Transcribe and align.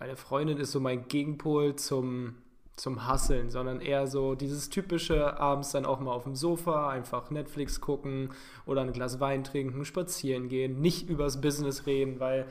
meine 0.00 0.16
Freundin 0.16 0.56
ist 0.58 0.72
so 0.72 0.80
mein 0.80 1.06
Gegenpol 1.08 1.76
zum, 1.76 2.36
zum 2.74 3.06
Hasseln, 3.06 3.50
sondern 3.50 3.80
eher 3.80 4.06
so 4.06 4.34
dieses 4.34 4.70
typische 4.70 5.38
abends 5.38 5.72
dann 5.72 5.84
auch 5.84 6.00
mal 6.00 6.12
auf 6.12 6.24
dem 6.24 6.34
Sofa, 6.34 6.88
einfach 6.88 7.30
Netflix 7.30 7.82
gucken 7.82 8.30
oder 8.64 8.80
ein 8.80 8.92
Glas 8.92 9.20
Wein 9.20 9.44
trinken, 9.44 9.84
spazieren 9.84 10.48
gehen, 10.48 10.80
nicht 10.80 11.08
übers 11.08 11.42
Business 11.42 11.86
reden, 11.86 12.18
weil 12.18 12.46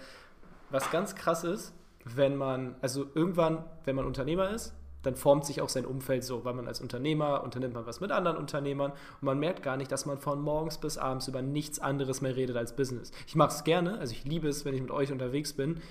was 0.69 0.91
ganz 0.91 1.15
krass 1.15 1.43
ist, 1.43 1.73
wenn 2.05 2.37
man, 2.37 2.75
also 2.81 3.07
irgendwann, 3.15 3.65
wenn 3.83 3.95
man 3.95 4.05
Unternehmer 4.05 4.51
ist, 4.51 4.75
dann 5.01 5.15
formt 5.15 5.45
sich 5.45 5.61
auch 5.61 5.69
sein 5.69 5.85
Umfeld 5.85 6.23
so, 6.23 6.43
weil 6.45 6.53
man 6.53 6.67
als 6.67 6.81
Unternehmer 6.81 7.43
unternimmt 7.43 7.73
man 7.73 7.85
was 7.87 8.01
mit 8.01 8.11
anderen 8.11 8.37
Unternehmern 8.37 8.91
und 8.91 9.23
man 9.23 9.39
merkt 9.39 9.63
gar 9.63 9.77
nicht, 9.77 9.91
dass 9.91 10.05
man 10.05 10.19
von 10.19 10.41
morgens 10.41 10.77
bis 10.77 10.97
abends 10.97 11.27
über 11.27 11.41
nichts 11.41 11.79
anderes 11.79 12.21
mehr 12.21 12.35
redet 12.35 12.57
als 12.57 12.75
Business. 12.75 13.11
Ich 13.25 13.35
mache 13.35 13.55
es 13.55 13.63
gerne, 13.63 13.97
also 13.97 14.11
ich 14.11 14.25
liebe 14.25 14.47
es, 14.49 14.65
wenn 14.65 14.75
ich 14.75 14.81
mit 14.81 14.91
euch 14.91 15.11
unterwegs 15.11 15.53
bin, 15.53 15.81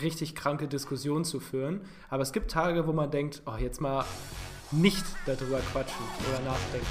richtig 0.00 0.34
kranke 0.34 0.68
Diskussionen 0.68 1.24
zu 1.24 1.40
führen, 1.40 1.80
aber 2.08 2.22
es 2.22 2.32
gibt 2.32 2.50
Tage, 2.50 2.86
wo 2.86 2.92
man 2.92 3.10
denkt, 3.10 3.42
oh, 3.46 3.56
jetzt 3.58 3.80
mal 3.80 4.04
nicht 4.70 5.04
darüber 5.26 5.60
quatschen 5.60 6.04
oder 6.28 6.40
nachdenken. 6.40 6.86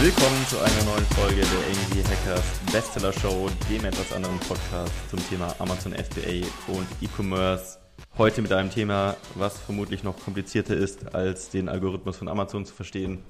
Willkommen 0.00 0.46
zu 0.48 0.58
einer 0.58 0.84
neuen 0.84 1.06
Folge 1.06 1.40
der 1.40 1.68
Irgendwie 1.68 1.87
Hackers 2.28 2.60
Bestseller 2.70 3.12
Show, 3.14 3.48
dem 3.70 3.86
etwas 3.86 4.12
anderen 4.12 4.38
Podcast 4.40 4.92
zum 5.08 5.18
Thema 5.30 5.54
Amazon 5.58 5.94
FBA 5.94 6.46
und 6.66 6.86
E-Commerce. 7.00 7.78
Heute 8.18 8.42
mit 8.42 8.52
einem 8.52 8.70
Thema, 8.70 9.16
was 9.34 9.58
vermutlich 9.58 10.04
noch 10.04 10.22
komplizierter 10.22 10.76
ist, 10.76 11.14
als 11.14 11.48
den 11.48 11.70
Algorithmus 11.70 12.18
von 12.18 12.28
Amazon 12.28 12.66
zu 12.66 12.74
verstehen. 12.74 13.24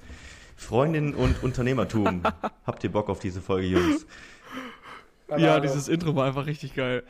Freundin 0.56 1.14
und 1.14 1.44
Unternehmertum. 1.44 2.24
Habt 2.66 2.82
ihr 2.82 2.90
Bock 2.90 3.08
auf 3.08 3.20
diese 3.20 3.40
Folge, 3.40 3.68
Jungs? 3.68 4.04
Ja, 5.36 5.60
dieses 5.60 5.86
Intro 5.86 6.16
war 6.16 6.26
einfach 6.26 6.46
richtig 6.46 6.74
geil. 6.74 7.04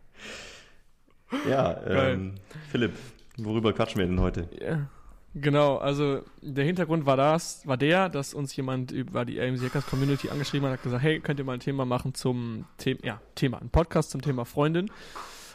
ja, 1.50 1.82
ähm, 1.86 2.36
Philipp, 2.70 2.92
worüber 3.36 3.74
quatschen 3.74 3.98
wir 3.98 4.06
denn 4.06 4.20
heute? 4.20 4.48
Ja. 4.58 4.88
Genau, 5.34 5.78
also 5.78 6.20
der 6.42 6.64
Hintergrund 6.64 7.06
war 7.06 7.16
das, 7.16 7.66
war 7.66 7.78
der, 7.78 8.10
dass 8.10 8.34
uns 8.34 8.54
jemand 8.54 8.92
über 8.92 9.24
die 9.24 9.40
AMC 9.40 9.62
Hackers 9.62 9.86
Community 9.86 10.28
angeschrieben 10.28 10.68
hat, 10.68 10.74
hat 10.74 10.82
gesagt, 10.82 11.02
hey, 11.02 11.20
könnt 11.20 11.38
ihr 11.38 11.44
mal 11.46 11.54
ein 11.54 11.60
Thema 11.60 11.86
machen 11.86 12.12
zum 12.12 12.66
Thema, 12.76 13.00
ja, 13.02 13.20
Thema, 13.34 13.58
ein 13.58 13.70
Podcast 13.70 14.10
zum 14.10 14.20
Thema 14.20 14.44
Freundin 14.44 14.90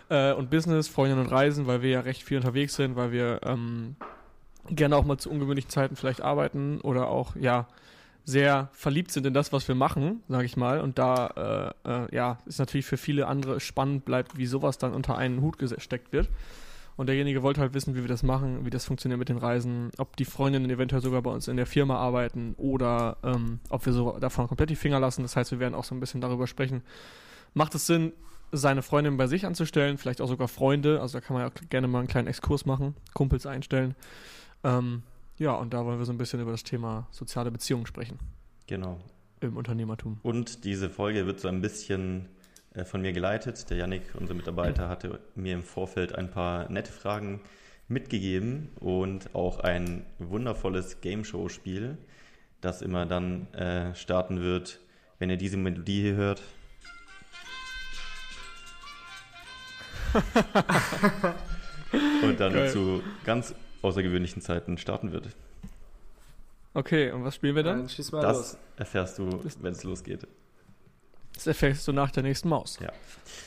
äh, 0.09 0.33
und 0.33 0.49
Business, 0.49 0.87
Freundin 0.87 1.19
und 1.19 1.27
Reisen, 1.27 1.67
weil 1.67 1.83
wir 1.83 1.91
ja 1.91 1.99
recht 1.99 2.23
viel 2.23 2.37
unterwegs 2.37 2.75
sind, 2.75 2.95
weil 2.95 3.11
wir 3.11 3.41
ähm, 3.43 3.97
gerne 4.67 4.95
auch 4.95 5.05
mal 5.05 5.17
zu 5.17 5.29
ungewöhnlichen 5.29 5.69
Zeiten 5.69 5.95
vielleicht 5.95 6.21
arbeiten 6.21 6.81
oder 6.81 7.09
auch, 7.09 7.35
ja, 7.35 7.67
sehr 8.25 8.67
verliebt 8.73 9.11
sind 9.11 9.25
in 9.25 9.33
das, 9.33 9.53
was 9.53 9.69
wir 9.69 9.75
machen, 9.75 10.21
sage 10.27 10.43
ich 10.43 10.57
mal. 10.57 10.81
Und 10.81 10.99
da, 10.99 11.73
äh, 11.85 11.89
äh, 11.89 12.15
ja, 12.15 12.39
ist 12.45 12.59
natürlich 12.59 12.85
für 12.85 12.97
viele 12.97 13.25
andere 13.25 13.61
spannend 13.61 14.03
bleibt, 14.03 14.37
wie 14.37 14.47
sowas 14.47 14.77
dann 14.77 14.93
unter 14.93 15.17
einen 15.17 15.41
Hut 15.41 15.57
gesteckt 15.57 16.11
wird. 16.11 16.27
Und 16.97 17.07
derjenige 17.07 17.43
wollte 17.43 17.61
halt 17.61 17.75
wissen, 17.75 17.95
wie 17.95 18.01
wir 18.01 18.07
das 18.07 18.23
machen, 18.23 18.65
wie 18.65 18.71
das 18.71 18.85
funktioniert 18.85 19.19
mit 19.19 19.29
den 19.29 19.37
Reisen, 19.37 19.91
ob 19.97 20.17
die 20.17 20.25
Freundinnen 20.25 20.69
eventuell 20.69 21.01
sogar 21.01 21.21
bei 21.21 21.29
uns 21.29 21.47
in 21.47 21.55
der 21.55 21.67
Firma 21.67 21.95
arbeiten 21.95 22.55
oder 22.57 23.17
ähm, 23.23 23.59
ob 23.69 23.85
wir 23.85 23.93
so 23.93 24.17
davon 24.19 24.47
komplett 24.47 24.71
die 24.71 24.75
Finger 24.75 24.99
lassen. 24.99 25.21
Das 25.21 25.35
heißt, 25.35 25.51
wir 25.51 25.59
werden 25.59 25.75
auch 25.75 25.83
so 25.83 25.93
ein 25.93 25.99
bisschen 25.99 26.21
darüber 26.21 26.47
sprechen. 26.47 26.81
Macht 27.53 27.75
es 27.75 27.85
Sinn, 27.85 28.13
seine 28.51 28.81
Freundin 28.81 29.15
bei 29.15 29.27
sich 29.27 29.45
anzustellen, 29.45 29.99
vielleicht 29.99 30.21
auch 30.21 30.27
sogar 30.27 30.47
Freunde, 30.47 30.99
also 30.99 31.19
da 31.19 31.25
kann 31.25 31.35
man 31.35 31.45
ja 31.45 31.51
gerne 31.69 31.87
mal 31.87 31.99
einen 31.99 32.07
kleinen 32.07 32.27
Exkurs 32.27 32.65
machen, 32.65 32.95
Kumpels 33.13 33.45
einstellen. 33.45 33.95
Ähm, 34.63 35.03
ja, 35.37 35.53
und 35.53 35.73
da 35.73 35.85
wollen 35.85 35.99
wir 35.99 36.05
so 36.05 36.13
ein 36.13 36.17
bisschen 36.17 36.41
über 36.41 36.51
das 36.51 36.63
Thema 36.63 37.07
soziale 37.11 37.51
Beziehungen 37.51 37.85
sprechen. 37.85 38.17
Genau. 38.65 38.99
Im 39.39 39.55
Unternehmertum. 39.55 40.19
Und 40.23 40.63
diese 40.63 40.89
Folge 40.89 41.27
wird 41.27 41.39
so 41.39 41.47
ein 41.47 41.61
bisschen 41.61 42.27
von 42.85 43.01
mir 43.01 43.13
geleitet. 43.13 43.69
Der 43.69 43.77
Yannick, 43.77 44.03
unser 44.13 44.33
Mitarbeiter, 44.33 44.89
hatte 44.89 45.19
mir 45.35 45.53
im 45.53 45.63
Vorfeld 45.63 46.15
ein 46.15 46.29
paar 46.29 46.69
nette 46.71 46.91
Fragen 46.91 47.41
mitgegeben 47.87 48.69
und 48.79 49.33
auch 49.33 49.59
ein 49.59 50.05
wundervolles 50.19 51.01
Game 51.01 51.23
Show 51.23 51.49
Spiel, 51.49 51.97
das 52.61 52.81
immer 52.81 53.05
dann 53.05 53.51
äh, 53.53 53.93
starten 53.95 54.41
wird, 54.41 54.79
wenn 55.19 55.29
ihr 55.29 55.37
diese 55.37 55.57
Melodie 55.57 56.01
hier 56.01 56.15
hört. 56.15 56.41
und 62.23 62.39
dann 62.39 62.53
Geil. 62.53 62.71
zu 62.71 63.03
ganz 63.23 63.53
außergewöhnlichen 63.81 64.41
Zeiten 64.41 64.77
starten 64.77 65.11
wird. 65.11 65.29
Okay, 66.73 67.11
und 67.11 67.23
was 67.23 67.35
spielen 67.35 67.55
wir 67.55 67.63
dann? 67.63 67.87
dann 67.87 67.87
das 67.87 68.11
los. 68.11 68.57
erfährst 68.77 69.19
du, 69.19 69.43
wenn 69.61 69.73
es 69.73 69.83
losgeht. 69.83 70.27
Das 71.37 71.45
erfährst 71.45 71.87
du 71.87 71.93
nach 71.93 72.09
der 72.09 72.23
nächsten 72.23 72.49
Maus. 72.49 72.79
Ja. 72.81 72.91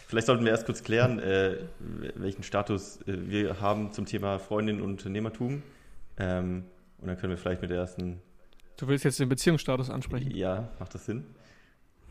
Vielleicht 0.06 0.28
sollten 0.28 0.44
wir 0.44 0.52
erst 0.52 0.64
kurz 0.64 0.84
klären, 0.84 1.18
äh, 1.18 1.56
welchen 2.14 2.44
Status 2.44 3.00
äh, 3.02 3.16
wir 3.28 3.60
haben 3.60 3.92
zum 3.92 4.06
Thema 4.06 4.38
Freundin 4.38 4.80
und 4.80 4.92
Unternehmertum. 4.92 5.64
Ähm, 6.16 6.64
und 6.98 7.08
dann 7.08 7.18
können 7.18 7.30
wir 7.32 7.36
vielleicht 7.36 7.62
mit 7.62 7.70
der 7.70 7.78
ersten. 7.78 8.20
Du 8.76 8.86
willst 8.86 9.04
jetzt 9.04 9.18
den 9.18 9.28
Beziehungsstatus 9.28 9.90
ansprechen? 9.90 10.30
Ja, 10.30 10.68
macht 10.78 10.94
das 10.94 11.06
Sinn? 11.06 11.26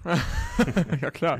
ja, 1.01 1.11
klar. 1.11 1.39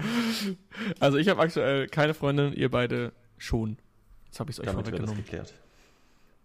Also, 1.00 1.18
ich 1.18 1.28
habe 1.28 1.42
aktuell 1.42 1.88
keine 1.88 2.14
Freundin, 2.14 2.54
ihr 2.54 2.72
beide 2.72 3.12
schon. 3.38 3.78
Jetzt 4.26 4.40
habe 4.40 4.52
ich 4.52 4.56
es 4.56 4.62
euch 4.62 4.68
Damit 4.68 4.86
vorweggenommen. 4.86 5.18
Das 5.18 5.26
geklärt. 5.26 5.54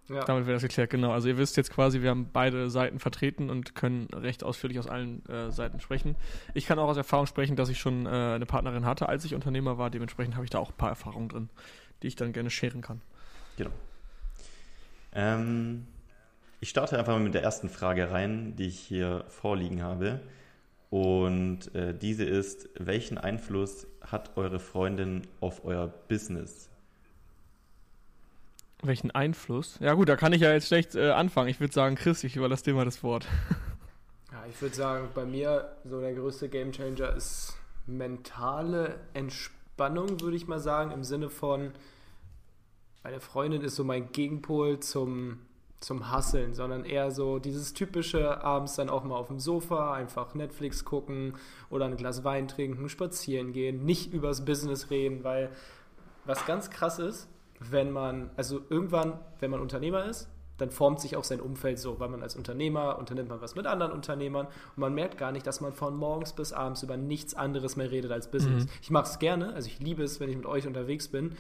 Ja. 0.08 0.24
Damit 0.24 0.46
wäre 0.46 0.54
das 0.54 0.62
geklärt, 0.62 0.90
genau. 0.90 1.12
Also 1.12 1.28
ihr 1.28 1.38
wisst 1.38 1.56
jetzt 1.56 1.72
quasi, 1.72 2.02
wir 2.02 2.10
haben 2.10 2.28
beide 2.30 2.68
Seiten 2.68 2.98
vertreten 2.98 3.48
und 3.48 3.74
können 3.74 4.06
recht 4.12 4.44
ausführlich 4.44 4.78
aus 4.78 4.86
allen 4.86 5.24
äh, 5.26 5.50
Seiten 5.50 5.80
sprechen. 5.80 6.16
Ich 6.52 6.66
kann 6.66 6.78
auch 6.78 6.88
aus 6.88 6.98
Erfahrung 6.98 7.26
sprechen, 7.26 7.56
dass 7.56 7.70
ich 7.70 7.78
schon 7.78 8.04
äh, 8.04 8.08
eine 8.08 8.44
Partnerin 8.44 8.84
hatte, 8.84 9.08
als 9.08 9.24
ich 9.24 9.34
Unternehmer 9.34 9.78
war. 9.78 9.88
Dementsprechend 9.88 10.34
habe 10.34 10.44
ich 10.44 10.50
da 10.50 10.58
auch 10.58 10.70
ein 10.70 10.76
paar 10.76 10.90
Erfahrungen 10.90 11.28
drin, 11.30 11.48
die 12.02 12.08
ich 12.08 12.16
dann 12.16 12.34
gerne 12.34 12.50
scheren 12.50 12.82
kann. 12.82 13.00
Genau. 13.56 13.70
Ähm, 15.14 15.86
ich 16.60 16.68
starte 16.68 16.98
einfach 16.98 17.14
mal 17.14 17.20
mit 17.20 17.34
der 17.34 17.42
ersten 17.42 17.70
Frage 17.70 18.10
rein, 18.10 18.56
die 18.56 18.66
ich 18.66 18.78
hier 18.78 19.24
vorliegen 19.28 19.82
habe. 19.82 20.20
Und 20.90 21.74
äh, 21.74 21.94
diese 21.96 22.24
ist, 22.24 22.68
welchen 22.78 23.16
Einfluss 23.16 23.86
hat 24.02 24.36
eure 24.36 24.60
Freundin 24.60 25.22
auf 25.40 25.64
euer 25.64 25.86
Business? 25.86 26.68
Welchen 28.86 29.10
Einfluss? 29.10 29.78
Ja 29.80 29.94
gut, 29.94 30.08
da 30.08 30.16
kann 30.16 30.32
ich 30.32 30.42
ja 30.42 30.52
jetzt 30.52 30.68
schlecht 30.68 30.94
äh, 30.94 31.10
anfangen. 31.10 31.48
Ich 31.48 31.60
würde 31.60 31.72
sagen, 31.72 31.96
Chris, 31.96 32.22
ich 32.24 32.36
überlasse 32.36 32.64
dir 32.64 32.74
mal 32.74 32.84
das 32.84 33.02
Wort. 33.02 33.26
Ja, 34.32 34.44
ich 34.50 34.60
würde 34.60 34.74
sagen, 34.74 35.08
bei 35.14 35.24
mir 35.24 35.76
so 35.84 36.00
der 36.00 36.12
größte 36.12 36.48
Gamechanger 36.48 37.14
ist 37.14 37.56
mentale 37.86 38.98
Entspannung, 39.12 40.20
würde 40.20 40.36
ich 40.36 40.48
mal 40.48 40.58
sagen, 40.58 40.90
im 40.90 41.04
Sinne 41.04 41.30
von, 41.30 41.70
meine 43.04 43.20
Freundin 43.20 43.62
ist 43.62 43.76
so 43.76 43.84
mein 43.84 44.10
Gegenpol 44.10 44.80
zum, 44.80 45.38
zum 45.78 46.10
Hasseln, 46.10 46.52
sondern 46.52 46.84
eher 46.84 47.12
so 47.12 47.38
dieses 47.38 47.74
typische 47.74 48.42
abends 48.42 48.74
dann 48.74 48.90
auch 48.90 49.04
mal 49.04 49.14
auf 49.14 49.28
dem 49.28 49.38
Sofa, 49.38 49.94
einfach 49.94 50.34
Netflix 50.34 50.84
gucken 50.84 51.34
oder 51.70 51.84
ein 51.84 51.96
Glas 51.96 52.24
Wein 52.24 52.48
trinken, 52.48 52.88
spazieren 52.88 53.52
gehen, 53.52 53.84
nicht 53.84 54.12
übers 54.12 54.44
Business 54.44 54.90
reden, 54.90 55.22
weil 55.22 55.50
was 56.24 56.44
ganz 56.44 56.70
krass 56.70 56.98
ist, 56.98 57.28
wenn 57.60 57.90
man, 57.90 58.30
also 58.36 58.60
irgendwann, 58.68 59.18
wenn 59.40 59.50
man 59.50 59.60
Unternehmer 59.60 60.04
ist, 60.04 60.28
dann 60.56 60.70
formt 60.70 61.00
sich 61.00 61.16
auch 61.16 61.24
sein 61.24 61.40
Umfeld 61.40 61.78
so, 61.78 61.98
weil 61.98 62.08
man 62.08 62.22
als 62.22 62.36
Unternehmer 62.36 62.98
unternimmt 62.98 63.28
man 63.28 63.40
was 63.40 63.56
mit 63.56 63.66
anderen 63.66 63.92
Unternehmern 63.92 64.46
und 64.46 64.78
man 64.78 64.94
merkt 64.94 65.18
gar 65.18 65.32
nicht, 65.32 65.46
dass 65.46 65.60
man 65.60 65.72
von 65.72 65.96
morgens 65.96 66.32
bis 66.32 66.52
abends 66.52 66.82
über 66.82 66.96
nichts 66.96 67.34
anderes 67.34 67.76
mehr 67.76 67.90
redet 67.90 68.12
als 68.12 68.30
Business. 68.30 68.64
Mhm. 68.64 68.70
Ich 68.80 68.90
mache 68.90 69.10
es 69.10 69.18
gerne, 69.18 69.52
also 69.54 69.66
ich 69.66 69.80
liebe 69.80 70.04
es, 70.04 70.20
wenn 70.20 70.30
ich 70.30 70.36
mit 70.36 70.46
euch 70.46 70.66
unterwegs 70.66 71.08
bin, 71.08 71.36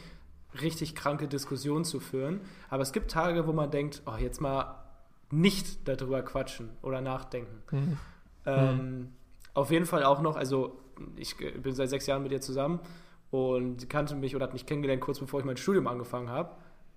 richtig 0.60 0.94
kranke 0.94 1.28
Diskussionen 1.28 1.84
zu 1.84 2.00
führen, 2.00 2.40
aber 2.70 2.82
es 2.82 2.92
gibt 2.92 3.10
Tage, 3.10 3.46
wo 3.46 3.52
man 3.52 3.70
denkt, 3.70 4.02
oh, 4.06 4.16
jetzt 4.18 4.40
mal 4.40 4.82
nicht 5.30 5.86
darüber 5.86 6.22
quatschen 6.22 6.70
oder 6.82 7.00
nachdenken. 7.00 7.62
Mhm. 7.70 7.96
Ähm, 8.46 8.76
mhm. 8.76 9.08
Auf 9.52 9.70
jeden 9.70 9.86
Fall 9.86 10.02
auch 10.02 10.20
noch, 10.20 10.36
also 10.36 10.80
ich 11.16 11.36
bin 11.36 11.74
seit 11.74 11.88
sechs 11.88 12.06
Jahren 12.06 12.22
mit 12.24 12.32
ihr 12.32 12.40
zusammen 12.40 12.80
und 13.30 13.80
sie 13.80 13.86
kannte 13.88 14.14
mich 14.14 14.36
oder 14.36 14.44
hat 14.44 14.52
mich 14.52 14.66
kennengelernt 14.66 15.00
kurz 15.00 15.18
bevor 15.18 15.40
ich 15.40 15.46
mein 15.46 15.56
Studium 15.56 15.86
angefangen 15.86 16.30
habe. 16.30 16.50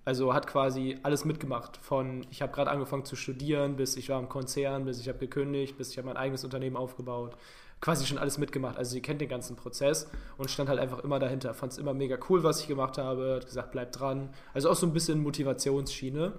Also 0.04 0.32
hat 0.32 0.46
quasi 0.46 0.98
alles 1.02 1.24
mitgemacht. 1.24 1.76
Von 1.76 2.26
ich 2.30 2.40
habe 2.40 2.52
gerade 2.52 2.70
angefangen 2.70 3.04
zu 3.04 3.14
studieren, 3.14 3.76
bis 3.76 3.96
ich 3.96 4.08
war 4.08 4.18
im 4.18 4.28
Konzern, 4.28 4.84
bis 4.86 5.00
ich 5.00 5.08
habe 5.08 5.18
gekündigt, 5.18 5.76
bis 5.76 5.90
ich 5.90 5.98
habe 5.98 6.06
mein 6.06 6.16
eigenes 6.16 6.44
Unternehmen 6.44 6.76
aufgebaut. 6.76 7.36
Quasi 7.80 8.06
schon 8.06 8.18
alles 8.18 8.38
mitgemacht. 8.38 8.78
Also 8.78 8.92
sie 8.92 9.02
kennt 9.02 9.20
den 9.20 9.28
ganzen 9.28 9.54
Prozess 9.54 10.10
und 10.38 10.50
stand 10.50 10.68
halt 10.68 10.80
einfach 10.80 11.00
immer 11.00 11.18
dahinter. 11.18 11.52
Fand 11.52 11.72
es 11.72 11.78
immer 11.78 11.92
mega 11.92 12.16
cool, 12.28 12.42
was 12.42 12.62
ich 12.62 12.68
gemacht 12.68 12.98
habe. 12.98 13.34
Hat 13.36 13.46
gesagt, 13.46 13.72
bleib 13.72 13.92
dran. 13.92 14.30
Also 14.54 14.70
auch 14.70 14.76
so 14.76 14.86
ein 14.86 14.92
bisschen 14.92 15.22
Motivationsschiene. 15.22 16.32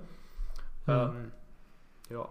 Mhm. 0.88 0.92
Ähm, 0.92 1.32
ja, 2.10 2.28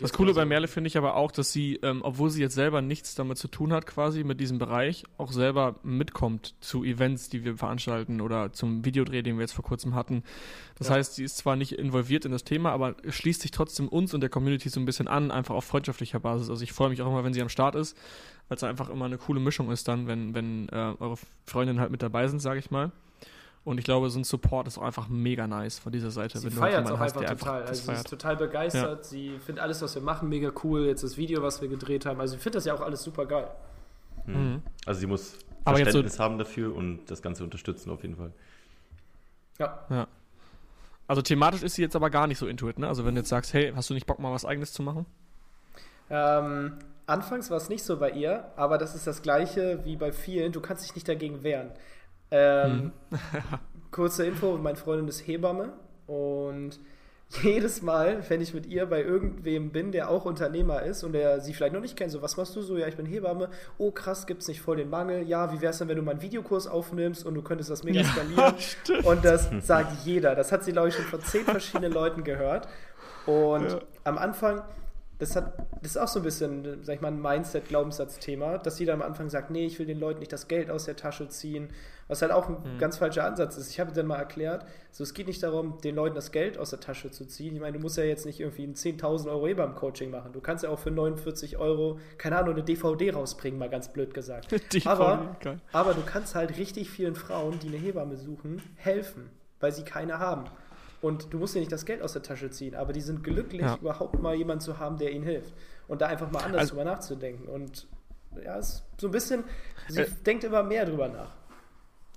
das 0.00 0.12
Coole 0.12 0.34
bei 0.34 0.44
Merle 0.44 0.68
finde 0.68 0.88
ich 0.88 0.96
aber 0.96 1.16
auch, 1.16 1.30
dass 1.30 1.52
sie, 1.52 1.76
ähm, 1.82 2.00
obwohl 2.02 2.30
sie 2.30 2.40
jetzt 2.40 2.54
selber 2.54 2.82
nichts 2.82 3.14
damit 3.14 3.38
zu 3.38 3.48
tun 3.48 3.72
hat, 3.72 3.86
quasi 3.86 4.24
mit 4.24 4.40
diesem 4.40 4.58
Bereich, 4.58 5.04
auch 5.18 5.32
selber 5.32 5.76
mitkommt 5.82 6.54
zu 6.60 6.84
Events, 6.84 7.28
die 7.28 7.44
wir 7.44 7.56
veranstalten 7.56 8.20
oder 8.20 8.52
zum 8.52 8.84
Videodreh, 8.84 9.22
den 9.22 9.36
wir 9.36 9.42
jetzt 9.42 9.52
vor 9.52 9.64
kurzem 9.64 9.94
hatten. 9.94 10.22
Das 10.78 10.88
ja. 10.88 10.94
heißt, 10.94 11.14
sie 11.14 11.24
ist 11.24 11.38
zwar 11.38 11.56
nicht 11.56 11.72
involviert 11.72 12.24
in 12.24 12.32
das 12.32 12.44
Thema, 12.44 12.70
aber 12.72 12.96
schließt 13.08 13.42
sich 13.42 13.50
trotzdem 13.50 13.88
uns 13.88 14.14
und 14.14 14.20
der 14.20 14.30
Community 14.30 14.68
so 14.68 14.80
ein 14.80 14.86
bisschen 14.86 15.08
an, 15.08 15.30
einfach 15.30 15.54
auf 15.54 15.64
freundschaftlicher 15.64 16.20
Basis. 16.20 16.50
Also 16.50 16.62
ich 16.62 16.72
freue 16.72 16.90
mich 16.90 17.02
auch 17.02 17.08
immer, 17.08 17.24
wenn 17.24 17.32
sie 17.32 17.42
am 17.42 17.48
Start 17.48 17.74
ist, 17.74 17.96
weil 18.48 18.56
es 18.56 18.64
einfach 18.64 18.88
immer 18.88 19.06
eine 19.06 19.18
coole 19.18 19.40
Mischung 19.40 19.70
ist 19.70 19.88
dann, 19.88 20.06
wenn, 20.06 20.34
wenn 20.34 20.68
äh, 20.68 20.94
eure 20.98 21.16
Freundinnen 21.46 21.80
halt 21.80 21.90
mit 21.90 22.02
dabei 22.02 22.28
sind, 22.28 22.40
sage 22.40 22.58
ich 22.58 22.70
mal. 22.70 22.92
Und 23.66 23.78
ich 23.78 23.84
glaube, 23.84 24.08
so 24.10 24.20
ein 24.20 24.22
Support 24.22 24.68
ist 24.68 24.78
auch 24.78 24.84
einfach 24.84 25.08
mega 25.08 25.48
nice 25.48 25.80
von 25.80 25.90
dieser 25.90 26.12
Seite. 26.12 26.38
Sie 26.38 26.50
feiert 26.52 26.84
es 26.84 26.92
auch 26.92 27.00
einfach 27.00 27.24
total. 27.24 27.64
also 27.64 27.82
sie 27.82 27.98
ist 27.98 28.08
total 28.08 28.36
begeistert. 28.36 28.98
Ja. 28.98 29.02
Sie 29.02 29.40
findet 29.44 29.60
alles, 29.60 29.82
was 29.82 29.92
wir 29.96 30.02
machen, 30.02 30.28
mega 30.28 30.52
cool. 30.62 30.86
Jetzt 30.86 31.02
das 31.02 31.16
Video, 31.16 31.42
was 31.42 31.60
wir 31.60 31.66
gedreht 31.66 32.06
haben. 32.06 32.20
Also 32.20 32.34
sie 32.34 32.38
findet 32.38 32.58
das 32.58 32.66
ja 32.66 32.74
auch 32.74 32.80
alles 32.80 33.02
super 33.02 33.26
geil. 33.26 33.50
Mhm. 34.24 34.34
mhm. 34.34 34.62
Also 34.86 35.00
sie 35.00 35.08
muss 35.08 35.36
Aber 35.64 35.78
Verständnis 35.78 36.14
so 36.14 36.22
haben 36.22 36.38
dafür 36.38 36.76
und 36.76 37.10
das 37.10 37.22
Ganze 37.22 37.42
unterstützen 37.42 37.90
auf 37.90 38.02
jeden 38.02 38.14
Fall. 38.14 38.30
Ja. 39.58 39.84
ja. 39.90 40.06
Also 41.08 41.22
thematisch 41.22 41.64
ist 41.64 41.74
sie 41.74 41.82
jetzt 41.82 41.96
aber 41.96 42.08
gar 42.08 42.28
nicht 42.28 42.38
so 42.38 42.46
intuit, 42.46 42.78
ne? 42.78 42.86
Also 42.86 43.04
wenn 43.04 43.16
du 43.16 43.22
jetzt 43.22 43.30
sagst, 43.30 43.52
hey, 43.52 43.72
hast 43.74 43.90
du 43.90 43.94
nicht 43.94 44.06
Bock 44.06 44.20
mal 44.20 44.32
was 44.32 44.44
eigenes 44.44 44.72
zu 44.72 44.84
machen? 44.84 45.06
Ähm, 46.08 46.74
anfangs 47.06 47.50
war 47.50 47.56
es 47.56 47.68
nicht 47.68 47.82
so 47.82 47.98
bei 47.98 48.12
ihr, 48.12 48.44
aber 48.54 48.78
das 48.78 48.94
ist 48.94 49.08
das 49.08 49.22
gleiche 49.22 49.84
wie 49.84 49.96
bei 49.96 50.12
vielen. 50.12 50.52
Du 50.52 50.60
kannst 50.60 50.84
dich 50.84 50.94
nicht 50.94 51.08
dagegen 51.08 51.42
wehren. 51.42 51.72
Ähm, 52.30 52.92
hm. 53.10 53.20
kurze 53.90 54.26
Info, 54.26 54.56
meine 54.58 54.76
Freundin 54.76 55.08
ist 55.08 55.26
Hebamme 55.26 55.72
und 56.06 56.78
jedes 57.42 57.82
Mal, 57.82 58.22
wenn 58.28 58.40
ich 58.40 58.54
mit 58.54 58.66
ihr 58.66 58.86
bei 58.86 59.02
irgendwem 59.02 59.70
bin, 59.70 59.90
der 59.90 60.10
auch 60.10 60.24
Unternehmer 60.24 60.82
ist 60.82 61.02
und 61.02 61.12
der 61.12 61.40
sie 61.40 61.54
vielleicht 61.54 61.72
noch 61.72 61.80
nicht 61.80 61.96
kennt, 61.96 62.12
so, 62.12 62.22
was 62.22 62.36
machst 62.36 62.54
du 62.54 62.62
so? 62.62 62.76
Ja, 62.76 62.86
ich 62.86 62.96
bin 62.96 63.06
Hebamme. 63.06 63.48
Oh, 63.78 63.90
krass, 63.90 64.26
gibt's 64.26 64.46
nicht 64.46 64.60
voll 64.60 64.76
den 64.76 64.90
Mangel. 64.90 65.22
Ja, 65.22 65.52
wie 65.52 65.60
wär's 65.60 65.78
denn, 65.78 65.88
wenn 65.88 65.96
du 65.96 66.02
mal 66.02 66.12
einen 66.12 66.22
Videokurs 66.22 66.68
aufnimmst 66.68 67.26
und 67.26 67.34
du 67.34 67.42
könntest 67.42 67.70
das 67.70 67.82
mega 67.82 68.04
skalieren? 68.04 68.36
Ja, 68.88 69.10
und 69.10 69.24
das 69.24 69.50
sagt 69.62 70.04
jeder. 70.04 70.34
Das 70.34 70.52
hat 70.52 70.62
sie, 70.62 70.72
glaube 70.72 70.88
ich, 70.88 70.94
schon 70.94 71.04
von 71.04 71.20
zehn 71.20 71.44
verschiedenen 71.44 71.92
Leuten 71.92 72.22
gehört. 72.22 72.68
Und 73.26 73.70
ja. 73.70 73.80
am 74.04 74.18
Anfang 74.18 74.62
das, 75.18 75.34
hat, 75.34 75.54
das 75.80 75.92
ist 75.92 75.96
auch 75.96 76.08
so 76.08 76.20
ein 76.20 76.22
bisschen, 76.22 76.84
sag 76.84 76.96
ich 76.96 77.00
mal, 77.00 77.08
ein 77.08 77.20
Mindset-Glaubenssatz-Thema, 77.22 78.58
dass 78.58 78.78
jeder 78.78 78.92
am 78.92 79.00
Anfang 79.00 79.30
sagt, 79.30 79.50
nee, 79.50 79.64
ich 79.64 79.78
will 79.78 79.86
den 79.86 79.98
Leuten 79.98 80.18
nicht 80.18 80.32
das 80.32 80.46
Geld 80.46 80.70
aus 80.70 80.84
der 80.84 80.96
Tasche 80.96 81.28
ziehen, 81.28 81.70
was 82.06 82.20
halt 82.20 82.32
auch 82.32 82.48
ein 82.48 82.74
mhm. 82.74 82.78
ganz 82.78 82.98
falscher 82.98 83.24
Ansatz 83.24 83.56
ist. 83.56 83.70
Ich 83.70 83.80
habe 83.80 83.92
dann 83.92 84.06
mal 84.06 84.18
erklärt, 84.18 84.66
so, 84.92 85.02
es 85.02 85.14
geht 85.14 85.26
nicht 85.26 85.42
darum, 85.42 85.78
den 85.80 85.94
Leuten 85.94 86.14
das 86.14 86.32
Geld 86.32 86.58
aus 86.58 86.70
der 86.70 86.80
Tasche 86.80 87.10
zu 87.10 87.24
ziehen. 87.24 87.54
Ich 87.54 87.60
meine, 87.60 87.78
du 87.78 87.82
musst 87.82 87.96
ja 87.96 88.04
jetzt 88.04 88.26
nicht 88.26 88.40
irgendwie 88.40 88.64
ein 88.64 88.74
10.000 88.74 89.28
Euro 89.28 89.54
beim 89.54 89.74
Coaching 89.74 90.10
machen. 90.10 90.32
Du 90.32 90.40
kannst 90.40 90.64
ja 90.64 90.70
auch 90.70 90.78
für 90.78 90.90
49 90.90 91.56
Euro, 91.56 91.98
keine 92.18 92.36
Ahnung, 92.36 92.54
eine 92.54 92.62
DVD 92.62 93.12
rausbringen, 93.12 93.58
mal 93.58 93.70
ganz 93.70 93.92
blöd 93.92 94.12
gesagt. 94.12 94.54
aber, 94.84 95.36
aber 95.72 95.94
du 95.94 96.02
kannst 96.02 96.34
halt 96.34 96.58
richtig 96.58 96.90
vielen 96.90 97.14
Frauen, 97.14 97.58
die 97.60 97.68
eine 97.68 97.78
Hebamme 97.78 98.16
suchen, 98.16 98.60
helfen, 98.74 99.30
weil 99.60 99.72
sie 99.72 99.82
keine 99.82 100.18
haben. 100.18 100.44
Und 101.02 101.32
du 101.32 101.38
musst 101.38 101.54
dir 101.54 101.60
nicht 101.60 101.72
das 101.72 101.84
Geld 101.84 102.02
aus 102.02 102.14
der 102.14 102.22
Tasche 102.22 102.50
ziehen, 102.50 102.74
aber 102.74 102.92
die 102.92 103.00
sind 103.00 103.22
glücklich, 103.22 103.62
ja. 103.62 103.76
überhaupt 103.76 104.20
mal 104.20 104.34
jemanden 104.34 104.62
zu 104.62 104.78
haben, 104.78 104.96
der 104.96 105.12
ihnen 105.12 105.24
hilft. 105.24 105.54
Und 105.88 106.00
da 106.00 106.06
einfach 106.06 106.30
mal 106.30 106.42
anders 106.42 106.60
also, 106.60 106.74
drüber 106.74 106.84
nachzudenken. 106.84 107.48
Und 107.48 107.86
ja, 108.44 108.58
es 108.58 108.68
ist 108.68 108.84
so 108.98 109.08
ein 109.08 109.12
bisschen, 109.12 109.44
sie 109.88 110.00
äh, 110.00 110.08
denkt 110.24 110.44
immer 110.44 110.62
mehr 110.62 110.84
drüber 110.86 111.08
nach. 111.08 111.32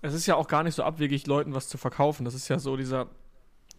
Es 0.02 0.14
ist 0.14 0.26
ja 0.28 0.36
auch 0.36 0.48
gar 0.48 0.64
nicht 0.64 0.76
so 0.76 0.84
abwegig, 0.84 1.28
Leuten 1.28 1.54
was 1.54 1.68
zu 1.68 1.78
verkaufen. 1.78 2.24
Das 2.24 2.34
ist 2.34 2.48
ja 2.48 2.58
so 2.58 2.78
dieser, 2.78 3.08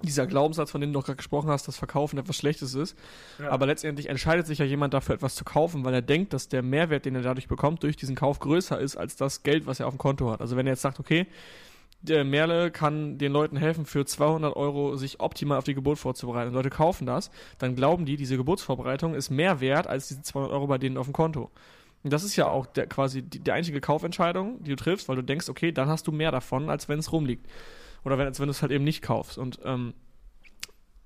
dieser 0.02 0.26
Glaubenssatz, 0.26 0.70
von 0.70 0.80
dem 0.80 0.92
du 0.92 0.98
doch 0.98 1.06
gerade 1.06 1.16
gesprochen 1.16 1.48
hast, 1.48 1.66
dass 1.66 1.76
Verkaufen 1.76 2.18
etwas 2.18 2.36
Schlechtes 2.36 2.74
ist. 2.74 2.96
Ja. 3.38 3.50
Aber 3.50 3.66
letztendlich 3.66 4.08
entscheidet 4.08 4.46
sich 4.46 4.58
ja 4.58 4.66
jemand 4.66 4.92
dafür, 4.92 5.14
etwas 5.14 5.34
zu 5.34 5.44
kaufen, 5.44 5.84
weil 5.84 5.94
er 5.94 6.02
denkt, 6.02 6.32
dass 6.34 6.48
der 6.48 6.62
Mehrwert, 6.62 7.06
den 7.06 7.14
er 7.14 7.22
dadurch 7.22 7.48
bekommt, 7.48 7.82
durch 7.82 7.96
diesen 7.96 8.16
Kauf 8.16 8.38
größer 8.38 8.78
ist 8.78 8.96
als 8.96 9.16
das 9.16 9.42
Geld, 9.42 9.66
was 9.66 9.80
er 9.80 9.86
auf 9.86 9.94
dem 9.94 9.98
Konto 9.98 10.30
hat. 10.30 10.40
Also 10.40 10.56
wenn 10.56 10.66
er 10.66 10.74
jetzt 10.74 10.82
sagt, 10.82 11.00
okay, 11.00 11.26
der 12.02 12.24
Merle 12.24 12.70
kann 12.70 13.18
den 13.18 13.32
Leuten 13.32 13.56
helfen, 13.56 13.84
für 13.84 14.04
200 14.04 14.56
Euro 14.56 14.96
sich 14.96 15.20
optimal 15.20 15.58
auf 15.58 15.64
die 15.64 15.74
Geburt 15.74 15.98
vorzubereiten. 15.98 16.48
Und 16.48 16.54
Leute 16.54 16.70
kaufen 16.70 17.06
das, 17.06 17.30
dann 17.58 17.76
glauben 17.76 18.06
die, 18.06 18.16
diese 18.16 18.36
Geburtsvorbereitung 18.36 19.14
ist 19.14 19.30
mehr 19.30 19.60
wert 19.60 19.86
als 19.86 20.08
diese 20.08 20.22
200 20.22 20.52
Euro 20.52 20.66
bei 20.66 20.78
denen 20.78 20.96
auf 20.96 21.06
dem 21.06 21.12
Konto. 21.12 21.50
Und 22.02 22.12
das 22.12 22.24
ist 22.24 22.36
ja 22.36 22.48
auch 22.48 22.66
der, 22.66 22.86
quasi 22.86 23.22
die, 23.22 23.40
die 23.40 23.52
einzige 23.52 23.80
Kaufentscheidung, 23.80 24.62
die 24.64 24.70
du 24.70 24.76
triffst, 24.76 25.08
weil 25.08 25.16
du 25.16 25.22
denkst, 25.22 25.48
okay, 25.48 25.72
dann 25.72 25.88
hast 25.88 26.06
du 26.06 26.12
mehr 26.12 26.30
davon, 26.32 26.70
als 26.70 26.88
wenn 26.88 26.98
es 26.98 27.12
rumliegt. 27.12 27.46
Oder 28.04 28.16
wenn, 28.16 28.26
als 28.26 28.40
wenn 28.40 28.46
du 28.46 28.52
es 28.52 28.62
halt 28.62 28.72
eben 28.72 28.84
nicht 28.84 29.02
kaufst. 29.02 29.36
Und 29.36 29.58
ähm, 29.64 29.92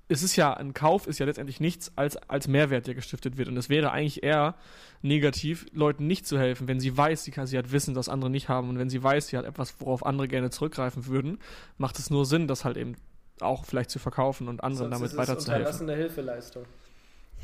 es 0.07 0.21
ist 0.21 0.35
ja, 0.35 0.53
ein 0.53 0.73
Kauf 0.73 1.07
ist 1.07 1.19
ja 1.19 1.25
letztendlich 1.25 1.59
nichts 1.59 1.91
als, 1.95 2.17
als 2.29 2.47
Mehrwert, 2.47 2.85
der 2.85 2.93
gestiftet 2.93 3.37
wird. 3.37 3.47
Und 3.47 3.57
es 3.57 3.69
wäre 3.69 3.91
eigentlich 3.91 4.23
eher 4.23 4.55
negativ, 5.01 5.65
Leuten 5.73 6.05
nicht 6.05 6.27
zu 6.27 6.37
helfen, 6.37 6.67
wenn 6.67 6.79
sie 6.79 6.95
weiß, 6.95 7.23
sie, 7.23 7.31
kann, 7.31 7.47
sie 7.47 7.57
hat 7.57 7.71
Wissen, 7.71 7.95
das 7.95 8.09
andere 8.09 8.29
nicht 8.29 8.47
haben. 8.47 8.69
Und 8.69 8.77
wenn 8.77 8.89
sie 8.89 9.01
weiß, 9.01 9.27
sie 9.27 9.37
hat 9.37 9.45
etwas, 9.45 9.75
worauf 9.79 10.05
andere 10.05 10.27
gerne 10.27 10.51
zurückgreifen 10.51 11.07
würden, 11.07 11.39
macht 11.77 11.97
es 11.97 12.09
nur 12.09 12.25
Sinn, 12.25 12.47
das 12.47 12.65
halt 12.65 12.77
eben 12.77 12.95
auch 13.41 13.65
vielleicht 13.65 13.89
zu 13.89 13.99
verkaufen 13.99 14.47
und 14.47 14.63
anderen 14.63 14.91
Sonst 14.91 15.01
damit 15.01 15.17
weiterzuhelfen. 15.17 15.65
Unterlassene 15.65 15.95
Hilfeleistung. 15.95 16.65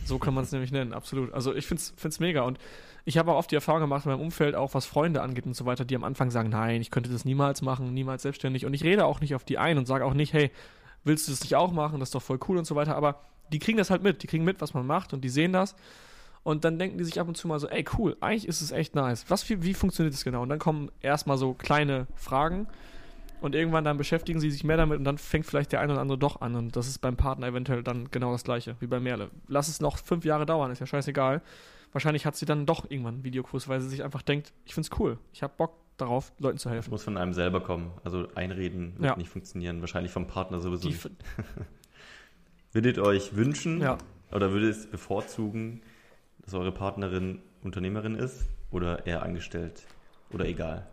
So 0.06 0.20
kann 0.20 0.34
man 0.34 0.44
es 0.44 0.52
nämlich 0.52 0.72
nennen, 0.72 0.94
absolut. 0.94 1.34
Also 1.34 1.54
ich 1.54 1.66
finde 1.66 1.82
es 2.04 2.20
mega. 2.20 2.42
Und 2.42 2.60
ich 3.06 3.18
habe 3.18 3.32
auch 3.32 3.38
oft 3.38 3.52
die 3.52 3.56
Erfahrung 3.56 3.82
gemacht 3.82 4.06
in 4.06 4.12
meinem 4.12 4.22
Umfeld, 4.22 4.56
auch 4.56 4.74
was 4.74 4.86
Freunde 4.86 5.22
angeht 5.22 5.46
und 5.46 5.56
so 5.56 5.66
weiter, 5.66 5.86
die 5.86 5.96
am 5.96 6.04
Anfang 6.04 6.30
sagen, 6.30 6.50
nein, 6.50 6.82
ich 6.82 6.92
könnte 6.92 7.10
das 7.10 7.26
niemals 7.26 7.62
machen, 7.62 7.94
niemals 7.94 8.22
selbstständig. 8.22 8.66
Und 8.66 8.74
ich 8.74 8.84
rede 8.84 9.06
auch 9.06 9.20
nicht 9.20 9.36
auf 9.36 9.44
die 9.44 9.58
ein 9.58 9.78
und 9.78 9.86
sage 9.88 10.06
auch 10.06 10.14
nicht, 10.14 10.34
hey, 10.34 10.52
willst 11.04 11.28
du 11.28 11.32
das 11.32 11.42
nicht 11.42 11.56
auch 11.56 11.72
machen? 11.72 12.00
Das 12.00 12.10
ist 12.10 12.16
doch 12.16 12.22
voll 12.22 12.40
cool 12.48 12.58
und 12.58 12.66
so 12.66 12.76
weiter. 12.76 12.96
Aber 12.96 13.22
die 13.52 13.60
kriegen 13.60 13.78
das 13.78 13.90
halt 13.90 14.04
mit. 14.04 14.24
Die 14.24 14.28
kriegen 14.28 14.44
mit, 14.44 14.62
was 14.62 14.74
man 14.74 14.86
macht 14.86 15.14
und 15.14 15.22
die 15.22 15.30
sehen 15.30 15.54
das. 15.54 15.76
Und 16.44 16.66
dann 16.66 16.80
denken 16.80 16.98
die 16.98 17.04
sich 17.04 17.20
ab 17.20 17.28
und 17.28 17.38
zu 17.38 17.48
mal 17.48 17.60
so, 17.60 17.68
ey, 17.68 17.86
cool, 17.98 18.18
eigentlich 18.20 18.48
ist 18.48 18.62
es 18.62 18.72
echt 18.72 18.96
nice. 18.96 19.26
Was, 19.30 19.48
wie, 19.50 19.64
wie 19.64 19.74
funktioniert 19.74 20.14
das 20.14 20.24
genau? 20.24 20.42
Und 20.42 20.50
dann 20.50 20.60
kommen 20.60 20.90
erstmal 21.02 21.38
so 21.38 21.54
kleine 21.54 22.08
Fragen 22.16 22.68
und 23.42 23.54
irgendwann 23.54 23.84
dann 23.84 23.98
beschäftigen 23.98 24.40
sie 24.40 24.50
sich 24.50 24.64
mehr 24.64 24.78
damit 24.78 24.98
und 24.98 25.04
dann 25.04 25.18
fängt 25.18 25.46
vielleicht 25.46 25.72
der 25.72 25.82
eine 25.82 25.94
oder 25.94 26.02
andere 26.02 26.18
doch 26.18 26.42
an. 26.42 26.56
Und 26.56 26.76
das 26.76 26.88
ist 26.88 27.00
beim 27.00 27.16
Partner 27.16 27.48
eventuell 27.48 27.84
dann 27.84 28.10
genau 28.10 28.32
das 28.32 28.44
gleiche 28.44 28.76
wie 28.80 28.88
bei 28.88 29.00
Merle. 29.00 29.30
Lass 29.48 29.68
es 29.68 29.82
noch 29.82 29.98
fünf 29.98 30.26
Jahre 30.26 30.48
dauern, 30.48 30.72
ist 30.72 30.80
ja 30.80 30.88
scheißegal. 30.88 31.42
Wahrscheinlich 31.92 32.26
hat 32.26 32.36
sie 32.36 32.46
dann 32.46 32.66
doch 32.66 32.90
irgendwann 32.90 33.16
einen 33.16 33.24
Videokurs, 33.24 33.68
weil 33.68 33.82
sie 33.82 33.90
sich 33.90 34.04
einfach 34.04 34.22
denkt, 34.22 34.54
ich 34.66 34.74
find's 34.74 34.90
cool, 34.98 35.18
ich 35.34 35.44
habe 35.44 35.54
Bock, 35.58 35.74
darauf, 36.02 36.34
Leuten 36.40 36.58
zu 36.58 36.70
helfen. 36.70 36.86
Das 36.86 36.92
muss 36.92 37.04
von 37.04 37.18
einem 37.18 37.34
selber 37.34 37.62
kommen. 37.62 37.92
Also 38.04 38.28
einreden 38.36 38.94
wird 38.96 39.06
ja. 39.06 39.16
nicht 39.16 39.30
funktionieren. 39.30 39.82
Wahrscheinlich 39.82 40.12
vom 40.12 40.28
Partner 40.28 40.60
sowieso 40.60 40.90
Die 40.90 40.94
nicht. 40.94 41.10
würdet 42.72 42.98
ihr 42.98 43.04
euch 43.04 43.36
wünschen 43.36 43.82
ja. 43.82 43.98
oder 44.32 44.52
würdet 44.52 44.72
es 44.72 44.88
bevorzugen, 44.88 45.82
dass 46.40 46.54
eure 46.54 46.72
Partnerin 46.72 47.40
Unternehmerin 47.64 48.16
ist 48.16 48.48
oder 48.72 49.06
eher 49.06 49.24
angestellt 49.24 49.86
oder 50.32 50.46
egal? 50.46 50.88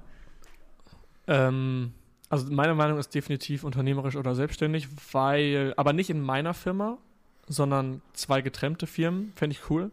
Ähm, 1.27 1.93
also 2.29 2.53
meine 2.53 2.75
Meinung 2.75 2.99
ist 2.99 3.15
definitiv 3.15 3.65
unternehmerisch 3.65 4.17
oder 4.17 4.35
selbstständig, 4.35 4.89
weil, 5.13 5.73
aber 5.77 5.93
nicht 5.93 6.11
in 6.11 6.21
meiner 6.21 6.55
Firma, 6.55 6.99
sondern 7.47 8.03
zwei 8.13 8.43
getrennte 8.43 8.87
Firmen, 8.87 9.33
fände 9.35 9.57
ich 9.57 9.71
cool. 9.71 9.91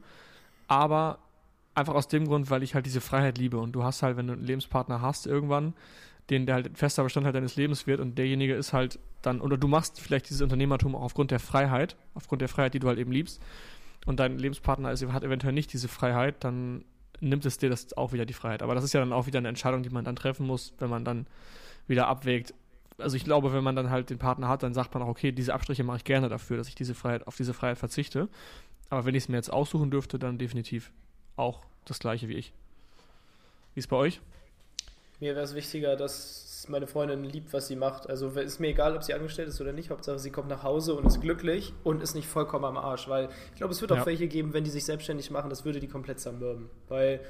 Aber 0.68 1.20
Einfach 1.76 1.94
aus 1.94 2.08
dem 2.08 2.28
Grund, 2.28 2.50
weil 2.50 2.64
ich 2.64 2.74
halt 2.74 2.86
diese 2.86 3.02
Freiheit 3.02 3.38
liebe. 3.38 3.58
Und 3.60 3.74
du 3.74 3.84
hast 3.84 4.02
halt, 4.02 4.18
wenn 4.18 4.28
du 4.28 4.34
einen 4.34 4.44
Lebenspartner 4.44 5.02
hast, 5.02 5.28
irgendwann, 5.28 5.74
den 6.30 6.46
der 6.46 6.56
halt 6.56 6.78
fester 6.78 7.04
Bestandteil 7.04 7.34
deines 7.34 7.56
Lebens 7.56 7.86
wird 7.86 8.00
und 8.00 8.18
derjenige 8.18 8.56
ist 8.56 8.74
halt 8.74 8.98
dann, 9.22 9.42
oder 9.42 9.58
du 9.58 9.68
machst 9.68 10.00
vielleicht 10.00 10.30
dieses 10.30 10.42
Unternehmertum 10.42 10.96
auch 10.96 11.02
aufgrund 11.02 11.32
der 11.32 11.40
Freiheit, 11.40 11.96
aufgrund 12.16 12.42
der 12.42 12.50
Freiheit, 12.50 12.74
die 12.74 12.80
du 12.80 12.88
halt 12.88 12.98
eben 12.98 13.12
liebst, 13.12 13.42
und 14.06 14.20
dein 14.20 14.38
Lebenspartner 14.38 14.92
ist, 14.92 15.06
hat 15.08 15.24
eventuell 15.24 15.54
nicht 15.54 15.74
diese 15.74 15.88
Freiheit, 15.88 16.44
dann 16.44 16.86
nimmt 17.20 17.46
es 17.46 17.58
dir 17.58 17.70
das 17.70 17.96
auch 17.98 18.14
wieder 18.14 18.26
die 18.26 18.34
Freiheit. 18.34 18.62
Aber 18.62 18.76
das 18.76 18.84
ist 18.84 18.94
ja 18.94 19.00
dann 19.00 19.14
auch 19.14 19.26
wieder 19.26 19.40
eine 19.40 19.48
Entscheidung, 19.48 19.84
die 19.84 19.90
man 19.90 20.06
dann 20.06 20.16
treffen 20.16 20.46
muss, 20.46 20.74
wenn 20.80 20.90
man 20.90 21.06
dann 21.06 21.26
wieder 21.88 22.08
abwägt. 22.08 22.54
Also 22.98 23.18
ich 23.18 23.24
glaube, 23.24 23.52
wenn 23.52 23.64
man 23.64 23.76
dann 23.76 23.90
halt 23.90 24.10
den 24.10 24.20
Partner 24.20 24.48
hat, 24.48 24.64
dann 24.64 24.74
sagt 24.74 24.94
man 24.94 25.04
auch, 25.04 25.08
okay, 25.08 25.32
diese 25.32 25.54
Abstriche 25.54 25.84
mache 25.84 25.98
ich 25.98 26.04
gerne 26.04 26.30
dafür, 26.30 26.58
dass 26.58 26.68
ich 26.68 26.76
diese 26.76 26.94
Freiheit, 26.94 27.28
auf 27.28 27.36
diese 27.36 27.54
Freiheit 27.54 27.78
verzichte. 27.78 28.30
Aber 28.90 29.06
wenn 29.06 29.16
ich 29.16 29.24
es 29.24 29.30
mir 29.30 29.38
jetzt 29.38 29.52
aussuchen 29.52 29.90
dürfte, 29.90 30.20
dann 30.20 30.38
definitiv 30.38 30.92
auch 31.38 31.62
das 31.86 32.00
gleiche 32.00 32.28
wie 32.28 32.36
ich. 32.36 32.54
Wie 33.74 33.80
ist 33.80 33.88
bei 33.88 33.98
euch? 33.98 34.22
Mir 35.20 35.36
wäre 35.36 35.46
es 35.46 35.56
wichtiger, 35.56 35.96
dass 35.96 36.66
meine 36.70 36.88
Freundin 36.88 37.24
liebt, 37.24 37.54
was 37.54 37.68
sie 37.68 37.76
macht. 37.76 38.10
Also 38.10 38.30
ist 38.30 38.60
mir 38.60 38.70
egal, 38.70 38.96
ob 38.96 39.04
sie 39.04 39.14
angestellt 39.14 39.48
ist 39.48 39.62
oder 39.62 39.72
nicht. 39.72 39.90
Hauptsache, 39.90 40.20
sie 40.20 40.32
kommt 40.32 40.50
nach 40.50 40.64
Hause 40.64 40.94
und 40.96 41.06
ist 41.06 41.22
glücklich 41.22 41.74
und 41.84 42.02
ist 42.02 42.16
nicht 42.16 42.28
vollkommen 42.28 42.66
am 42.66 42.78
Arsch. 42.78 43.08
Weil 43.08 43.30
ich 43.52 43.56
glaube, 43.56 43.74
es 43.74 43.82
wird 43.82 43.92
auch 43.92 43.98
ja. 43.98 44.06
welche 44.06 44.28
geben, 44.28 44.54
wenn 44.54 44.64
die 44.64 44.70
sich 44.70 44.86
selbstständig 44.86 45.32
machen, 45.32 45.50
das 45.50 45.66
würde 45.66 45.80
die 45.80 45.88
komplett 45.88 46.20
zermürben. 46.20 46.70
Weil 46.88 47.22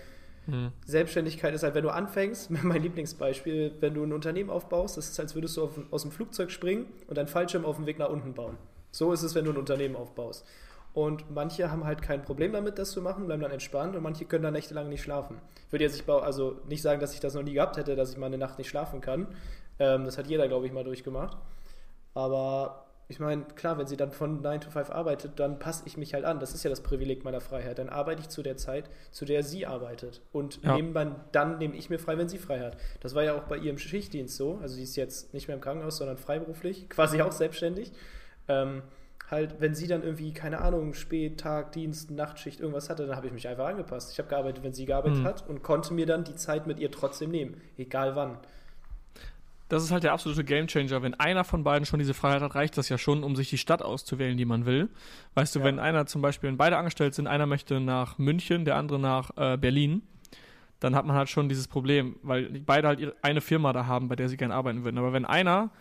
hm. 0.45 0.71
Selbstständigkeit 0.85 1.53
ist 1.53 1.63
halt, 1.63 1.75
wenn 1.75 1.83
du 1.83 1.89
anfängst, 1.89 2.49
mein 2.63 2.81
Lieblingsbeispiel, 2.81 3.73
wenn 3.79 3.93
du 3.93 4.03
ein 4.03 4.13
Unternehmen 4.13 4.49
aufbaust, 4.49 4.97
das 4.97 5.09
ist, 5.09 5.19
als 5.19 5.35
würdest 5.35 5.57
du 5.57 5.63
auf, 5.63 5.79
aus 5.91 6.03
dem 6.03 6.11
Flugzeug 6.11 6.51
springen 6.51 6.85
und 7.07 7.17
deinen 7.17 7.27
Fallschirm 7.27 7.65
auf 7.65 7.77
dem 7.77 7.85
Weg 7.85 7.99
nach 7.99 8.09
unten 8.09 8.33
bauen. 8.33 8.57
So 8.91 9.11
ist 9.11 9.23
es, 9.23 9.35
wenn 9.35 9.45
du 9.45 9.51
ein 9.51 9.57
Unternehmen 9.57 9.95
aufbaust. 9.95 10.45
Und 10.95 11.29
manche 11.29 11.69
haben 11.69 11.83
halt 11.83 12.01
kein 12.01 12.21
Problem 12.23 12.53
damit, 12.53 12.79
das 12.79 12.91
zu 12.91 13.01
machen, 13.01 13.25
bleiben 13.25 13.41
dann 13.41 13.51
entspannt 13.51 13.97
und 13.97 14.01
manche 14.01 14.23
können 14.23 14.43
dann 14.43 14.53
nächtelang 14.53 14.87
nicht 14.87 15.03
schlafen. 15.03 15.41
Ich 15.67 15.73
würde 15.73 15.83
jetzt 15.83 16.09
also 16.09 16.61
nicht 16.69 16.81
sagen, 16.81 17.01
dass 17.01 17.13
ich 17.13 17.19
das 17.19 17.33
noch 17.33 17.43
nie 17.43 17.51
gehabt 17.51 17.75
hätte, 17.75 17.97
dass 17.97 18.13
ich 18.13 18.17
mal 18.17 18.27
eine 18.27 18.37
Nacht 18.37 18.57
nicht 18.57 18.69
schlafen 18.69 19.01
kann. 19.01 19.27
Ähm, 19.77 20.05
das 20.05 20.17
hat 20.17 20.27
jeder, 20.27 20.47
glaube 20.47 20.67
ich, 20.67 20.71
mal 20.71 20.85
durchgemacht. 20.85 21.37
Aber 22.13 22.85
ich 23.09 23.19
meine, 23.19 23.43
klar, 23.43 23.77
wenn 23.77 23.87
sie 23.87 23.97
dann 23.97 24.13
von 24.13 24.41
9 24.41 24.61
to 24.61 24.71
5 24.71 24.89
arbeitet, 24.89 25.37
dann 25.37 25.59
passe 25.59 25.83
ich 25.85 25.97
mich 25.97 26.13
halt 26.13 26.23
an. 26.23 26.39
Das 26.39 26.53
ist 26.53 26.63
ja 26.63 26.69
das 26.69 26.79
Privileg 26.79 27.25
meiner 27.25 27.41
Freiheit. 27.41 27.77
Dann 27.77 27.89
arbeite 27.89 28.21
ich 28.21 28.29
zu 28.29 28.41
der 28.41 28.55
Zeit, 28.55 28.89
zu 29.11 29.25
der 29.25 29.43
sie 29.43 29.65
arbeitet. 29.65 30.21
Und 30.31 30.63
Ja. 30.63 30.77
nebenbei, 30.77 31.07
dann 31.33 31.57
nehme 31.57 31.75
ich 31.75 31.89
mir 31.89 31.99
frei, 31.99 32.17
wenn 32.17 32.29
sie 32.29 32.37
frei 32.37 32.61
hat. 32.61 32.77
Das 33.01 33.13
war 33.15 33.23
ja 33.23 33.35
auch 33.35 33.43
bei 33.43 33.57
ihr 33.57 33.69
im 33.69 33.77
Schichtdienst 33.77 34.37
so. 34.37 34.59
Also 34.61 34.75
sie 34.75 34.83
ist 34.83 34.95
jetzt 34.95 35.33
nicht 35.33 35.49
mehr 35.49 35.55
im 35.55 35.61
Krankenhaus, 35.61 35.97
sondern 35.97 36.15
freiberuflich, 36.15 36.87
quasi 36.89 37.21
auch 37.21 37.33
selbstständig. 37.33 37.91
Ähm, 38.47 38.81
halt, 39.35 39.55
wenn 39.59 39.75
sie 39.75 39.87
dann 39.87 40.01
irgendwie, 40.03 40.33
keine 40.33 40.61
Ahnung, 40.61 40.93
Spät, 40.93 41.39
Tag, 41.39 41.71
Dienst, 41.73 42.09
Nachtschicht, 42.11 42.59
irgendwas 42.59 42.89
hatte, 42.89 43.05
dann 43.05 43.15
habe 43.15 43.27
ich 43.27 43.33
mich 43.33 43.47
einfach 43.47 43.67
angepasst. 43.67 44.11
Ich 44.11 44.17
habe 44.19 44.29
gearbeitet, 44.29 44.63
wenn 44.63 44.73
sie 44.73 44.85
gearbeitet 44.85 45.19
Mhm. 45.19 45.23
hat 45.25 45.47
und 45.47 45.61
konnte 45.63 45.93
mir 45.93 46.05
dann 46.05 46.23
die 46.23 46.35
Zeit 46.35 46.65
mit 46.67 46.79
ihr 46.79 46.89
trotzdem 46.91 47.29
nehmen. 47.31 47.61
Egal 47.77 48.15
wann. 48.15 48.37
Das 49.67 49.83
ist 49.83 49.91
halt 49.91 50.03
der 50.03 50.13
absolute 50.13 50.43
Gamechanger. 50.43 51.01
Wenn 51.01 51.15
einer 51.15 51.43
von 51.43 51.63
beiden 51.63 51.85
schon 51.87 51.97
diese 51.99 52.13
Freiheit 52.13 52.41
hat, 52.41 52.53
reicht 52.53 52.77
das 52.77 52.87
ja 52.89 52.97
schon, 52.99 53.23
um 53.23 53.35
sich 53.35 53.49
die 53.49 53.57
Stadt 53.57 53.81
auszuwählen, 53.81 54.37
die 54.37 54.45
man 54.45 54.65
will. 54.67 54.89
Weißt 55.33 55.55
du, 55.55 55.59
Ja. 55.59 55.65
wenn 55.65 55.79
einer 55.79 56.05
zum 56.05 56.21
Beispiel, 56.21 56.49
wenn 56.49 56.57
beide 56.57 56.77
angestellt 56.77 57.15
sind, 57.15 57.25
einer 57.27 57.47
möchte 57.47 57.79
nach 57.79 58.17
München, 58.19 58.63
der 58.65 58.75
andere 58.75 58.99
nach 58.99 59.31
äh, 59.37 59.57
Berlin, 59.57 60.03
dann 60.79 60.93
hat 60.95 61.05
man 61.05 61.15
halt 61.15 61.29
schon 61.29 61.49
dieses 61.49 61.67
Problem, 61.67 62.17
weil 62.21 62.59
beide 62.65 62.87
halt 62.87 62.99
ihre, 62.99 63.15
eine 63.23 63.41
Firma 63.41 63.73
da 63.73 63.87
haben, 63.87 64.07
bei 64.07 64.15
der 64.15 64.29
sie 64.29 64.37
gerne 64.37 64.53
arbeiten 64.53 64.83
würden. 64.83 64.99
Aber 64.99 65.13
wenn 65.13 65.25
einer, 65.25 65.71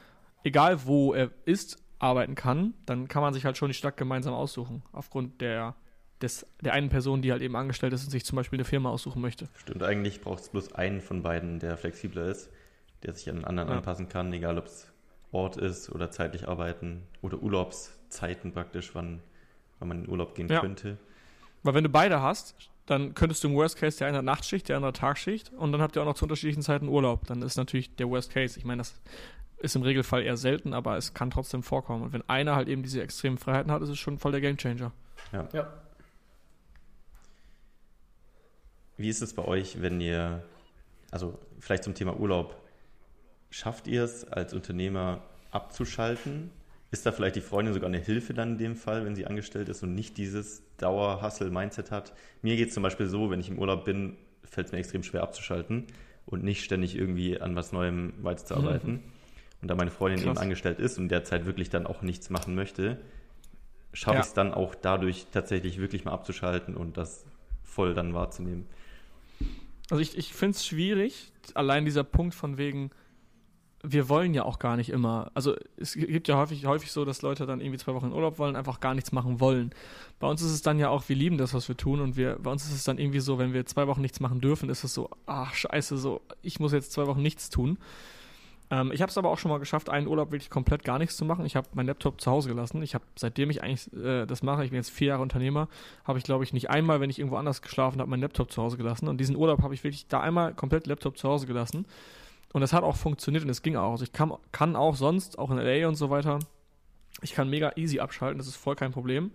egal 0.44 0.86
wo 0.86 1.12
er 1.12 1.30
ist, 1.44 1.76
arbeiten 2.04 2.34
kann, 2.34 2.74
dann 2.86 3.08
kann 3.08 3.22
man 3.22 3.34
sich 3.34 3.44
halt 3.44 3.56
schon 3.56 3.68
die 3.68 3.74
Stadt 3.74 3.96
gemeinsam 3.96 4.34
aussuchen. 4.34 4.82
Aufgrund 4.92 5.40
der, 5.40 5.74
des, 6.20 6.46
der 6.60 6.74
einen 6.74 6.88
Person, 6.90 7.22
die 7.22 7.32
halt 7.32 7.42
eben 7.42 7.56
angestellt 7.56 7.92
ist 7.92 8.04
und 8.04 8.10
sich 8.10 8.24
zum 8.24 8.36
Beispiel 8.36 8.58
eine 8.58 8.64
Firma 8.64 8.90
aussuchen 8.90 9.20
möchte. 9.22 9.48
Stimmt, 9.56 9.82
eigentlich 9.82 10.20
braucht 10.20 10.42
es 10.42 10.48
bloß 10.50 10.74
einen 10.74 11.00
von 11.00 11.22
beiden, 11.22 11.58
der 11.58 11.76
flexibler 11.76 12.26
ist, 12.26 12.50
der 13.02 13.14
sich 13.14 13.28
an 13.30 13.36
den 13.36 13.44
anderen 13.44 13.70
Ja. 13.70 13.76
anpassen 13.76 14.08
kann, 14.08 14.32
egal 14.32 14.58
ob 14.58 14.66
es 14.66 14.92
Ort 15.32 15.56
ist 15.56 15.90
oder 15.90 16.10
zeitlich 16.10 16.46
arbeiten 16.46 17.02
oder 17.20 17.42
Urlaubszeiten 17.42 18.52
praktisch, 18.52 18.94
wann, 18.94 19.20
wann 19.80 19.88
man 19.88 20.04
in 20.04 20.08
Urlaub 20.10 20.34
gehen 20.34 20.48
Ja. 20.48 20.60
könnte. 20.60 20.98
Weil 21.64 21.74
wenn 21.74 21.84
du 21.84 21.90
beide 21.90 22.20
hast, 22.22 22.54
dann 22.86 23.14
könntest 23.14 23.42
du 23.42 23.48
im 23.48 23.54
Worst 23.54 23.78
Case 23.78 23.96
der 23.98 24.08
eine 24.08 24.18
hat 24.18 24.24
Nachtschicht, 24.24 24.68
der 24.68 24.76
andere 24.76 24.92
Tagschicht 24.92 25.52
und 25.54 25.72
dann 25.72 25.80
habt 25.80 25.96
ihr 25.96 26.02
auch 26.02 26.06
noch 26.06 26.14
zu 26.14 26.26
unterschiedlichen 26.26 26.62
Zeiten 26.62 26.86
Urlaub. 26.88 27.26
Dann 27.26 27.40
ist 27.42 27.56
natürlich 27.56 27.96
der 27.96 28.08
Worst 28.10 28.30
Case. 28.32 28.58
Ich 28.58 28.64
meine, 28.66 28.78
das 28.78 29.00
ist 29.58 29.76
im 29.76 29.82
Regelfall 29.82 30.22
eher 30.22 30.36
selten, 30.36 30.74
aber 30.74 30.96
es 30.96 31.14
kann 31.14 31.30
trotzdem 31.30 31.62
vorkommen. 31.62 32.02
Und 32.02 32.12
wenn 32.12 32.28
einer 32.28 32.56
halt 32.56 32.68
eben 32.68 32.82
diese 32.82 33.02
extremen 33.02 33.38
Freiheiten 33.38 33.70
hat, 33.72 33.82
ist 33.82 33.88
es 33.88 33.98
schon 33.98 34.18
voll 34.18 34.32
der 34.32 34.40
Gamechanger. 34.40 34.92
Ja. 35.32 35.72
Wie 38.96 39.08
ist 39.08 39.22
es 39.22 39.34
bei 39.34 39.44
euch, 39.44 39.80
wenn 39.82 40.00
ihr, 40.00 40.44
also 41.10 41.38
vielleicht 41.58 41.84
zum 41.84 41.94
Thema 41.94 42.18
Urlaub, 42.18 42.56
schafft 43.50 43.86
ihr 43.86 44.04
es 44.04 44.24
als 44.24 44.54
Unternehmer 44.54 45.22
abzuschalten? 45.50 46.50
Ist 46.90 47.06
da 47.06 47.12
vielleicht 47.12 47.34
die 47.34 47.40
Freundin 47.40 47.74
sogar 47.74 47.88
eine 47.88 47.98
Hilfe 47.98 48.34
dann 48.34 48.52
in 48.52 48.58
dem 48.58 48.76
Fall, 48.76 49.04
wenn 49.04 49.16
sie 49.16 49.26
angestellt 49.26 49.68
ist 49.68 49.82
und 49.82 49.94
nicht 49.94 50.16
dieses 50.16 50.62
Dauer-Hustle-Mindset 50.76 51.90
hat? 51.90 52.12
Mir 52.42 52.56
geht 52.56 52.68
es 52.68 52.74
zum 52.74 52.84
Beispiel 52.84 53.06
so, 53.06 53.30
wenn 53.30 53.40
ich 53.40 53.48
im 53.48 53.58
Urlaub 53.58 53.84
bin, 53.84 54.16
fällt 54.44 54.68
es 54.68 54.72
mir 54.72 54.78
extrem 54.78 55.02
schwer 55.02 55.22
abzuschalten 55.22 55.86
und 56.26 56.44
nicht 56.44 56.62
ständig 56.62 56.96
irgendwie 56.96 57.40
an 57.40 57.56
was 57.56 57.72
Neuem 57.72 58.12
weiterzuarbeiten. 58.22 59.02
Und 59.64 59.68
da 59.68 59.76
meine 59.76 59.90
Freundin 59.90 60.20
Krass. 60.20 60.36
eben 60.36 60.38
angestellt 60.38 60.78
ist 60.78 60.98
und 60.98 61.08
derzeit 61.08 61.46
wirklich 61.46 61.70
dann 61.70 61.86
auch 61.86 62.02
nichts 62.02 62.28
machen 62.28 62.54
möchte, 62.54 63.00
schaffe 63.94 64.16
Ja. 64.16 64.20
ich 64.20 64.26
es 64.26 64.34
dann 64.34 64.52
auch 64.52 64.74
dadurch 64.74 65.28
tatsächlich 65.32 65.78
wirklich 65.78 66.04
mal 66.04 66.12
abzuschalten 66.12 66.76
und 66.76 66.98
das 66.98 67.24
voll 67.62 67.94
dann 67.94 68.12
wahrzunehmen. 68.12 68.66
Also 69.88 70.02
ich, 70.02 70.18
ich 70.18 70.34
finde 70.34 70.56
es 70.56 70.66
schwierig, 70.66 71.32
allein 71.54 71.86
dieser 71.86 72.04
Punkt 72.04 72.34
von 72.34 72.58
wegen, 72.58 72.90
wir 73.82 74.10
wollen 74.10 74.34
ja 74.34 74.42
auch 74.44 74.58
gar 74.58 74.76
nicht 74.76 74.90
immer, 74.90 75.30
also 75.32 75.56
es 75.78 75.94
gibt 75.94 76.28
ja 76.28 76.36
häufig, 76.36 76.66
häufig 76.66 76.92
so, 76.92 77.06
dass 77.06 77.22
Leute 77.22 77.46
dann 77.46 77.62
irgendwie 77.62 77.78
zwei 77.78 77.94
Wochen 77.94 78.08
in 78.08 78.12
Urlaub 78.12 78.38
wollen, 78.38 78.56
einfach 78.56 78.80
gar 78.80 78.92
nichts 78.92 79.12
machen 79.12 79.40
wollen. 79.40 79.70
Bei 80.20 80.26
uns 80.26 80.42
ist 80.42 80.50
es 80.52 80.60
dann 80.60 80.78
ja 80.78 80.90
auch, 80.90 81.08
wir 81.08 81.16
lieben 81.16 81.38
das, 81.38 81.54
was 81.54 81.68
wir 81.68 81.76
tun 81.78 82.02
und 82.02 82.18
wir, 82.18 82.36
bei 82.38 82.50
uns 82.50 82.66
ist 82.66 82.74
es 82.74 82.84
dann 82.84 82.98
irgendwie 82.98 83.20
so, 83.20 83.38
wenn 83.38 83.54
wir 83.54 83.64
zwei 83.64 83.86
Wochen 83.86 84.02
nichts 84.02 84.20
machen 84.20 84.42
dürfen, 84.42 84.68
ist 84.68 84.84
es 84.84 84.92
so, 84.92 85.08
ach 85.24 85.54
scheiße, 85.54 85.96
so, 85.96 86.20
ich 86.42 86.60
muss 86.60 86.72
jetzt 86.72 86.92
zwei 86.92 87.06
Wochen 87.06 87.22
nichts 87.22 87.48
tun. 87.48 87.78
Ähm, 88.70 88.92
ich 88.92 89.02
habe 89.02 89.10
es 89.10 89.18
aber 89.18 89.30
auch 89.30 89.38
schon 89.38 89.50
mal 89.50 89.58
geschafft, 89.58 89.90
einen 89.90 90.06
Urlaub 90.06 90.30
wirklich 90.32 90.50
komplett 90.50 90.84
gar 90.84 90.98
nichts 90.98 91.16
zu 91.16 91.24
machen. 91.24 91.44
Ich 91.44 91.56
habe 91.56 91.68
meinen 91.74 91.86
Laptop 91.86 92.20
zu 92.20 92.30
Hause 92.30 92.48
gelassen. 92.48 92.82
Ich 92.82 92.94
habe, 92.94 93.04
seitdem 93.16 93.50
ich 93.50 93.62
eigentlich 93.62 93.92
äh, 93.92 94.26
das 94.26 94.42
mache, 94.42 94.64
ich 94.64 94.70
bin 94.70 94.78
jetzt 94.78 94.90
vier 94.90 95.08
Jahre 95.08 95.22
Unternehmer, 95.22 95.68
habe 96.04 96.18
ich, 96.18 96.24
glaube 96.24 96.44
ich, 96.44 96.52
nicht 96.52 96.70
einmal, 96.70 97.00
wenn 97.00 97.10
ich 97.10 97.18
irgendwo 97.18 97.36
anders 97.36 97.62
geschlafen 97.62 98.00
habe, 98.00 98.10
meinen 98.10 98.22
Laptop 98.22 98.50
zu 98.50 98.62
Hause 98.62 98.76
gelassen. 98.76 99.08
Und 99.08 99.18
diesen 99.18 99.36
Urlaub 99.36 99.62
habe 99.62 99.74
ich 99.74 99.84
wirklich 99.84 100.06
da 100.08 100.20
einmal 100.20 100.54
komplett 100.54 100.86
Laptop 100.86 101.18
zu 101.18 101.28
Hause 101.28 101.46
gelassen. 101.46 101.86
Und 102.52 102.60
das 102.60 102.72
hat 102.72 102.84
auch 102.84 102.96
funktioniert 102.96 103.44
und 103.44 103.50
es 103.50 103.62
ging 103.62 103.76
auch. 103.76 103.92
Also 103.92 104.04
ich 104.04 104.12
kann, 104.12 104.32
kann 104.52 104.76
auch 104.76 104.94
sonst, 104.94 105.38
auch 105.38 105.50
in 105.50 105.58
LA 105.58 105.88
und 105.88 105.96
so 105.96 106.08
weiter, 106.10 106.38
ich 107.20 107.34
kann 107.34 107.50
mega 107.50 107.72
easy 107.76 108.00
abschalten, 108.00 108.38
das 108.38 108.46
ist 108.46 108.56
voll 108.56 108.76
kein 108.76 108.92
Problem. 108.92 109.32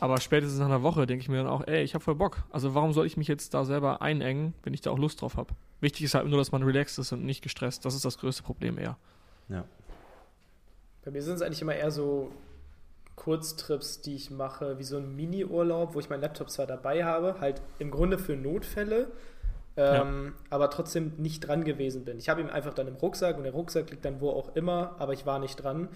Aber 0.00 0.20
spätestens 0.20 0.58
nach 0.58 0.66
einer 0.66 0.82
Woche 0.82 1.06
denke 1.06 1.22
ich 1.22 1.28
mir 1.28 1.38
dann 1.38 1.46
auch, 1.46 1.66
ey, 1.66 1.82
ich 1.82 1.94
habe 1.94 2.04
voll 2.04 2.16
Bock. 2.16 2.44
Also 2.50 2.74
warum 2.74 2.92
soll 2.92 3.06
ich 3.06 3.16
mich 3.16 3.28
jetzt 3.28 3.54
da 3.54 3.64
selber 3.64 4.02
einengen, 4.02 4.52
wenn 4.62 4.74
ich 4.74 4.82
da 4.82 4.90
auch 4.90 4.98
Lust 4.98 5.22
drauf 5.22 5.36
habe? 5.36 5.54
Wichtig 5.80 6.04
ist 6.04 6.14
halt 6.14 6.26
nur, 6.26 6.38
dass 6.38 6.52
man 6.52 6.62
relaxed 6.62 6.98
ist 6.98 7.12
und 7.12 7.24
nicht 7.24 7.42
gestresst. 7.42 7.84
Das 7.84 7.94
ist 7.94 8.04
das 8.04 8.18
größte 8.18 8.42
Problem 8.42 8.78
eher. 8.78 8.98
Ja. 9.48 9.64
Bei 11.04 11.10
mir 11.10 11.22
sind 11.22 11.36
es 11.36 11.42
eigentlich 11.42 11.62
immer 11.62 11.74
eher 11.74 11.90
so 11.90 12.30
Kurztrips, 13.14 14.02
die 14.02 14.14
ich 14.14 14.30
mache, 14.30 14.78
wie 14.78 14.82
so 14.82 14.98
ein 14.98 15.16
Mini-Urlaub, 15.16 15.94
wo 15.94 16.00
ich 16.00 16.10
meinen 16.10 16.20
Laptop 16.20 16.50
zwar 16.50 16.66
dabei 16.66 17.04
habe, 17.04 17.40
halt 17.40 17.62
im 17.78 17.90
Grunde 17.90 18.18
für 18.18 18.36
Notfälle, 18.36 19.08
ähm, 19.76 20.34
aber 20.50 20.70
trotzdem 20.70 21.12
nicht 21.16 21.40
dran 21.40 21.64
gewesen 21.64 22.04
bin. 22.04 22.18
Ich 22.18 22.28
habe 22.28 22.40
ihn 22.40 22.50
einfach 22.50 22.74
dann 22.74 22.88
im 22.88 22.96
Rucksack 22.96 23.36
und 23.36 23.44
der 23.44 23.52
Rucksack 23.52 23.90
liegt 23.90 24.04
dann 24.04 24.20
wo 24.20 24.30
auch 24.30 24.54
immer, 24.54 24.96
aber 24.98 25.12
ich 25.12 25.26
war 25.26 25.38
nicht 25.38 25.56
dran. 25.56 25.88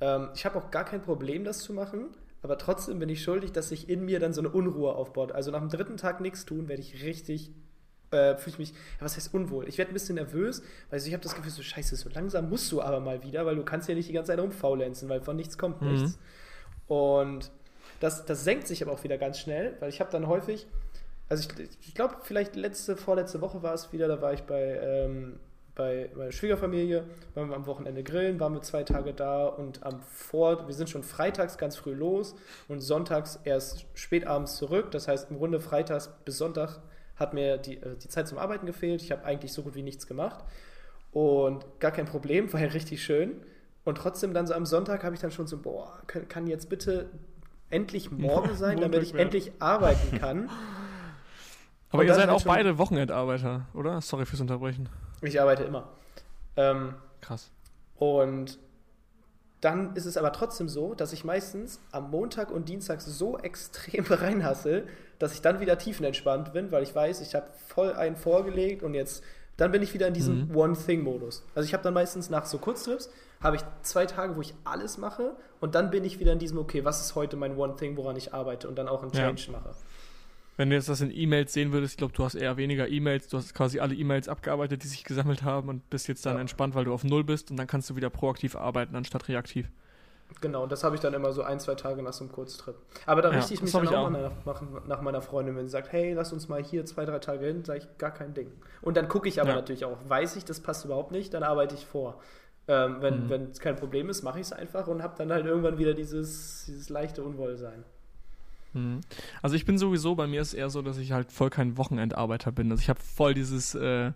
Ähm, 0.00 0.28
ich 0.34 0.44
habe 0.44 0.58
auch 0.58 0.70
gar 0.70 0.84
kein 0.84 1.02
Problem, 1.02 1.44
das 1.44 1.58
zu 1.58 1.72
machen, 1.72 2.06
aber 2.42 2.58
trotzdem 2.58 2.98
bin 2.98 3.08
ich 3.08 3.22
schuldig, 3.22 3.52
dass 3.52 3.68
sich 3.68 3.88
in 3.88 4.04
mir 4.04 4.18
dann 4.20 4.32
so 4.32 4.40
eine 4.40 4.50
Unruhe 4.50 4.94
aufbaut. 4.94 5.32
Also 5.32 5.50
nach 5.50 5.60
dem 5.60 5.68
dritten 5.68 5.96
Tag 5.96 6.20
nichts 6.20 6.44
tun, 6.46 6.68
werde 6.68 6.82
ich 6.82 7.04
richtig 7.04 7.52
äh, 8.12 8.36
fühle 8.36 8.54
ich 8.54 8.58
mich, 8.58 8.70
ja, 8.70 8.76
was 9.00 9.16
heißt 9.16 9.32
unwohl? 9.32 9.68
Ich 9.68 9.78
werde 9.78 9.92
ein 9.92 9.94
bisschen 9.94 10.16
nervös, 10.16 10.62
weil 10.90 11.00
ich 11.00 11.12
habe 11.12 11.22
das 11.22 11.34
Gefühl, 11.34 11.52
so 11.52 11.62
scheiße, 11.62 11.94
so 11.96 12.08
langsam 12.08 12.48
musst 12.48 12.70
du 12.72 12.82
aber 12.82 13.00
mal 13.00 13.22
wieder, 13.22 13.46
weil 13.46 13.54
du 13.56 13.64
kannst 13.64 13.88
ja 13.88 13.94
nicht 13.94 14.08
die 14.08 14.12
ganze 14.12 14.32
Zeit 14.32 14.40
rumfaulenzen, 14.40 15.08
weil 15.08 15.20
von 15.20 15.36
nichts 15.36 15.58
kommt 15.58 15.80
Mhm. 15.82 15.88
nichts. 15.92 16.18
Und 16.88 17.52
das, 18.00 18.24
das 18.24 18.44
senkt 18.44 18.66
sich 18.66 18.82
aber 18.82 18.92
auch 18.92 19.04
wieder 19.04 19.18
ganz 19.18 19.38
schnell, 19.38 19.76
weil 19.80 19.90
ich 19.90 20.00
habe 20.00 20.10
dann 20.10 20.26
häufig, 20.26 20.66
also 21.28 21.48
ich, 21.48 21.68
ich 21.86 21.94
glaube, 21.94 22.16
vielleicht 22.22 22.56
letzte, 22.56 22.96
vorletzte 22.96 23.40
Woche 23.40 23.62
war 23.62 23.74
es 23.74 23.92
wieder, 23.92 24.08
da 24.08 24.20
war 24.20 24.32
ich 24.32 24.42
bei, 24.42 24.80
ähm, 24.82 25.38
bei 25.74 26.10
meiner 26.14 26.32
Schwiegerfamilie, 26.32 27.04
waren 27.34 27.48
wir 27.48 27.56
am 27.56 27.66
Wochenende 27.66 28.02
grillen, 28.02 28.38
waren 28.40 28.54
wir 28.54 28.62
zwei 28.62 28.82
Tage 28.82 29.14
da 29.14 29.46
und 29.46 29.82
am 29.82 30.00
Vor, 30.02 30.66
wir 30.66 30.74
sind 30.74 30.90
schon 30.90 31.02
freitags 31.02 31.56
ganz 31.58 31.76
früh 31.76 31.92
los 31.94 32.34
und 32.68 32.80
sonntags 32.80 33.38
erst 33.44 33.86
spätabends 33.94 34.56
zurück. 34.56 34.90
Das 34.90 35.08
heißt, 35.08 35.30
im 35.30 35.38
Grunde 35.38 35.60
freitags 35.60 36.10
bis 36.24 36.38
Sonntag 36.38 36.80
hat 37.16 37.34
mir 37.34 37.56
die, 37.58 37.76
äh, 37.76 37.96
die 37.96 38.08
Zeit 38.08 38.28
zum 38.28 38.38
Arbeiten 38.38 38.66
gefehlt. 38.66 39.02
Ich 39.02 39.12
habe 39.12 39.24
eigentlich 39.24 39.52
so 39.52 39.62
gut 39.62 39.74
wie 39.74 39.82
nichts 39.82 40.06
gemacht. 40.06 40.44
Und 41.12 41.64
gar 41.80 41.90
kein 41.92 42.06
Problem, 42.06 42.52
war 42.52 42.60
ja 42.60 42.68
richtig 42.68 43.02
schön. 43.04 43.42
Und 43.84 43.96
trotzdem 43.96 44.34
dann 44.34 44.46
so 44.46 44.54
am 44.54 44.66
Sonntag 44.66 45.04
habe 45.04 45.14
ich 45.14 45.20
dann 45.20 45.30
schon 45.30 45.46
so, 45.46 45.56
boah, 45.58 46.02
kann, 46.06 46.28
kann 46.28 46.46
jetzt 46.46 46.68
bitte 46.68 47.10
endlich 47.70 48.10
morgen 48.12 48.54
sein, 48.54 48.76
damit 48.80 48.92
Montag 48.92 49.02
ich 49.02 49.12
wäre. 49.14 49.22
endlich 49.22 49.52
arbeiten 49.60 50.18
kann. 50.18 50.50
Aber 51.90 52.02
Und 52.02 52.06
ihr 52.08 52.14
seid 52.14 52.26
halt 52.28 52.36
auch 52.36 52.40
schon- 52.40 52.52
beide 52.52 52.78
Wochenendarbeiter, 52.78 53.66
oder? 53.74 54.00
Sorry 54.00 54.24
fürs 54.26 54.40
Unterbrechen. 54.40 54.88
Ich 55.22 55.40
arbeite 55.40 55.64
immer. 55.64 55.88
Ähm, 56.56 56.94
Krass. 57.20 57.50
Und 57.96 58.58
dann 59.60 59.94
ist 59.94 60.06
es 60.06 60.16
aber 60.16 60.32
trotzdem 60.32 60.68
so, 60.68 60.94
dass 60.94 61.12
ich 61.12 61.24
meistens 61.24 61.80
am 61.92 62.10
Montag 62.10 62.50
und 62.50 62.68
Dienstag 62.68 63.00
so 63.02 63.38
extrem 63.38 64.04
reinhassel, 64.08 64.86
dass 65.18 65.34
ich 65.34 65.42
dann 65.42 65.60
wieder 65.60 65.76
tiefenentspannt 65.76 66.52
bin, 66.54 66.72
weil 66.72 66.82
ich 66.82 66.94
weiß, 66.94 67.20
ich 67.20 67.34
habe 67.34 67.48
voll 67.68 67.92
einen 67.92 68.16
vorgelegt 68.16 68.82
und 68.82 68.94
jetzt, 68.94 69.22
dann 69.58 69.70
bin 69.70 69.82
ich 69.82 69.92
wieder 69.92 70.06
in 70.06 70.14
diesem 70.14 70.48
Mhm. 70.48 70.56
One-Thing-Modus. 70.56 71.44
Also 71.54 71.66
ich 71.66 71.74
habe 71.74 71.82
dann 71.82 71.92
meistens 71.92 72.30
nach 72.30 72.46
so 72.46 72.56
Kurztrips, 72.56 73.10
habe 73.42 73.56
ich 73.56 73.62
zwei 73.82 74.06
Tage, 74.06 74.34
wo 74.36 74.40
ich 74.40 74.54
alles 74.64 74.96
mache 74.96 75.36
und 75.60 75.74
dann 75.74 75.90
bin 75.90 76.04
ich 76.04 76.18
wieder 76.20 76.32
in 76.32 76.38
diesem, 76.38 76.56
okay, 76.56 76.84
was 76.86 77.02
ist 77.02 77.14
heute 77.14 77.36
mein 77.36 77.54
One-Thing, 77.58 77.98
woran 77.98 78.16
ich 78.16 78.32
arbeite 78.32 78.66
und 78.66 78.76
dann 78.78 78.88
auch 78.88 79.02
einen 79.02 79.12
Ja. 79.12 79.26
Change 79.26 79.50
mache. 79.52 79.74
Wenn 80.60 80.68
du 80.68 80.76
jetzt 80.76 80.90
das 80.90 81.00
in 81.00 81.10
E-Mails 81.10 81.54
sehen 81.54 81.72
würdest, 81.72 81.94
ich 81.94 81.96
glaube, 81.96 82.12
du 82.12 82.22
hast 82.22 82.34
eher 82.34 82.58
weniger 82.58 82.86
E-Mails, 82.86 83.28
du 83.28 83.38
hast 83.38 83.54
quasi 83.54 83.80
alle 83.80 83.94
E-Mails 83.94 84.28
abgearbeitet, 84.28 84.82
die 84.82 84.88
sich 84.88 85.04
gesammelt 85.04 85.42
haben 85.42 85.70
und 85.70 85.88
bist 85.88 86.06
jetzt 86.06 86.26
dann 86.26 86.34
Ja. 86.34 86.40
entspannt, 86.42 86.74
weil 86.74 86.84
du 86.84 86.92
auf 86.92 87.02
Null 87.02 87.24
bist 87.24 87.50
und 87.50 87.56
dann 87.56 87.66
kannst 87.66 87.88
du 87.88 87.96
wieder 87.96 88.10
proaktiv 88.10 88.56
arbeiten, 88.56 88.94
anstatt 88.94 89.26
reaktiv. 89.28 89.70
Genau, 90.42 90.62
und 90.64 90.70
das 90.70 90.84
habe 90.84 90.94
ich 90.94 91.00
dann 91.00 91.14
immer 91.14 91.32
so 91.32 91.42
ein, 91.42 91.60
zwei 91.60 91.76
Tage 91.76 92.02
nach 92.02 92.12
so 92.12 92.24
einem 92.24 92.32
Kurztrip. 92.32 92.76
Aber 93.06 93.22
da 93.22 93.30
Ja, 93.30 93.36
richte 93.36 93.54
ich 93.54 93.62
mich 93.62 93.72
dann 93.72 93.84
ich 93.84 93.88
auch, 93.88 94.04
auch. 94.04 94.10
Mal 94.10 94.20
nach, 94.22 94.44
nach, 94.44 94.86
nach 94.86 95.00
meiner 95.00 95.22
Freundin, 95.22 95.56
wenn 95.56 95.64
sie 95.64 95.70
sagt, 95.72 95.92
hey, 95.92 96.12
lass 96.12 96.30
uns 96.30 96.46
mal 96.48 96.62
hier 96.62 96.84
zwei, 96.84 97.06
drei 97.06 97.20
Tage 97.20 97.46
hin, 97.46 97.64
sage 97.64 97.78
ich, 97.80 97.98
gar 97.98 98.10
kein 98.12 98.34
Ding. 98.34 98.52
Und 98.82 98.98
dann 98.98 99.08
gucke 99.08 99.28
ich 99.30 99.40
aber 99.40 99.48
Ja. 99.50 99.56
natürlich 99.56 99.86
auch, 99.86 99.96
weiß 100.06 100.36
ich, 100.36 100.44
das 100.44 100.60
passt 100.60 100.84
überhaupt 100.84 101.10
nicht, 101.10 101.32
dann 101.32 101.42
arbeite 101.42 101.74
ich 101.74 101.86
vor. 101.86 102.20
Ähm, 102.68 102.96
wenn 103.00 103.26
Mhm. 103.26 103.32
es 103.50 103.60
kein 103.60 103.76
Problem 103.76 104.10
ist, 104.10 104.22
mache 104.22 104.38
ich 104.40 104.46
es 104.46 104.52
einfach 104.52 104.86
und 104.88 105.02
habe 105.02 105.14
dann 105.16 105.32
halt 105.32 105.46
irgendwann 105.46 105.78
wieder 105.78 105.94
dieses, 105.94 106.64
dieses 106.66 106.90
leichte 106.90 107.22
Unwohlsein. 107.24 107.82
Mhm. 108.72 109.00
Also 109.42 109.56
ich 109.56 109.64
bin 109.64 109.78
sowieso, 109.78 110.14
bei 110.14 110.26
mir 110.26 110.40
ist 110.40 110.54
eher 110.54 110.70
so, 110.70 110.82
dass 110.82 110.98
ich 110.98 111.12
halt 111.12 111.32
voll 111.32 111.50
kein 111.50 111.76
Wochenendarbeiter 111.76 112.52
bin. 112.52 112.70
Also 112.70 112.82
ich 112.82 112.88
habe 112.88 113.00
voll 113.00 113.34
dieses, 113.34 113.74
äh, 113.74 114.12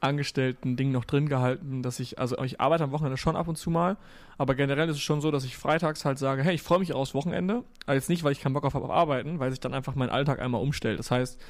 Angestellten-Ding 0.00 0.92
noch 0.92 1.04
drin 1.04 1.28
gehalten, 1.28 1.82
dass 1.82 2.00
ich, 2.00 2.18
also 2.18 2.38
ich 2.42 2.60
arbeite 2.60 2.84
am 2.84 2.92
Wochenende 2.92 3.16
schon 3.16 3.36
ab 3.36 3.48
und 3.48 3.56
zu 3.56 3.70
mal, 3.70 3.96
aber 4.38 4.54
generell 4.54 4.88
ist 4.88 4.96
es 4.96 5.02
schon 5.02 5.20
so, 5.20 5.30
dass 5.30 5.44
ich 5.44 5.56
freitags 5.56 6.04
halt 6.04 6.18
sage, 6.18 6.42
hey, 6.42 6.54
ich 6.54 6.62
freue 6.62 6.78
mich 6.78 6.92
aufs 6.92 7.14
Wochenende. 7.14 7.64
Aber 7.86 7.94
jetzt 7.94 8.08
nicht, 8.08 8.22
weil 8.22 8.32
ich 8.32 8.40
keinen 8.40 8.52
Bock 8.52 8.64
auf 8.64 8.74
habe 8.74 8.84
auf 8.84 8.90
Arbeiten, 8.90 9.38
weil 9.38 9.50
sich 9.50 9.60
dann 9.60 9.74
einfach 9.74 9.94
mein 9.94 10.10
Alltag 10.10 10.40
einmal 10.40 10.60
umstellt. 10.60 10.98
Das 10.98 11.10
heißt, 11.10 11.40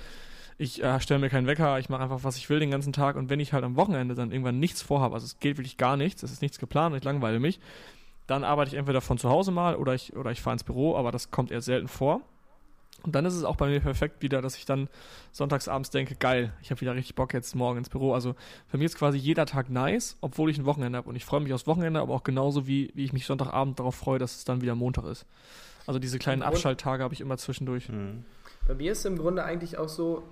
ich 0.58 0.82
äh, 0.82 1.00
stelle 1.00 1.20
mir 1.20 1.28
keinen 1.28 1.46
Wecker, 1.46 1.78
ich 1.78 1.88
mache 1.88 2.02
einfach, 2.02 2.22
was 2.22 2.36
ich 2.36 2.48
will 2.48 2.60
den 2.60 2.70
ganzen 2.70 2.92
Tag 2.92 3.16
und 3.16 3.28
wenn 3.28 3.40
ich 3.40 3.52
halt 3.52 3.64
am 3.64 3.76
Wochenende 3.76 4.14
dann 4.14 4.30
irgendwann 4.30 4.58
nichts 4.58 4.80
vorhabe, 4.80 5.14
also 5.14 5.26
es 5.26 5.38
geht 5.38 5.58
wirklich 5.58 5.76
gar 5.76 5.96
nichts, 5.96 6.22
es 6.22 6.32
ist 6.32 6.40
nichts 6.40 6.58
geplant 6.58 6.96
ich 6.96 7.04
langweile 7.04 7.40
mich, 7.40 7.60
dann 8.26 8.44
arbeite 8.44 8.70
ich 8.70 8.76
entweder 8.76 9.00
von 9.00 9.18
zu 9.18 9.28
Hause 9.30 9.50
mal 9.50 9.76
oder 9.76 9.94
ich, 9.94 10.16
oder 10.16 10.30
ich 10.30 10.40
fahre 10.40 10.54
ins 10.54 10.64
Büro, 10.64 10.96
aber 10.96 11.12
das 11.12 11.30
kommt 11.30 11.50
eher 11.50 11.60
selten 11.60 11.88
vor. 11.88 12.20
Und 13.02 13.14
dann 13.14 13.24
ist 13.24 13.34
es 13.34 13.44
auch 13.44 13.56
bei 13.56 13.68
mir 13.68 13.80
perfekt 13.80 14.22
wieder, 14.22 14.42
dass 14.42 14.56
ich 14.56 14.64
dann 14.64 14.88
sonntagsabends 15.30 15.90
denke, 15.90 16.16
geil, 16.16 16.52
ich 16.62 16.70
habe 16.70 16.80
wieder 16.80 16.94
richtig 16.94 17.14
Bock 17.14 17.34
jetzt 17.34 17.54
morgen 17.54 17.78
ins 17.78 17.88
Büro. 17.88 18.14
Also 18.14 18.34
für 18.66 18.78
mich 18.78 18.86
ist 18.86 18.98
quasi 18.98 19.18
jeder 19.18 19.46
Tag 19.46 19.70
nice, 19.70 20.16
obwohl 20.22 20.50
ich 20.50 20.58
ein 20.58 20.64
Wochenende 20.64 20.98
habe. 20.98 21.08
Und 21.08 21.14
ich 21.14 21.24
freue 21.24 21.40
mich 21.40 21.52
aufs 21.52 21.66
Wochenende, 21.66 22.00
aber 22.00 22.14
auch 22.14 22.24
genauso 22.24 22.66
wie, 22.66 22.90
wie 22.94 23.04
ich 23.04 23.12
mich 23.12 23.26
Sonntagabend 23.26 23.78
darauf 23.78 23.94
freue, 23.94 24.18
dass 24.18 24.36
es 24.36 24.44
dann 24.44 24.60
wieder 24.60 24.74
Montag 24.74 25.04
ist. 25.04 25.26
Also 25.86 26.00
diese 26.00 26.18
kleinen 26.18 26.42
Abschalttage 26.42 27.04
habe 27.04 27.14
ich 27.14 27.20
immer 27.20 27.38
zwischendurch. 27.38 27.88
Mhm. 27.88 28.24
Bei 28.66 28.74
mir 28.74 28.90
ist 28.90 29.00
es 29.00 29.04
im 29.04 29.18
Grunde 29.18 29.44
eigentlich 29.44 29.78
auch 29.78 29.88
so, 29.88 30.24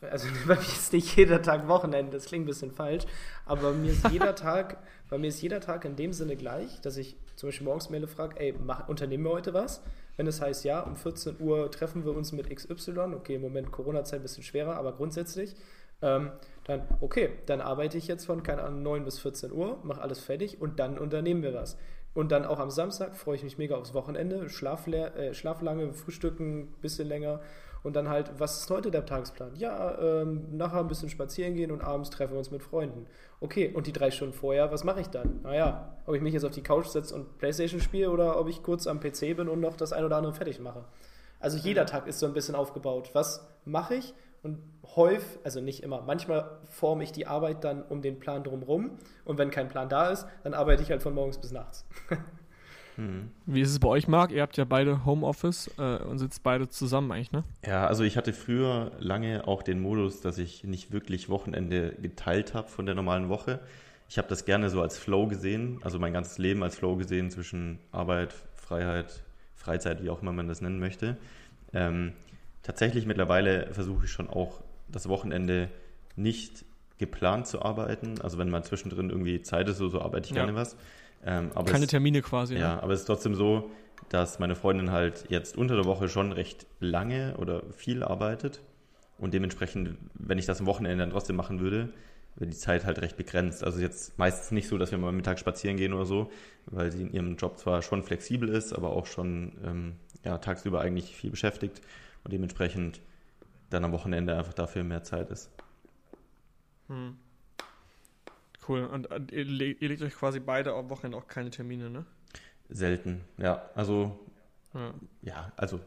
also 0.00 0.28
bei 0.46 0.54
mir 0.54 0.60
ist 0.60 0.92
nicht 0.92 1.16
jeder 1.16 1.42
Tag 1.42 1.68
Wochenende, 1.68 2.12
das 2.12 2.26
klingt 2.26 2.44
ein 2.44 2.46
bisschen 2.46 2.72
falsch, 2.72 3.04
aber 3.46 3.70
bei 3.70 3.72
mir 3.72 3.92
ist 3.92 4.08
jeder 4.10 4.34
Tag, 4.34 4.78
bei 5.08 5.18
mir 5.18 5.28
ist 5.28 5.40
jeder 5.42 5.60
Tag 5.60 5.84
in 5.84 5.96
dem 5.96 6.12
Sinne 6.12 6.36
gleich, 6.36 6.80
dass 6.80 6.96
ich 6.96 7.16
zum 7.36 7.48
Beispiel 7.48 7.66
morgens 7.66 7.90
Mail 7.90 8.06
frage, 8.06 8.38
ey, 8.40 8.54
mach, 8.64 8.88
unternehmen 8.88 9.24
wir 9.24 9.32
heute 9.32 9.54
was? 9.54 9.82
Wenn 10.16 10.26
es 10.26 10.40
heißt, 10.40 10.64
ja, 10.64 10.80
um 10.80 10.96
14 10.96 11.36
Uhr 11.40 11.70
treffen 11.70 12.04
wir 12.04 12.14
uns 12.14 12.32
mit 12.32 12.54
XY, 12.54 13.14
okay, 13.14 13.36
im 13.36 13.42
Moment 13.42 13.72
Corona-Zeit 13.72 14.20
ein 14.20 14.22
bisschen 14.22 14.42
schwerer, 14.42 14.76
aber 14.76 14.92
grundsätzlich, 14.92 15.56
ähm, 16.02 16.32
dann, 16.64 16.82
okay, 17.00 17.30
dann 17.46 17.60
arbeite 17.60 17.98
ich 17.98 18.08
jetzt 18.08 18.26
von, 18.26 18.42
keine 18.42 18.62
Ahnung, 18.62 18.82
9 18.82 19.04
bis 19.04 19.18
14 19.20 19.52
Uhr, 19.52 19.78
mache 19.82 20.00
alles 20.00 20.20
fertig 20.20 20.60
und 20.60 20.78
dann 20.78 20.98
unternehmen 20.98 21.42
wir 21.42 21.54
was. 21.54 21.76
Und 22.14 22.30
dann 22.30 22.44
auch 22.44 22.58
am 22.58 22.70
Samstag 22.70 23.16
freue 23.16 23.36
ich 23.36 23.42
mich 23.42 23.56
mega 23.56 23.76
aufs 23.76 23.94
Wochenende, 23.94 24.50
schlaf, 24.50 24.86
äh, 24.86 25.32
schlaf 25.32 25.62
lange, 25.62 25.94
frühstücken 25.94 26.60
ein 26.60 26.74
bisschen 26.82 27.08
länger 27.08 27.40
und 27.82 27.96
dann 27.96 28.08
halt, 28.08 28.32
was 28.38 28.60
ist 28.60 28.70
heute 28.70 28.90
der 28.90 29.06
Tagesplan? 29.06 29.56
Ja, 29.56 29.98
ähm, 29.98 30.56
nachher 30.56 30.80
ein 30.80 30.88
bisschen 30.88 31.08
spazieren 31.08 31.54
gehen 31.54 31.72
und 31.72 31.82
abends 31.82 32.10
treffen 32.10 32.32
wir 32.32 32.38
uns 32.38 32.50
mit 32.50 32.62
Freunden. 32.62 33.06
Okay, 33.40 33.72
und 33.74 33.86
die 33.86 33.92
drei 33.92 34.10
Stunden 34.10 34.34
vorher, 34.34 34.70
was 34.70 34.84
mache 34.84 35.00
ich 35.00 35.08
dann? 35.08 35.40
Naja, 35.42 35.96
ob 36.06 36.14
ich 36.14 36.22
mich 36.22 36.32
jetzt 36.32 36.44
auf 36.44 36.52
die 36.52 36.62
Couch 36.62 36.86
setze 36.86 37.14
und 37.14 37.38
Playstation 37.38 37.80
spiele 37.80 38.10
oder 38.10 38.38
ob 38.38 38.48
ich 38.48 38.62
kurz 38.62 38.86
am 38.86 39.00
PC 39.00 39.36
bin 39.36 39.48
und 39.48 39.60
noch 39.60 39.76
das 39.76 39.92
ein 39.92 40.04
oder 40.04 40.16
andere 40.16 40.32
fertig 40.32 40.60
mache. 40.60 40.84
Also 41.40 41.58
jeder 41.58 41.86
Tag 41.86 42.06
ist 42.06 42.20
so 42.20 42.26
ein 42.26 42.34
bisschen 42.34 42.54
aufgebaut. 42.54 43.10
Was 43.14 43.48
mache 43.64 43.96
ich? 43.96 44.14
Und 44.44 44.58
häufig, 44.96 45.38
also 45.44 45.60
nicht 45.60 45.82
immer, 45.82 46.02
manchmal 46.02 46.58
forme 46.64 47.04
ich 47.04 47.12
die 47.12 47.26
Arbeit 47.26 47.64
dann 47.64 47.82
um 47.82 48.02
den 48.02 48.18
Plan 48.18 48.44
drumherum. 48.44 48.98
Und 49.24 49.38
wenn 49.38 49.50
kein 49.50 49.68
Plan 49.68 49.88
da 49.88 50.10
ist, 50.10 50.26
dann 50.44 50.54
arbeite 50.54 50.82
ich 50.82 50.90
halt 50.90 51.02
von 51.02 51.14
morgens 51.14 51.38
bis 51.38 51.52
nachts. 51.52 51.84
Hm. 52.96 53.30
Wie 53.46 53.60
ist 53.60 53.70
es 53.70 53.78
bei 53.78 53.88
euch, 53.88 54.08
Marc? 54.08 54.32
Ihr 54.32 54.42
habt 54.42 54.56
ja 54.56 54.64
beide 54.64 55.04
Homeoffice 55.04 55.70
äh, 55.78 55.98
und 55.98 56.18
sitzt 56.18 56.42
beide 56.42 56.68
zusammen 56.68 57.10
eigentlich, 57.12 57.32
ne? 57.32 57.44
Ja, 57.66 57.86
also 57.86 58.04
ich 58.04 58.16
hatte 58.16 58.32
früher 58.32 58.92
lange 58.98 59.46
auch 59.46 59.62
den 59.62 59.80
Modus, 59.80 60.20
dass 60.20 60.38
ich 60.38 60.64
nicht 60.64 60.92
wirklich 60.92 61.28
Wochenende 61.28 61.94
geteilt 62.00 62.54
habe 62.54 62.68
von 62.68 62.86
der 62.86 62.94
normalen 62.94 63.28
Woche. 63.28 63.60
Ich 64.08 64.18
habe 64.18 64.28
das 64.28 64.44
gerne 64.44 64.68
so 64.68 64.82
als 64.82 64.98
Flow 64.98 65.26
gesehen, 65.26 65.80
also 65.82 65.98
mein 65.98 66.12
ganzes 66.12 66.36
Leben 66.36 66.62
als 66.62 66.76
Flow 66.76 66.96
gesehen 66.96 67.30
zwischen 67.30 67.78
Arbeit, 67.92 68.34
Freiheit, 68.56 69.22
Freizeit, 69.54 70.02
wie 70.02 70.10
auch 70.10 70.20
immer 70.20 70.32
man 70.32 70.48
das 70.48 70.60
nennen 70.60 70.78
möchte. 70.78 71.16
Ähm, 71.72 72.12
tatsächlich 72.62 73.06
mittlerweile 73.06 73.72
versuche 73.72 74.04
ich 74.04 74.10
schon 74.10 74.28
auch 74.28 74.60
das 74.88 75.08
Wochenende 75.08 75.70
nicht 76.14 76.66
geplant 76.98 77.46
zu 77.46 77.62
arbeiten. 77.62 78.20
Also 78.20 78.38
wenn 78.38 78.50
mal 78.50 78.62
zwischendrin 78.62 79.08
irgendwie 79.08 79.40
Zeit 79.42 79.68
ist, 79.68 79.78
so, 79.78 79.88
so 79.88 80.02
arbeite 80.02 80.26
ich 80.26 80.36
ja. 80.36 80.44
gerne 80.44 80.54
was. 80.54 80.76
Ähm, 81.24 81.50
Keine 81.66 81.84
es, 81.84 81.90
Termine 81.90 82.22
quasi. 82.22 82.54
Ja, 82.54 82.76
ne? 82.76 82.82
aber 82.82 82.92
es 82.92 83.00
ist 83.00 83.06
trotzdem 83.06 83.34
so, 83.34 83.70
dass 84.08 84.38
meine 84.38 84.56
Freundin 84.56 84.90
halt 84.90 85.26
jetzt 85.28 85.56
unter 85.56 85.76
der 85.76 85.84
Woche 85.84 86.08
schon 86.08 86.32
recht 86.32 86.66
lange 86.80 87.36
oder 87.38 87.62
viel 87.72 88.02
arbeitet. 88.02 88.60
Und 89.18 89.34
dementsprechend, 89.34 89.96
wenn 90.14 90.38
ich 90.38 90.46
das 90.46 90.60
am 90.60 90.66
Wochenende 90.66 90.98
dann 90.98 91.10
trotzdem 91.10 91.36
machen 91.36 91.60
würde, 91.60 91.90
wäre 92.34 92.50
die 92.50 92.56
Zeit 92.56 92.84
halt 92.84 93.00
recht 93.00 93.16
begrenzt. 93.16 93.62
Also 93.62 93.80
jetzt 93.80 94.18
meistens 94.18 94.50
nicht 94.50 94.68
so, 94.68 94.78
dass 94.78 94.90
wir 94.90 94.98
mal 94.98 95.12
Mittag 95.12 95.38
spazieren 95.38 95.76
gehen 95.76 95.92
oder 95.92 96.06
so, 96.06 96.30
weil 96.66 96.90
sie 96.90 97.02
in 97.02 97.12
ihrem 97.12 97.36
Job 97.36 97.58
zwar 97.58 97.82
schon 97.82 98.02
flexibel 98.02 98.48
ist, 98.48 98.72
aber 98.72 98.90
auch 98.90 99.06
schon 99.06 99.52
ähm, 99.64 99.92
ja, 100.24 100.38
tagsüber 100.38 100.80
eigentlich 100.80 101.14
viel 101.14 101.30
beschäftigt 101.30 101.80
und 102.24 102.32
dementsprechend 102.32 103.00
dann 103.70 103.84
am 103.84 103.92
Wochenende 103.92 104.36
einfach 104.36 104.54
dafür 104.54 104.82
mehr 104.82 105.02
Zeit 105.02 105.30
ist. 105.30 105.50
Hm. 106.88 107.16
Cool. 108.66 108.84
Und 108.84 109.10
äh, 109.10 109.20
ihr, 109.32 109.80
ihr 109.80 109.88
legt 109.88 110.02
euch 110.02 110.14
quasi 110.14 110.40
beide 110.40 110.74
am 110.74 110.88
Wochenende 110.90 111.18
auch 111.18 111.26
keine 111.26 111.50
Termine, 111.50 111.90
ne? 111.90 112.04
Selten, 112.68 113.20
ja. 113.38 113.68
Also, 113.74 114.18
ja, 114.74 114.94
ja 115.22 115.52
also 115.56 115.80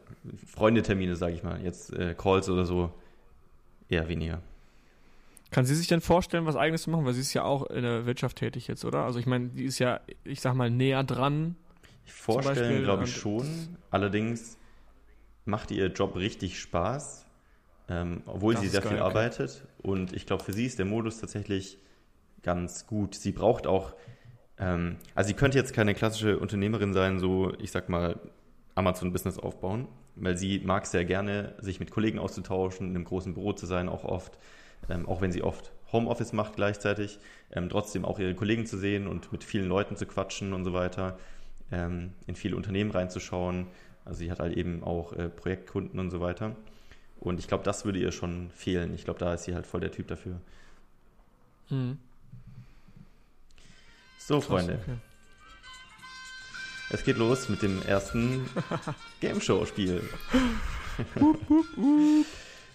Freundetermine, 0.46 1.16
sage 1.16 1.34
ich 1.34 1.42
mal. 1.42 1.60
Jetzt 1.62 1.92
äh, 1.92 2.14
Calls 2.14 2.48
oder 2.48 2.64
so 2.64 2.92
eher 3.88 4.08
weniger. 4.08 4.42
Kann 5.50 5.64
sie 5.64 5.74
sich 5.74 5.86
denn 5.86 6.00
vorstellen, 6.00 6.44
was 6.44 6.56
Eigenes 6.56 6.82
zu 6.82 6.90
machen? 6.90 7.04
Weil 7.06 7.14
sie 7.14 7.20
ist 7.20 7.32
ja 7.32 7.44
auch 7.44 7.64
in 7.70 7.82
der 7.82 8.04
Wirtschaft 8.04 8.36
tätig 8.36 8.68
jetzt, 8.68 8.84
oder? 8.84 9.04
Also 9.04 9.18
ich 9.18 9.26
meine, 9.26 9.48
die 9.48 9.64
ist 9.64 9.78
ja, 9.78 10.00
ich 10.24 10.40
sag 10.40 10.54
mal, 10.54 10.70
näher 10.70 11.04
dran. 11.04 11.56
Vorstellen, 12.04 12.82
glaube 12.84 13.04
ich, 13.04 13.16
schon. 13.16 13.76
Allerdings 13.90 14.58
macht 15.44 15.70
ihr 15.70 15.86
Job 15.86 16.16
richtig 16.16 16.60
Spaß, 16.60 17.24
ähm, 17.88 18.22
obwohl 18.26 18.54
das 18.54 18.62
sie 18.62 18.68
sehr 18.68 18.80
geil, 18.80 18.90
viel 18.90 19.00
okay. 19.00 19.08
arbeitet. 19.08 19.66
Und 19.78 20.12
ich 20.12 20.26
glaube, 20.26 20.44
für 20.44 20.52
sie 20.52 20.66
ist 20.66 20.78
der 20.78 20.86
Modus 20.86 21.20
tatsächlich 21.20 21.78
ganz 22.46 22.86
gut. 22.86 23.16
Sie 23.16 23.32
braucht 23.32 23.66
auch, 23.66 23.92
ähm, 24.58 24.96
also 25.14 25.28
sie 25.28 25.34
könnte 25.34 25.58
jetzt 25.58 25.74
keine 25.74 25.94
klassische 25.94 26.38
Unternehmerin 26.38 26.94
sein, 26.94 27.18
so 27.18 27.52
ich 27.58 27.72
sag 27.72 27.90
mal 27.90 28.18
Amazon-Business 28.76 29.38
aufbauen, 29.38 29.88
weil 30.14 30.38
sie 30.38 30.60
mag 30.60 30.86
sehr 30.86 31.04
gerne, 31.04 31.54
sich 31.58 31.80
mit 31.80 31.90
Kollegen 31.90 32.18
auszutauschen, 32.18 32.88
in 32.88 32.94
einem 32.94 33.04
großen 33.04 33.34
Büro 33.34 33.52
zu 33.52 33.66
sein, 33.66 33.88
auch 33.88 34.04
oft, 34.04 34.38
ähm, 34.88 35.06
auch 35.06 35.20
wenn 35.20 35.32
sie 35.32 35.42
oft 35.42 35.72
Homeoffice 35.92 36.32
macht 36.32 36.54
gleichzeitig, 36.54 37.18
ähm, 37.52 37.68
trotzdem 37.68 38.04
auch 38.04 38.18
ihre 38.20 38.34
Kollegen 38.34 38.64
zu 38.64 38.78
sehen 38.78 39.08
und 39.08 39.32
mit 39.32 39.42
vielen 39.42 39.68
Leuten 39.68 39.96
zu 39.96 40.06
quatschen 40.06 40.52
und 40.52 40.64
so 40.64 40.72
weiter, 40.72 41.18
ähm, 41.72 42.12
in 42.28 42.36
viele 42.36 42.56
Unternehmen 42.56 42.92
reinzuschauen. 42.92 43.66
Also 44.04 44.20
sie 44.20 44.30
hat 44.30 44.38
halt 44.38 44.56
eben 44.56 44.84
auch 44.84 45.12
äh, 45.14 45.28
Projektkunden 45.28 45.98
und 45.98 46.10
so 46.10 46.20
weiter. 46.20 46.54
Und 47.18 47.40
ich 47.40 47.48
glaube, 47.48 47.64
das 47.64 47.84
würde 47.84 47.98
ihr 47.98 48.12
schon 48.12 48.50
fehlen. 48.50 48.94
Ich 48.94 49.04
glaube, 49.04 49.18
da 49.18 49.34
ist 49.34 49.44
sie 49.44 49.54
halt 49.54 49.66
voll 49.66 49.80
der 49.80 49.90
Typ 49.90 50.06
dafür. 50.06 50.40
Mhm. 51.70 51.98
So, 54.26 54.40
Freunde. 54.40 54.80
Okay. 54.82 54.96
Es 56.90 57.04
geht 57.04 57.16
los 57.16 57.48
mit 57.48 57.62
dem 57.62 57.80
ersten 57.82 58.44
Game 59.20 59.40
Show 59.40 59.64
Spiel. 59.66 60.02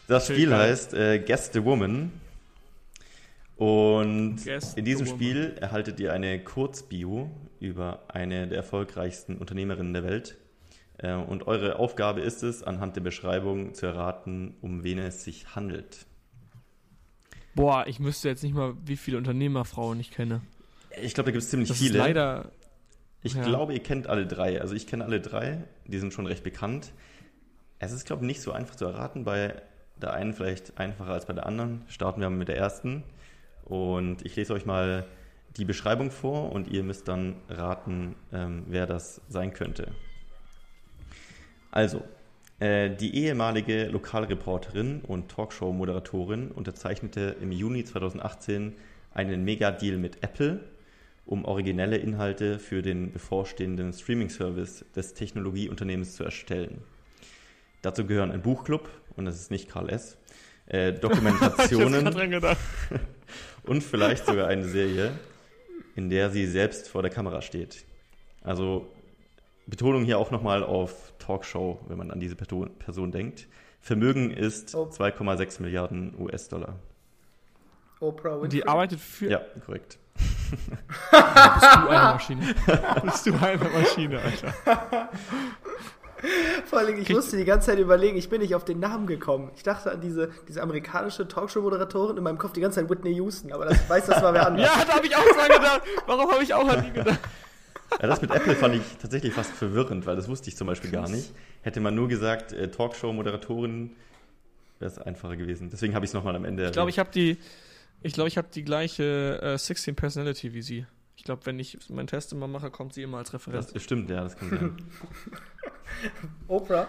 das 0.08 0.28
Spiel 0.28 0.56
heißt 0.56 0.94
äh, 0.94 1.20
Guess 1.20 1.52
the 1.52 1.62
Woman. 1.66 2.14
Und 3.58 4.38
Guess 4.46 4.76
in 4.76 4.86
diesem 4.86 5.06
Spiel 5.06 5.58
erhaltet 5.60 6.00
ihr 6.00 6.14
eine 6.14 6.42
Kurzbio 6.42 7.30
über 7.60 8.06
eine 8.08 8.48
der 8.48 8.60
erfolgreichsten 8.60 9.36
Unternehmerinnen 9.38 9.92
der 9.92 10.06
Welt. 10.06 10.38
Äh, 11.00 11.16
und 11.16 11.48
eure 11.48 11.80
Aufgabe 11.80 12.22
ist 12.22 12.44
es, 12.44 12.64
anhand 12.64 12.96
der 12.96 13.02
Beschreibung 13.02 13.74
zu 13.74 13.88
erraten, 13.88 14.56
um 14.62 14.86
wen 14.86 15.00
es 15.00 15.26
sich 15.26 15.54
handelt. 15.54 16.06
Boah, 17.56 17.88
ich 17.88 18.00
müsste 18.00 18.30
jetzt 18.30 18.42
nicht 18.42 18.56
mal, 18.56 18.74
wie 18.86 18.96
viele 18.96 19.18
Unternehmerfrauen 19.18 20.00
ich 20.00 20.12
kenne. 20.12 20.40
Ich 21.01 21.13
glaube, 21.13 21.27
da 21.27 21.32
gibt 21.32 21.43
es 21.43 21.49
ziemlich 21.49 21.69
das 21.69 21.77
viele. 21.77 21.99
Ist 21.99 22.06
leider. 22.06 22.51
Ich 23.23 23.36
ja. 23.36 23.43
glaube, 23.43 23.73
ihr 23.73 23.84
kennt 23.84 24.08
alle 24.08 24.25
drei. 24.25 24.62
Also 24.62 24.75
ich 24.75 24.88
kenne 24.88 25.06
alle 25.06 25.21
drei. 25.21 25.63
Die 25.86 25.99
sind 25.99 26.13
schon 26.13 26.25
recht 26.25 26.43
bekannt. 26.43 26.91
Es 27.80 27.91
ist, 27.91 28.06
glaube 28.06 28.23
ich, 28.23 28.27
nicht 28.27 28.41
so 28.41 28.51
einfach 28.51 28.75
zu 28.75 28.86
erraten. 28.86 29.23
Bei 29.23 29.62
der 30.01 30.13
einen 30.13 30.34
vielleicht 30.34 30.77
einfacher 30.80 31.12
als 31.12 31.25
bei 31.25 31.34
der 31.34 31.45
anderen. 31.45 31.84
Starten 31.88 32.21
wir 32.21 32.30
mit 32.30 32.47
der 32.47 32.58
ersten. 32.58 33.04
Und 33.63 34.25
ich 34.25 34.36
lese 34.36 34.54
euch 34.54 34.65
mal 34.65 35.06
die 35.58 35.65
Beschreibung 35.65 36.12
vor 36.12 36.51
und 36.51 36.67
ihr 36.67 36.84
müsst 36.84 37.08
dann 37.08 37.36
raten, 37.49 38.15
ähm, 38.32 38.63
wer 38.67 38.88
das 38.88 39.21
sein 39.27 39.54
könnte. 39.54 39.91
Also, 41.71 42.04
äh, 42.60 42.89
die 42.89 43.15
ehemalige 43.15 43.88
Lokalreporterin 43.88 45.01
und 45.01 45.30
Talkshow-Moderatorin 45.30 46.51
unterzeichnete 46.51 47.36
im 47.41 47.51
Juni 47.51 47.84
2018 47.84 48.73
einen 49.13 49.43
Mega-Deal 49.43 49.97
mit 49.97 50.23
Apple 50.23 50.60
um 51.32 51.46
originelle 51.46 51.96
Inhalte 51.96 52.60
für 52.60 52.82
den 52.82 53.13
bevorstehenden 53.13 53.94
Streaming-Service 53.94 54.84
des 54.94 55.13
Technologieunternehmens 55.13 56.17
zu 56.17 56.26
erstellen. 56.26 56.82
Dazu 57.82 58.06
gehören 58.06 58.32
ein 58.32 58.41
Buchclub, 58.41 58.89
und 59.15 59.24
das 59.24 59.39
ist 59.39 59.50
nicht 59.50 59.70
Karl 59.70 59.89
S., 59.89 60.17
äh, 60.65 60.91
Dokumentationen 60.91 62.06
und 63.63 63.82
vielleicht 63.82 64.26
sogar 64.26 64.50
eine 64.50 64.65
Serie, 64.65 65.13
in 65.96 66.10
der 66.10 66.32
sie 66.32 66.46
selbst 66.48 66.89
vor 66.89 67.02
der 67.02 67.12
Kamera 67.12 67.41
steht. 67.41 67.86
Also 68.41 68.91
Betonung 69.67 70.04
hier 70.04 70.20
auch 70.20 70.32
nochmal 70.32 70.63
auf 70.63 71.13
Talkshow, 71.17 71.80
wenn 71.88 71.98
man 71.98 72.12
an 72.12 72.20
diese 72.20 72.36
Person 72.36 73.12
denkt. 73.13 73.48
Vermögen 73.80 74.32
ist 74.32 74.76
2,6 74.76 75.62
Milliarden 75.62 76.13
US-Dollar. 76.20 76.76
Oprah 78.02 78.34
Winfrey. 78.34 78.50
Die 78.50 78.67
arbeitet 78.67 79.00
für. 79.00 79.30
Ja, 79.30 79.41
korrekt. 79.65 79.98
Bist 80.52 81.64
du 81.64 81.88
eine 81.90 82.00
Maschine? 82.14 82.56
Bist 83.04 83.26
du 83.26 83.34
eine 83.34 83.58
Maschine, 83.70 84.20
Alter. 84.20 85.10
Vor 86.66 86.80
allem, 86.80 87.00
ich 87.00 87.06
Krieg- 87.08 87.16
musste 87.16 87.36
die 87.38 87.46
ganze 87.46 87.68
Zeit 87.72 87.80
überlegen, 87.80 88.16
ich 88.18 88.30
bin 88.30 88.42
nicht 88.42 88.54
auf 88.54 88.64
den 88.64 88.80
Namen 88.80 89.08
gekommen. 89.08 89.50
Ich 89.56 89.64
dachte 89.64 89.92
an 89.92 90.02
diese, 90.02 90.30
diese 90.48 90.62
amerikanische 90.62 91.28
Talkshow-Moderatorin 91.28 92.18
in 92.18 92.24
meinem 92.24 92.38
Kopf 92.38 92.54
die 92.54 92.62
ganze 92.62 92.80
Zeit 92.80 92.90
Whitney 92.90 93.14
Houston, 93.16 93.52
aber 93.52 93.66
das 93.66 93.82
ich 93.82 93.90
weiß, 93.90 94.06
das 94.06 94.22
war 94.22 94.34
wer 94.34 94.46
anders. 94.46 94.68
Ja, 94.68 94.86
da 94.86 94.96
habe 94.96 95.06
ich 95.08 95.16
auch 95.16 95.24
dran 95.24 95.48
gedacht. 95.50 95.82
Warum 96.06 96.32
habe 96.32 96.44
ich 96.44 96.54
auch 96.54 96.68
an 96.68 96.84
die 96.86 96.92
gedacht? 96.92 97.20
Ja, 98.00 98.08
das 98.08 98.22
mit 98.22 98.30
Apple 98.32 98.56
fand 98.56 98.76
ich 98.76 98.82
tatsächlich 99.02 99.34
fast 99.34 99.52
verwirrend, 99.52 100.06
weil 100.06 100.16
das 100.16 100.28
wusste 100.30 100.48
ich 100.50 100.56
zum 100.56 100.68
Beispiel 100.68 100.92
gar 100.92 101.10
nicht. 101.10 101.34
Hätte 101.64 101.80
man 101.82 101.96
nur 101.96 102.08
gesagt, 102.08 102.54
äh, 102.54 102.70
Talkshow-Moderatorin, 102.70 103.96
wäre 104.80 104.92
es 104.92 104.98
einfacher 105.00 105.36
gewesen. 105.36 105.70
Deswegen 105.72 105.96
habe 105.96 106.06
ich 106.06 106.10
es 106.12 106.14
nochmal 106.14 106.36
am 106.36 106.46
Ende 106.46 106.66
Ich 106.68 106.72
glaube, 106.72 106.90
ich 106.92 107.00
habe 107.00 107.10
die, 107.14 107.38
ich 108.02 108.14
glaube, 108.14 108.28
ich 108.28 108.38
habe 108.38 108.48
die 108.54 108.64
gleiche 108.64 109.40
äh, 109.42 109.58
16 109.58 109.96
Personality 109.96 110.54
wie 110.54 110.62
sie. 110.62 110.86
Ich 111.16 111.24
glaube, 111.24 111.46
wenn 111.46 111.60
ich 111.60 111.78
meinen 111.90 112.08
Test 112.08 112.34
immer 112.34 112.48
mache, 112.48 112.72
kommt 112.72 112.94
sie 112.94 113.04
immer 113.04 113.18
als 113.18 113.34
Referenz. 113.34 113.72
Das 113.72 113.84
stimmt, 113.84 114.10
ja, 114.10 114.24
das 114.24 114.36
kann 114.36 114.50
sein. 114.50 114.78
Oprah. 116.48 116.88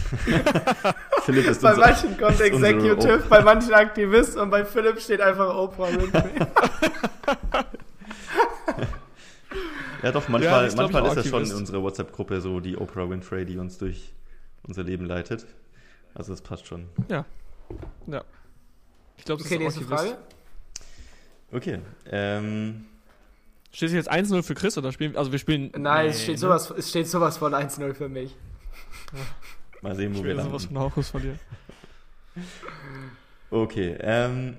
Philipp 1.24 1.46
ist 1.46 1.60
Bei 1.60 1.74
manchen 1.74 2.16
kommt 2.16 2.40
Executive, 2.40 3.24
bei 3.28 3.42
manchen 3.42 3.74
Aktivist 3.74 4.36
und 4.36 4.50
bei 4.50 4.64
Philipp 4.64 5.00
steht 5.00 5.20
einfach 5.20 5.54
Oprah 5.54 5.88
Winfrey. 5.92 6.30
Ja, 10.02 10.12
doch, 10.12 10.24
Ja, 10.24 10.30
manchmal, 10.30 10.68
ich, 10.68 10.76
manchmal 10.76 11.06
ist 11.06 11.16
das 11.16 11.28
schon 11.28 11.44
in 11.44 11.52
unserer 11.52 11.82
WhatsApp-Gruppe 11.82 12.40
so 12.40 12.60
die 12.60 12.78
Oprah 12.78 13.10
Winfrey, 13.10 13.44
die 13.44 13.58
uns 13.58 13.76
durch 13.76 14.14
unser 14.62 14.82
Leben 14.82 15.04
leitet. 15.04 15.46
Also 16.14 16.32
das 16.32 16.40
passt 16.40 16.66
schon. 16.66 16.88
Ja. 17.08 17.26
Ja. 18.06 18.24
Ich 19.20 19.24
glaube, 19.26 19.42
das 19.42 19.52
Okay, 19.52 19.64
ist 19.66 19.76
nächste. 19.76 19.94
Frage. 19.94 20.18
Okay. 21.52 21.78
Ähm, 22.10 22.86
Steht 23.72 23.90
es 23.90 23.94
jetzt 23.94 24.10
1-0 24.10 24.42
für 24.42 24.54
Chris 24.54 24.76
oder 24.78 24.90
spielen 24.92 25.14
Also 25.16 25.30
wir 25.30 25.38
spielen. 25.38 25.70
Nein, 25.76 26.06
Nee, 26.06 26.10
es, 26.10 26.22
steht 26.22 26.34
ne? 26.36 26.38
sowas, 26.38 26.70
es 26.70 26.88
steht 26.90 27.06
sowas 27.06 27.36
von 27.38 27.52
1-0 27.54 27.92
für 27.94 28.08
mich. 28.08 28.34
mal 29.82 29.94
sehen, 29.94 30.12
wo 30.14 30.18
Ich 30.18 30.24
wir 30.24 30.36
will 30.36 30.42
sowas 30.42 30.62
landen. 30.62 30.74
von 30.74 30.78
Hauchus 30.84 31.10
verlieren. 31.10 31.38
Okay. 33.50 33.96
Ähm, 34.00 34.56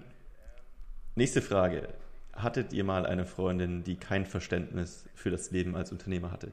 nächste 1.15 1.41
Frage. 1.41 1.89
Hattet 2.33 2.71
ihr 2.73 2.83
mal 2.83 3.05
eine 3.05 3.25
Freundin, 3.25 3.83
die 3.83 3.95
kein 3.97 4.25
Verständnis 4.25 5.05
für 5.15 5.29
das 5.31 5.51
Leben 5.51 5.75
als 5.75 5.91
Unternehmer 5.91 6.31
hatte? 6.31 6.51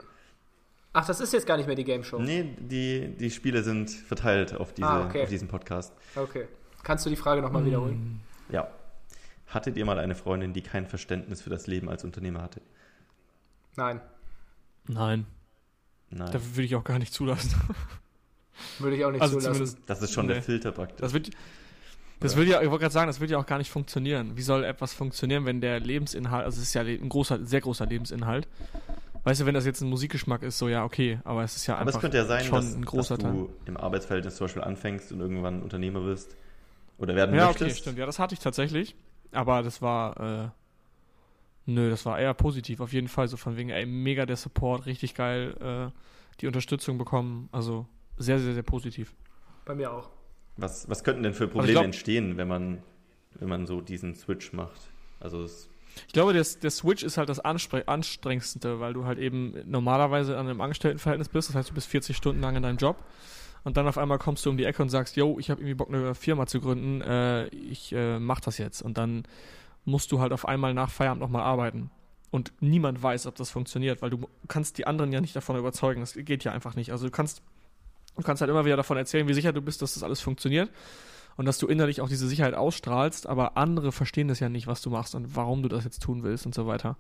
Ach, 0.93 1.07
das 1.07 1.21
ist 1.21 1.33
jetzt 1.33 1.47
gar 1.47 1.57
nicht 1.59 1.67
mehr 1.67 1.77
die 1.77 1.85
Game 1.85 2.03
Show. 2.03 2.19
Nee, 2.19 2.57
die, 2.59 3.15
die 3.19 3.31
Spiele 3.31 3.63
sind 3.63 3.91
verteilt 3.91 4.55
auf, 4.57 4.73
diese, 4.73 4.89
Ah, 4.89 5.07
okay. 5.07 5.23
auf 5.23 5.29
diesen 5.29 5.47
Podcast. 5.49 5.93
Okay. 6.17 6.49
Kannst 6.89 7.05
du 7.05 7.11
die 7.11 7.17
Frage 7.17 7.43
nochmal 7.43 7.67
wiederholen? 7.67 8.21
Ja. 8.51 8.67
Hattet 9.47 9.77
ihr 9.77 9.85
mal 9.85 9.99
eine 9.99 10.15
Freundin, 10.15 10.55
die 10.55 10.63
kein 10.63 10.87
Verständnis 10.87 11.43
für 11.43 11.51
das 11.51 11.67
Leben 11.67 11.91
als 11.91 12.03
Unternehmer 12.03 12.41
hatte? 12.41 12.63
Nein, 13.77 14.01
Nein, 14.87 15.27
Nein. 16.09 16.33
da 16.33 16.41
würde 16.43 16.63
ich 16.63 16.75
auch 16.77 16.85
gar 16.85 16.99
nicht 16.99 17.13
zulassen. 17.13 17.55
würde 18.79 18.97
ich 18.97 19.05
auch 19.05 19.11
nicht 19.13 19.21
Also 19.21 19.39
zulassen. 19.39 19.53
zumindest. 19.67 19.79
das 19.91 20.01
ist 20.01 20.13
schon 20.15 20.27
Nee. 20.29 20.33
der 20.33 20.43
Filter 20.43 20.73
praktisch. 20.73 21.01
Das 21.03 21.13
wird. 21.13 21.29
Das 22.21 22.37
würde 22.37 22.53
ja, 22.53 22.63
ich 22.63 22.71
wollte 22.71 22.81
gerade 22.85 22.93
sagen, 22.95 23.07
das 23.07 23.21
würde 23.21 23.35
ja 23.35 23.39
auch 23.39 23.45
gar 23.47 23.59
nicht 23.59 23.71
funktionieren. 23.71 24.35
Wie 24.39 24.43
soll 24.43 24.65
etwas 24.65 24.95
funktionieren, 24.95 25.45
wenn 25.45 25.61
der 25.61 25.79
Lebensinhalt, 25.81 26.47
also 26.47 26.57
es 26.57 26.69
ist 26.69 26.75
ja 26.75 26.81
ein 26.83 27.09
großer, 27.11 27.45
sehr 27.45 27.61
großer 27.61 27.85
Lebensinhalt. 27.85 28.49
Weißt 29.25 29.43
du, 29.43 29.47
wenn 29.47 29.55
das 29.55 29.67
jetzt 29.67 29.83
ein 29.83 29.91
Musikgeschmack 29.91 30.43
ist, 30.43 30.57
so 30.59 30.69
ja, 30.71 30.85
okay, 30.85 31.21
aber 31.25 31.45
es 31.45 31.55
ist 31.55 31.67
ja 31.67 31.75
Aber 31.75 31.83
einfach 31.83 31.97
es 31.97 32.01
könnte 32.01 32.17
ja 32.17 32.25
sein, 32.25 32.45
schon 32.47 32.57
dass, 32.57 32.75
ein 32.75 32.85
großer 32.85 33.17
dass 33.19 33.25
Teil. 33.25 33.33
du 33.35 33.51
im 33.67 33.77
Arbeitsverhältnis 33.77 34.37
zum 34.37 34.47
Beispiel 34.47 34.63
anfängst 34.63 35.13
und 35.13 35.21
irgendwann 35.21 35.61
Unternehmer 35.63 36.03
wirst 36.07 36.35
oder 36.99 37.15
werden 37.15 37.35
Ja, 37.35 37.47
möchtest. 37.47 37.63
okay, 37.71 37.75
stimmt. 37.81 37.99
Ja, 37.99 38.07
das 38.07 38.19
hatte 38.19 38.35
ich 38.35 38.41
tatsächlich. 38.41 38.95
Aber 39.33 39.63
das 39.63 39.81
war, 39.83 40.45
äh, 40.47 40.49
nö, 41.67 41.91
das 41.91 42.05
war 42.07 42.19
eher 42.19 42.35
positiv. 42.35 42.81
Auf 42.81 42.93
jeden 42.93 43.09
Fall 43.09 43.29
so 43.29 43.37
von 43.37 43.57
wegen, 43.57 43.71
ey, 43.71 43.87
mega 43.87 44.27
der 44.27 44.37
Support, 44.37 44.87
richtig 44.87 45.15
geil, 45.15 45.55
äh, 45.93 45.99
die 46.41 46.47
Unterstützung 46.47 46.99
bekommen. 46.99 47.49
Also 47.53 47.87
sehr, 48.17 48.39
sehr, 48.39 48.55
sehr 48.55 48.63
positiv. 48.63 49.15
Bei 49.65 49.75
mir 49.75 49.93
auch. 49.93 50.11
Was, 50.57 50.89
was 50.89 51.05
könnten 51.05 51.23
denn 51.23 51.35
für 51.35 51.45
ich 51.45 51.51
Probleme 51.51 51.73
glaub- 51.73 51.85
entstehen, 51.85 52.37
wenn 52.37 52.49
man, 52.49 52.83
wenn 53.35 53.49
man 53.49 53.67
so 53.67 53.81
diesen 53.81 54.15
Switch 54.15 54.53
macht? 54.53 54.81
Also 55.21 55.43
es, 55.43 55.69
Ich 56.07 56.13
glaube, 56.13 56.33
der, 56.33 56.45
der 56.63 56.71
Switch 56.71 57.03
ist 57.03 57.17
halt 57.19 57.29
das 57.29 57.39
Anspre 57.41 57.87
anstrengendste, 57.87 58.81
weil 58.81 58.93
du 58.95 59.05
halt 59.05 59.19
eben 59.19 59.55
normalerweise 59.71 60.37
an 60.39 60.49
einem 60.49 60.61
Angestelltenverhältnis 60.61 61.29
bist. 61.29 61.49
Das 61.51 61.55
heißt, 61.57 61.71
du 61.71 61.75
bist 61.75 61.87
40 61.89 62.17
Stunden 62.17 62.41
lang 62.41 62.57
in 62.57 62.63
deinem 62.63 62.79
Job. 62.79 62.97
Und 63.69 63.77
dann 63.77 63.87
auf 63.87 63.99
einmal 63.99 64.17
kommst 64.17 64.47
du 64.47 64.51
um 64.51 64.57
die 64.57 64.65
Ecke 64.65 64.81
und 64.81 64.89
sagst, 64.89 65.15
yo, 65.17 65.39
ich 65.39 65.51
habe 65.51 65.61
irgendwie 65.61 65.75
Bock, 65.75 65.91
eine 65.91 66.15
Firma 66.15 66.47
zu 66.47 66.59
gründen. 66.59 67.03
Äh, 67.03 67.49
ich 67.49 67.93
äh, 67.93 68.19
mach 68.19 68.41
das 68.41 68.57
jetzt. 68.57 68.81
Und 68.81 68.97
dann 68.97 69.25
musst 69.85 70.11
du 70.11 70.21
halt 70.21 70.33
auf 70.33 70.49
einmal 70.49 70.73
nach 70.73 70.89
Feierabend 70.89 71.21
nochmal 71.21 71.43
arbeiten. 71.43 71.91
Und 72.31 72.51
niemand 72.61 73.03
weiß, 73.03 73.27
ob 73.27 73.35
das 73.35 73.51
funktioniert, 73.51 74.01
weil 74.01 74.09
du 74.09 74.27
kannst 74.49 74.79
die 74.79 74.87
anderen 74.87 75.13
ja 75.13 75.21
nicht 75.21 75.37
davon 75.37 75.55
überzeugen. 75.55 76.01
Das 76.01 76.15
geht 76.15 76.45
ja 76.45 76.53
einfach 76.53 76.77
nicht. 76.77 76.93
Also 76.93 77.05
du 77.05 77.11
kannst, 77.11 77.43
du 78.17 78.23
kannst 78.23 78.41
halt 78.41 78.51
immer 78.51 78.65
wieder 78.65 78.79
davon 78.79 78.97
erzählen, 78.97 79.29
wie 79.29 79.35
sicher 79.35 79.53
du 79.53 79.61
bist, 79.61 79.83
dass 79.83 79.93
das 79.93 80.03
alles 80.03 80.23
funktioniert. 80.23 80.71
Und 81.37 81.45
dass 81.45 81.59
du 81.59 81.67
innerlich 81.67 82.01
auch 82.01 82.09
diese 82.09 82.27
Sicherheit 82.27 82.55
ausstrahlst, 82.55 83.27
aber 83.27 83.59
andere 83.59 83.93
verstehen 83.93 84.29
das 84.29 84.41
ja 84.41 84.49
nicht, 84.49 84.67
was 84.67 84.81
du 84.81 84.89
machst 84.89 85.15
und 85.15 85.37
warum 85.37 85.63
du 85.63 85.69
das 85.69 85.85
jetzt 85.85 86.03
tun 86.03 86.23
willst 86.23 86.47
und 86.47 86.55
so 86.55 86.67
weiter. 86.67 86.97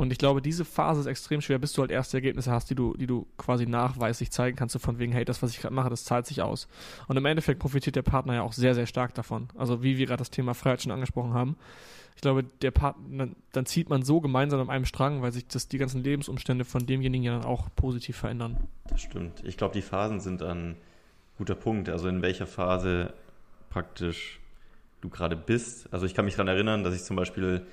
Und 0.00 0.10
ich 0.12 0.16
glaube, 0.16 0.40
diese 0.40 0.64
Phase 0.64 1.00
ist 1.00 1.06
extrem 1.06 1.42
schwer, 1.42 1.58
bis 1.58 1.74
du 1.74 1.82
halt 1.82 1.90
erste 1.90 2.16
Ergebnisse 2.16 2.50
hast, 2.50 2.70
die 2.70 2.74
du, 2.74 2.96
die 2.96 3.06
du 3.06 3.26
quasi 3.36 3.66
nachweislich 3.66 4.30
zeigen 4.30 4.56
kannst, 4.56 4.80
von 4.80 4.98
wegen, 4.98 5.12
hey, 5.12 5.26
das, 5.26 5.42
was 5.42 5.50
ich 5.50 5.60
gerade 5.60 5.74
mache, 5.74 5.90
das 5.90 6.04
zahlt 6.04 6.24
sich 6.24 6.40
aus. 6.40 6.68
Und 7.06 7.18
im 7.18 7.26
Endeffekt 7.26 7.60
profitiert 7.60 7.96
der 7.96 8.02
Partner 8.02 8.36
ja 8.36 8.40
auch 8.40 8.54
sehr, 8.54 8.74
sehr 8.74 8.86
stark 8.86 9.12
davon. 9.12 9.50
Also 9.58 9.82
wie 9.82 9.98
wir 9.98 10.06
gerade 10.06 10.20
das 10.20 10.30
Thema 10.30 10.54
Freiheit 10.54 10.80
schon 10.80 10.90
angesprochen 10.90 11.34
haben. 11.34 11.54
Ich 12.16 12.22
glaube, 12.22 12.44
der 12.44 12.70
Partner, 12.70 13.28
dann 13.52 13.66
zieht 13.66 13.90
man 13.90 14.02
so 14.02 14.22
gemeinsam 14.22 14.58
an 14.60 14.70
einem 14.70 14.86
Strang, 14.86 15.20
weil 15.20 15.32
sich 15.32 15.46
das, 15.48 15.68
die 15.68 15.76
ganzen 15.76 16.02
Lebensumstände 16.02 16.64
von 16.64 16.86
demjenigen 16.86 17.24
ja 17.24 17.32
dann 17.38 17.44
auch 17.44 17.68
positiv 17.76 18.16
verändern. 18.16 18.56
das 18.88 19.02
stimmt. 19.02 19.42
Ich 19.44 19.58
glaube, 19.58 19.74
die 19.74 19.82
Phasen 19.82 20.20
sind 20.20 20.42
ein 20.42 20.76
guter 21.36 21.56
Punkt. 21.56 21.90
Also 21.90 22.08
in 22.08 22.22
welcher 22.22 22.46
Phase 22.46 23.12
praktisch 23.68 24.40
du 25.02 25.10
gerade 25.10 25.36
bist. 25.36 25.92
Also 25.92 26.06
ich 26.06 26.14
kann 26.14 26.24
mich 26.24 26.36
daran 26.36 26.48
erinnern, 26.48 26.84
dass 26.84 26.94
ich 26.94 27.02
zum 27.02 27.16
Beispiel 27.16 27.66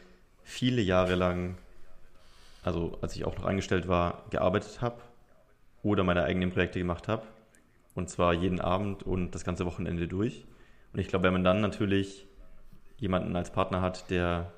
viele 0.43 0.81
Jahre 0.81 1.15
lang, 1.15 1.55
also 2.67 2.97
als 3.01 3.15
ich 3.15 3.25
auch 3.25 3.35
noch 3.37 3.45
angestellt 3.45 3.87
war, 3.87 4.25
gearbeitet 4.29 4.81
habe 4.81 5.01
oder 5.83 6.03
meine 6.03 6.23
eigenen 6.23 6.51
Projekte 6.51 6.79
gemacht 6.79 7.07
habe. 7.07 7.23
Und 7.95 8.09
zwar 8.09 8.33
jeden 8.33 8.61
Abend 8.61 9.03
und 9.03 9.31
das 9.31 9.43
ganze 9.43 9.65
Wochenende 9.65 10.07
durch. 10.07 10.45
Und 10.93 10.99
ich 10.99 11.07
glaube, 11.07 11.23
wenn 11.23 11.33
man 11.33 11.43
dann 11.43 11.61
natürlich 11.61 12.27
jemanden 12.97 13.35
als 13.35 13.51
Partner 13.51 13.81
hat, 13.81 14.09
der 14.09 14.51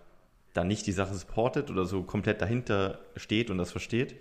da 0.53 0.63
nicht 0.63 0.87
die 0.87 0.91
Sache 0.91 1.13
supportet 1.13 1.69
oder 1.69 1.85
so 1.85 2.03
komplett 2.03 2.41
dahinter 2.41 2.99
steht 3.15 3.49
und 3.49 3.57
das 3.57 3.71
versteht, 3.71 4.15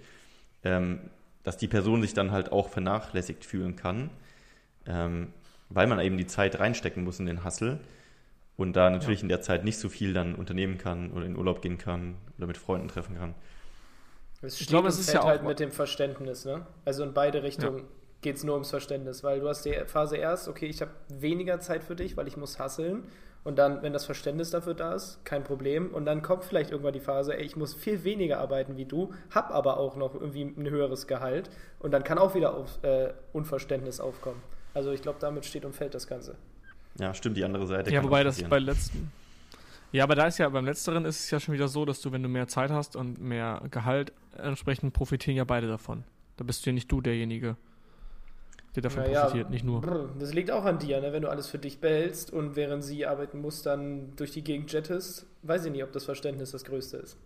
ähm, 0.62 1.00
dass 1.42 1.56
die 1.56 1.68
Person 1.68 2.02
sich 2.02 2.14
dann 2.14 2.30
halt 2.30 2.52
auch 2.52 2.68
vernachlässigt 2.68 3.44
fühlen 3.44 3.74
kann, 3.74 4.10
ähm, 4.86 5.32
weil 5.70 5.86
man 5.86 5.98
eben 6.00 6.18
die 6.18 6.26
Zeit 6.26 6.60
reinstecken 6.60 7.04
muss 7.04 7.20
in 7.20 7.26
den 7.26 7.44
Hustle 7.44 7.80
und 8.56 8.74
da 8.74 8.90
natürlich 8.90 9.22
in 9.22 9.28
der 9.28 9.40
Zeit 9.40 9.64
nicht 9.64 9.78
so 9.78 9.88
viel 9.88 10.12
dann 10.12 10.34
unternehmen 10.34 10.76
kann 10.78 11.10
oder 11.12 11.24
in 11.24 11.36
Urlaub 11.36 11.62
gehen 11.62 11.78
kann 11.78 12.16
oder 12.36 12.46
mit 12.46 12.58
Freunden 12.58 12.88
treffen 12.88 13.16
kann. 13.16 13.34
Es 14.40 14.56
steht 14.56 14.68
glaube, 14.68 14.86
und 14.86 14.92
es 14.92 14.98
ist 15.00 15.06
fällt 15.06 15.16
ja 15.16 15.22
auch- 15.22 15.26
halt 15.26 15.42
mit 15.42 15.58
dem 15.60 15.72
Verständnis, 15.72 16.44
ne? 16.44 16.66
Also 16.84 17.02
in 17.02 17.12
beide 17.12 17.42
Richtungen 17.42 17.84
geht 18.20 18.36
es 18.36 18.44
nur 18.44 18.54
ums 18.54 18.70
Verständnis, 18.70 19.22
weil 19.24 19.40
du 19.40 19.48
hast 19.48 19.64
die 19.64 19.74
Phase 19.86 20.16
erst, 20.16 20.48
okay, 20.48 20.66
ich 20.66 20.80
habe 20.80 20.90
weniger 21.08 21.60
Zeit 21.60 21.82
für 21.84 21.96
dich, 21.96 22.16
weil 22.16 22.28
ich 22.28 22.36
muss 22.36 22.58
hasseln. 22.58 23.04
Und 23.44 23.56
dann, 23.56 23.82
wenn 23.82 23.92
das 23.92 24.04
Verständnis 24.04 24.50
dafür 24.50 24.74
da 24.74 24.94
ist, 24.94 25.24
kein 25.24 25.44
Problem. 25.44 25.94
Und 25.94 26.04
dann 26.04 26.22
kommt 26.22 26.44
vielleicht 26.44 26.70
irgendwann 26.70 26.92
die 26.92 27.00
Phase, 27.00 27.36
ey, 27.36 27.44
ich 27.44 27.56
muss 27.56 27.72
viel 27.74 28.02
weniger 28.04 28.38
arbeiten 28.40 28.76
wie 28.76 28.84
du, 28.84 29.12
hab 29.30 29.52
aber 29.52 29.78
auch 29.78 29.96
noch 29.96 30.14
irgendwie 30.14 30.42
ein 30.42 30.68
höheres 30.68 31.06
Gehalt. 31.06 31.48
Und 31.78 31.92
dann 31.92 32.02
kann 32.04 32.18
auch 32.18 32.34
wieder 32.34 32.54
auf, 32.54 32.82
äh, 32.82 33.12
Unverständnis 33.32 34.00
aufkommen. 34.00 34.42
Also 34.74 34.90
ich 34.90 35.00
glaube, 35.02 35.18
damit 35.20 35.46
steht 35.46 35.64
und 35.64 35.74
fällt 35.74 35.94
das 35.94 36.06
Ganze. 36.08 36.34
Ja, 36.98 37.14
stimmt, 37.14 37.36
die 37.36 37.44
andere 37.44 37.66
Seite. 37.66 37.90
Ja, 37.90 38.00
kann 38.00 38.06
wobei 38.08 38.24
das 38.24 38.42
bei 38.42 38.58
letzten. 38.58 39.10
Ja, 39.92 40.04
aber 40.04 40.14
da 40.14 40.26
ist 40.26 40.38
ja 40.38 40.48
beim 40.48 40.64
letzteren 40.66 41.04
ist 41.04 41.20
es 41.24 41.30
ja 41.30 41.40
schon 41.40 41.54
wieder 41.54 41.68
so, 41.68 41.84
dass 41.84 42.00
du, 42.00 42.12
wenn 42.12 42.22
du 42.22 42.28
mehr 42.28 42.46
Zeit 42.48 42.70
hast 42.70 42.94
und 42.96 43.20
mehr 43.20 43.62
Gehalt, 43.70 44.12
entsprechend 44.36 44.92
profitieren 44.92 45.36
ja 45.36 45.44
beide 45.44 45.66
davon. 45.66 46.04
Da 46.36 46.44
bist 46.44 46.64
du 46.64 46.70
ja 46.70 46.74
nicht 46.74 46.90
du 46.92 47.00
derjenige, 47.00 47.56
der 48.76 48.82
davon 48.82 49.02
Naja, 49.02 49.20
profitiert, 49.22 49.50
nicht 49.50 49.64
nur. 49.64 49.80
Das 50.18 50.34
liegt 50.34 50.50
auch 50.50 50.64
an 50.64 50.78
dir, 50.78 51.00
ne? 51.00 51.12
wenn 51.12 51.22
du 51.22 51.30
alles 51.30 51.48
für 51.48 51.58
dich 51.58 51.80
behältst 51.80 52.32
und 52.32 52.54
während 52.54 52.84
sie 52.84 53.06
arbeiten 53.06 53.40
muss, 53.40 53.62
dann 53.62 54.14
durch 54.16 54.30
die 54.32 54.44
Gegend 54.44 54.70
jettest. 54.72 55.26
Weiß 55.42 55.64
ich 55.64 55.72
nicht, 55.72 55.82
ob 55.82 55.92
das 55.92 56.04
Verständnis 56.04 56.50
das 56.50 56.64
Größte 56.64 56.98
ist. 56.98 57.16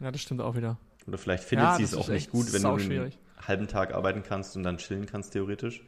Ja, 0.00 0.12
das 0.12 0.20
stimmt 0.20 0.40
auch 0.42 0.54
wieder. 0.56 0.76
Oder 1.06 1.18
vielleicht 1.18 1.42
findet 1.44 1.68
Ja, 1.68 1.76
sie 1.76 1.82
es 1.84 1.94
auch 1.94 2.08
nicht 2.08 2.30
gut, 2.30 2.52
wenn 2.52 2.62
du 2.62 2.68
einen 2.74 3.12
halben 3.40 3.66
Tag 3.66 3.94
arbeiten 3.94 4.22
kannst 4.22 4.56
und 4.56 4.62
dann 4.62 4.76
chillen 4.76 5.06
kannst, 5.06 5.32
theoretisch. 5.32 5.82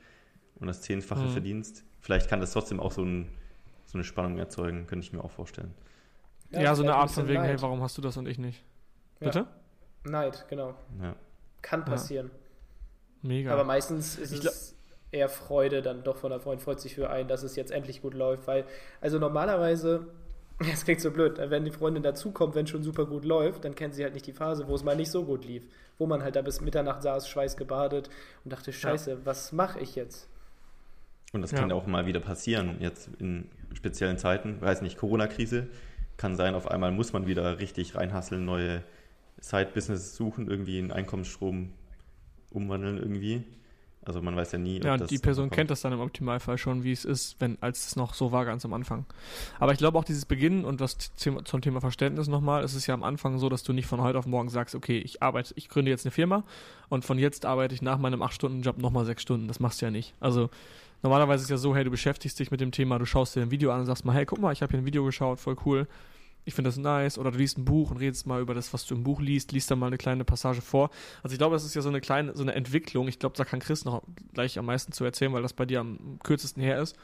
Und 0.58 0.66
das 0.66 0.80
Zehnfache 0.82 1.24
Mhm. 1.24 1.28
verdienst. 1.28 1.84
Vielleicht 2.00 2.28
kann 2.28 2.40
das 2.40 2.52
trotzdem 2.52 2.80
auch 2.80 2.92
so, 2.92 3.02
ein, 3.04 3.28
so 3.90 3.98
eine 3.98 4.04
Spannung 4.04 4.38
erzeugen, 4.38 4.86
könnte 4.86 5.04
ich 5.04 5.12
mir 5.12 5.22
auch 5.22 5.30
vorstellen. 5.30 5.74
Ja, 6.50 6.74
so 6.74 6.82
eine 6.82 6.94
Art 6.94 7.10
ein 7.10 7.14
von 7.14 7.28
wegen, 7.28 7.42
hey, 7.42 7.52
Neid. 7.52 7.62
warum 7.62 7.82
hast 7.82 7.96
du 7.96 8.02
das 8.02 8.16
und 8.16 8.26
ich 8.26 8.38
nicht? 8.38 8.62
Ja. 9.20 9.26
Bitte? 9.26 9.46
Neid, 10.04 10.46
genau. 10.48 10.74
Ja. 11.00 11.14
Kann 11.62 11.80
Ja. 11.80 11.86
passieren. 11.86 12.30
Mega. 13.22 13.52
Aber 13.52 13.64
meistens 13.64 14.18
ist 14.18 14.32
Ich 14.32 14.44
es 14.44 14.74
eher 15.12 15.28
Freude 15.28 15.82
dann 15.82 16.02
doch 16.04 16.16
von 16.16 16.30
der 16.30 16.40
Freund, 16.40 16.62
freut 16.62 16.80
sich 16.80 16.94
für 16.94 17.10
einen, 17.10 17.28
dass 17.28 17.42
es 17.42 17.56
jetzt 17.56 17.70
endlich 17.70 18.00
gut 18.00 18.14
läuft. 18.14 18.46
Weil, 18.46 18.64
also 19.00 19.18
normalerweise 19.18 20.06
Das 20.70 20.84
klingt 20.84 21.00
so 21.00 21.10
blöd. 21.10 21.38
Wenn 21.38 21.64
die 21.64 21.70
Freundin 21.70 22.02
dazukommt, 22.02 22.54
wenn 22.54 22.66
schon 22.66 22.82
super 22.82 23.06
gut 23.06 23.24
läuft, 23.24 23.64
dann 23.64 23.74
kennt 23.74 23.94
sie 23.94 24.04
halt 24.04 24.12
nicht 24.12 24.26
die 24.26 24.32
Phase, 24.32 24.68
wo 24.68 24.74
es 24.74 24.84
mal 24.84 24.94
nicht 24.94 25.10
so 25.10 25.24
gut 25.24 25.44
lief. 25.46 25.66
Wo 25.98 26.06
man 26.06 26.22
halt 26.22 26.36
da 26.36 26.42
bis 26.42 26.60
Mitternacht 26.60 27.02
saß, 27.02 27.28
schweißgebadet 27.28 28.10
und 28.44 28.52
dachte, 28.52 28.72
scheiße, 28.72 29.10
ja. 29.10 29.16
was 29.24 29.52
mache 29.52 29.80
ich 29.80 29.94
jetzt? 29.94 30.28
Und 31.32 31.42
das 31.42 31.52
kann 31.52 31.70
ja 31.70 31.76
auch 31.76 31.86
mal 31.86 32.06
wieder 32.06 32.20
passieren, 32.20 32.76
jetzt 32.80 33.08
in 33.18 33.48
speziellen 33.74 34.18
Zeiten. 34.18 34.60
Weiß 34.60 34.82
nicht, 34.82 34.98
Corona-Krise 34.98 35.68
kann 36.16 36.34
sein, 36.36 36.54
auf 36.54 36.70
einmal 36.70 36.92
muss 36.92 37.12
man 37.12 37.26
wieder 37.26 37.60
richtig 37.60 37.94
reinhasseln, 37.94 38.44
neue 38.44 38.82
Side-Business 39.40 40.16
suchen, 40.16 40.48
irgendwie 40.48 40.78
einen 40.78 40.90
Einkommensstrom 40.90 41.72
umwandeln 42.50 42.98
irgendwie. 42.98 43.44
Also 44.02 44.22
man 44.22 44.34
weiß 44.34 44.52
ja 44.52 44.58
nie. 44.58 44.80
Ja, 44.80 44.96
die 44.96 45.18
Person 45.18 45.50
kennt 45.50 45.70
das 45.70 45.82
dann 45.82 45.92
im 45.92 46.00
Optimalfall 46.00 46.56
schon, 46.58 46.84
wie 46.84 46.92
es 46.92 47.04
ist, 47.04 47.36
wenn 47.38 47.58
als 47.60 47.86
es 47.86 47.96
noch 47.96 48.14
so 48.14 48.32
war 48.32 48.46
ganz 48.46 48.64
am 48.64 48.72
Anfang. 48.72 49.04
Aber 49.58 49.72
ich 49.72 49.78
glaube 49.78 49.98
auch 49.98 50.04
dieses 50.04 50.24
Beginnen 50.24 50.64
und 50.64 50.80
das 50.80 50.96
zum 51.14 51.60
Thema 51.60 51.80
Verständnis 51.80 52.26
nochmal, 52.26 52.64
es 52.64 52.74
ist 52.74 52.86
ja 52.86 52.94
am 52.94 53.02
Anfang 53.02 53.38
so, 53.38 53.48
dass 53.50 53.62
du 53.62 53.72
nicht 53.74 53.86
von 53.86 54.00
heute 54.00 54.18
auf 54.18 54.26
morgen 54.26 54.48
sagst, 54.48 54.74
okay, 54.74 54.98
ich 54.98 55.22
arbeite, 55.22 55.52
ich 55.54 55.68
gründe 55.68 55.90
jetzt 55.90 56.06
eine 56.06 56.12
Firma 56.12 56.44
und 56.88 57.04
von 57.04 57.18
jetzt 57.18 57.44
arbeite 57.44 57.74
ich 57.74 57.82
nach 57.82 57.98
meinem 57.98 58.22
8-Stunden-Job 58.22 58.78
nochmal 58.78 59.04
6 59.04 59.20
Stunden. 59.20 59.48
Das 59.48 59.60
machst 59.60 59.80
du 59.80 59.86
ja 59.86 59.90
nicht. 59.90 60.14
Also 60.18 60.48
normalerweise 61.02 61.42
ist 61.42 61.44
es 61.44 61.50
ja 61.50 61.56
so, 61.56 61.74
hey, 61.74 61.84
du 61.84 61.90
beschäftigst 61.90 62.38
dich 62.38 62.50
mit 62.50 62.60
dem 62.60 62.72
Thema, 62.72 62.98
du 62.98 63.06
schaust 63.06 63.36
dir 63.36 63.42
ein 63.42 63.50
Video 63.50 63.72
an 63.72 63.80
und 63.80 63.86
sagst 63.86 64.04
mal, 64.04 64.14
hey, 64.14 64.26
guck 64.26 64.40
mal, 64.40 64.52
ich 64.52 64.62
habe 64.62 64.70
hier 64.70 64.80
ein 64.80 64.86
Video 64.86 65.04
geschaut, 65.04 65.40
voll 65.40 65.56
cool 65.64 65.86
ich 66.44 66.54
finde 66.54 66.68
das 66.68 66.78
nice, 66.78 67.18
oder 67.18 67.30
du 67.30 67.38
liest 67.38 67.58
ein 67.58 67.64
Buch 67.64 67.90
und 67.90 67.98
redest 67.98 68.26
mal 68.26 68.40
über 68.40 68.54
das, 68.54 68.72
was 68.72 68.86
du 68.86 68.94
im 68.94 69.02
Buch 69.02 69.20
liest, 69.20 69.52
liest 69.52 69.70
dann 69.70 69.78
mal 69.78 69.88
eine 69.88 69.98
kleine 69.98 70.24
Passage 70.24 70.60
vor. 70.60 70.90
Also 71.22 71.34
ich 71.34 71.38
glaube, 71.38 71.54
das 71.54 71.64
ist 71.64 71.74
ja 71.74 71.82
so 71.82 71.88
eine 71.88 72.00
kleine, 72.00 72.34
so 72.34 72.42
eine 72.42 72.54
Entwicklung. 72.54 73.08
Ich 73.08 73.18
glaube, 73.18 73.36
da 73.36 73.44
kann 73.44 73.60
Chris 73.60 73.84
noch 73.84 74.02
gleich 74.32 74.58
am 74.58 74.66
meisten 74.66 74.92
zu 74.92 75.04
erzählen, 75.04 75.32
weil 75.32 75.42
das 75.42 75.52
bei 75.52 75.66
dir 75.66 75.80
am 75.80 76.18
kürzesten 76.22 76.62
her 76.62 76.80
ist, 76.80 76.96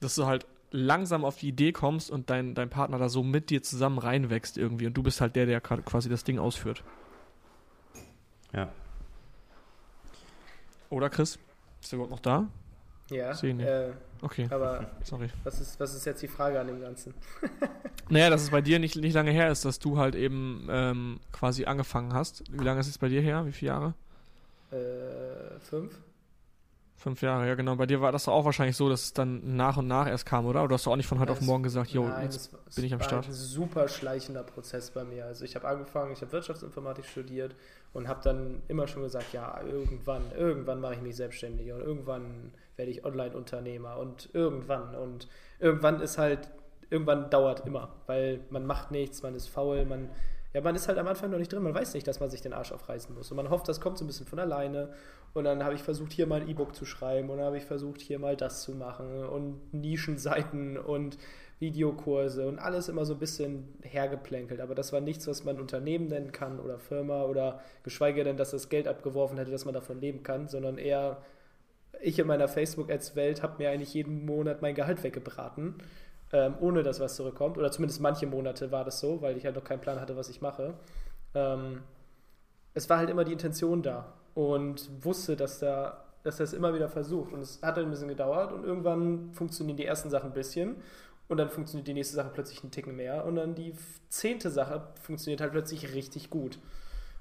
dass 0.00 0.14
du 0.14 0.26
halt 0.26 0.46
langsam 0.70 1.24
auf 1.24 1.36
die 1.36 1.48
Idee 1.48 1.72
kommst 1.72 2.10
und 2.10 2.30
dein, 2.30 2.54
dein 2.54 2.70
Partner 2.70 2.98
da 2.98 3.08
so 3.08 3.22
mit 3.22 3.50
dir 3.50 3.62
zusammen 3.62 3.98
reinwächst 3.98 4.56
irgendwie 4.56 4.86
und 4.86 4.94
du 4.94 5.02
bist 5.02 5.20
halt 5.20 5.36
der, 5.36 5.46
der 5.46 5.60
quasi 5.60 6.08
das 6.08 6.24
Ding 6.24 6.38
ausführt. 6.38 6.82
Ja. 8.52 8.72
Oder 10.88 11.10
Chris? 11.10 11.38
Ist 11.82 11.92
du 11.92 11.96
überhaupt 11.96 12.12
noch 12.12 12.20
da? 12.20 12.48
Ja. 13.10 13.34
Sehe 13.34 13.54
nicht. 13.54 13.66
Äh, 13.66 13.92
okay. 14.22 14.48
Aber 14.50 14.90
sorry. 15.04 15.28
Was 15.44 15.60
ist, 15.60 15.78
was 15.78 15.94
ist 15.94 16.06
jetzt 16.06 16.22
die 16.22 16.28
Frage 16.28 16.60
an 16.60 16.68
dem 16.68 16.80
Ganzen? 16.80 17.14
naja, 18.08 18.30
dass 18.30 18.42
es 18.42 18.50
bei 18.50 18.60
dir 18.60 18.78
nicht, 18.78 18.96
nicht 18.96 19.14
lange 19.14 19.30
her 19.30 19.50
ist, 19.50 19.64
dass 19.64 19.78
du 19.78 19.98
halt 19.98 20.14
eben 20.14 20.66
ähm, 20.70 21.20
quasi 21.32 21.64
angefangen 21.64 22.14
hast. 22.14 22.44
Wie 22.50 22.64
lange 22.64 22.80
ist 22.80 22.88
es 22.88 22.98
bei 22.98 23.08
dir 23.08 23.20
her? 23.20 23.46
Wie 23.46 23.52
viele 23.52 23.72
Jahre? 23.72 23.94
Äh, 24.70 25.58
fünf. 25.60 25.98
Fünf 27.00 27.22
Jahre, 27.22 27.48
ja 27.48 27.54
genau. 27.54 27.76
Bei 27.76 27.86
dir 27.86 28.02
war 28.02 28.12
das 28.12 28.28
auch 28.28 28.44
wahrscheinlich 28.44 28.76
so, 28.76 28.90
dass 28.90 29.04
es 29.04 29.12
dann 29.14 29.56
nach 29.56 29.78
und 29.78 29.88
nach 29.88 30.06
erst 30.06 30.26
kam, 30.26 30.44
oder? 30.44 30.62
Oder 30.62 30.74
hast 30.74 30.84
du 30.84 30.90
auch 30.90 30.96
nicht 30.96 31.06
von 31.06 31.18
heute 31.18 31.32
auf 31.32 31.40
morgen 31.40 31.62
gesagt, 31.62 31.92
jo, 31.92 32.06
jetzt 32.20 32.52
es, 32.68 32.74
bin 32.76 32.84
ich 32.84 32.92
am 32.92 33.00
Start? 33.00 33.26
Das 33.26 33.28
war 33.28 33.42
ein 33.42 33.48
super 33.48 33.88
schleichender 33.88 34.42
Prozess 34.42 34.90
bei 34.90 35.02
mir. 35.02 35.24
Also 35.24 35.46
ich 35.46 35.54
habe 35.56 35.66
angefangen, 35.66 36.12
ich 36.12 36.20
habe 36.20 36.30
Wirtschaftsinformatik 36.32 37.06
studiert 37.06 37.54
und 37.94 38.06
habe 38.06 38.20
dann 38.22 38.60
immer 38.68 38.86
schon 38.86 39.02
gesagt, 39.02 39.32
ja, 39.32 39.62
irgendwann, 39.62 40.30
irgendwann 40.36 40.82
mache 40.82 40.96
ich 40.96 41.00
mich 41.00 41.16
selbstständig 41.16 41.72
und 41.72 41.80
irgendwann 41.80 42.52
werde 42.80 42.90
ich 42.90 43.04
Online-Unternehmer 43.04 43.98
und 43.98 44.30
irgendwann 44.32 44.94
und 44.94 45.28
irgendwann 45.58 46.00
ist 46.00 46.16
halt, 46.16 46.48
irgendwann 46.88 47.28
dauert 47.28 47.66
immer, 47.66 47.94
weil 48.06 48.40
man 48.48 48.64
macht 48.64 48.90
nichts, 48.90 49.22
man 49.22 49.34
ist 49.34 49.48
faul, 49.48 49.84
man 49.84 50.08
ja, 50.52 50.60
man 50.60 50.74
ist 50.74 50.88
halt 50.88 50.98
am 50.98 51.06
Anfang 51.06 51.30
noch 51.30 51.38
nicht 51.38 51.52
drin, 51.52 51.62
man 51.62 51.74
weiß 51.74 51.94
nicht, 51.94 52.08
dass 52.08 52.18
man 52.18 52.28
sich 52.28 52.40
den 52.40 52.52
Arsch 52.52 52.72
aufreißen 52.72 53.14
muss. 53.14 53.30
Und 53.30 53.36
man 53.36 53.50
hofft, 53.50 53.68
das 53.68 53.80
kommt 53.80 53.98
so 53.98 54.04
ein 54.04 54.08
bisschen 54.08 54.26
von 54.26 54.40
alleine. 54.40 54.92
Und 55.32 55.44
dann 55.44 55.62
habe 55.62 55.74
ich 55.76 55.82
versucht, 55.82 56.12
hier 56.12 56.26
mal 56.26 56.40
ein 56.40 56.48
E-Book 56.48 56.74
zu 56.74 56.84
schreiben 56.84 57.30
und 57.30 57.36
dann 57.36 57.46
habe 57.46 57.56
ich 57.56 57.64
versucht, 57.64 58.00
hier 58.00 58.18
mal 58.18 58.36
das 58.36 58.62
zu 58.62 58.72
machen 58.72 59.24
und 59.26 59.72
Nischenseiten 59.72 60.76
und 60.76 61.18
Videokurse 61.60 62.48
und 62.48 62.58
alles 62.58 62.88
immer 62.88 63.04
so 63.04 63.12
ein 63.12 63.20
bisschen 63.20 63.68
hergeplänkelt. 63.82 64.60
Aber 64.60 64.74
das 64.74 64.92
war 64.92 65.00
nichts, 65.00 65.28
was 65.28 65.44
man 65.44 65.60
Unternehmen 65.60 66.08
nennen 66.08 66.32
kann 66.32 66.58
oder 66.58 66.80
Firma 66.80 67.24
oder 67.24 67.60
geschweige 67.84 68.24
denn, 68.24 68.36
dass 68.36 68.50
das 68.50 68.70
Geld 68.70 68.88
abgeworfen 68.88 69.38
hätte, 69.38 69.52
dass 69.52 69.66
man 69.66 69.74
davon 69.74 70.00
leben 70.00 70.24
kann, 70.24 70.48
sondern 70.48 70.78
eher 70.78 71.18
ich 72.02 72.18
in 72.18 72.26
meiner 72.26 72.48
Facebook-Ads-Welt 72.48 73.42
habe 73.42 73.62
mir 73.62 73.70
eigentlich 73.70 73.94
jeden 73.94 74.24
Monat 74.24 74.62
mein 74.62 74.74
Gehalt 74.74 75.02
weggebraten, 75.02 75.74
ähm, 76.32 76.54
ohne 76.60 76.82
dass 76.82 77.00
was 77.00 77.16
zurückkommt. 77.16 77.58
Oder 77.58 77.70
zumindest 77.70 78.00
manche 78.00 78.26
Monate 78.26 78.72
war 78.72 78.84
das 78.84 79.00
so, 79.00 79.20
weil 79.22 79.36
ich 79.36 79.44
halt 79.44 79.56
noch 79.56 79.64
keinen 79.64 79.80
Plan 79.80 80.00
hatte, 80.00 80.16
was 80.16 80.28
ich 80.28 80.40
mache. 80.40 80.74
Ähm, 81.34 81.82
es 82.74 82.88
war 82.88 82.98
halt 82.98 83.10
immer 83.10 83.24
die 83.24 83.32
Intention 83.32 83.82
da 83.82 84.14
und 84.34 84.88
wusste, 85.04 85.36
dass 85.36 85.58
da 85.58 86.04
dass 86.22 86.38
er 86.40 86.44
es 86.44 86.52
immer 86.52 86.74
wieder 86.74 86.88
versucht. 86.88 87.32
Und 87.32 87.40
es 87.40 87.60
hat 87.62 87.76
halt 87.76 87.86
ein 87.86 87.90
bisschen 87.90 88.08
gedauert 88.08 88.52
und 88.52 88.64
irgendwann 88.64 89.32
funktionieren 89.32 89.76
die 89.76 89.86
ersten 89.86 90.10
Sachen 90.10 90.30
ein 90.30 90.34
bisschen 90.34 90.76
und 91.28 91.36
dann 91.36 91.48
funktioniert 91.48 91.88
die 91.88 91.94
nächste 91.94 92.16
Sache 92.16 92.30
plötzlich 92.32 92.62
einen 92.62 92.72
Ticken 92.72 92.96
mehr 92.96 93.24
und 93.24 93.36
dann 93.36 93.54
die 93.54 93.72
zehnte 94.08 94.50
Sache 94.50 94.88
funktioniert 95.00 95.40
halt 95.40 95.52
plötzlich 95.52 95.94
richtig 95.94 96.30
gut. 96.30 96.58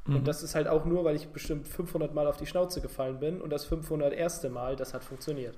Mhm. 0.06 0.18
Und 0.18 0.28
das 0.28 0.44
ist 0.44 0.56
halt 0.56 0.68
auch 0.68 0.86
nur, 0.86 1.04
weil 1.04 1.16
ich 1.16 1.30
bestimmt 1.30 1.68
500 1.68 2.14
Mal 2.14 2.28
auf 2.28 2.38
die 2.38 2.46
Schnauze 2.46 2.82
gefallen 2.82 3.20
bin 3.20 3.42
und 3.42 3.50
das 3.50 3.66
500 3.66 4.14
erste 4.14 4.50
Mal, 4.50 4.76
das 4.76 4.94
hat 4.94 5.04
funktioniert. 5.04 5.58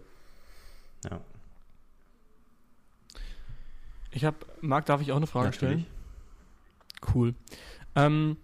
Ja. 1.09 1.19
Ich 4.11 4.25
habe, 4.25 4.37
Marc, 4.59 4.85
darf 4.85 5.01
ich 5.01 5.11
auch 5.11 5.17
eine 5.17 5.27
Frage 5.27 5.47
Natürlich. 5.47 5.85
stellen? 5.85 7.13
Cool. 7.13 7.33
Ähm, 7.95 8.37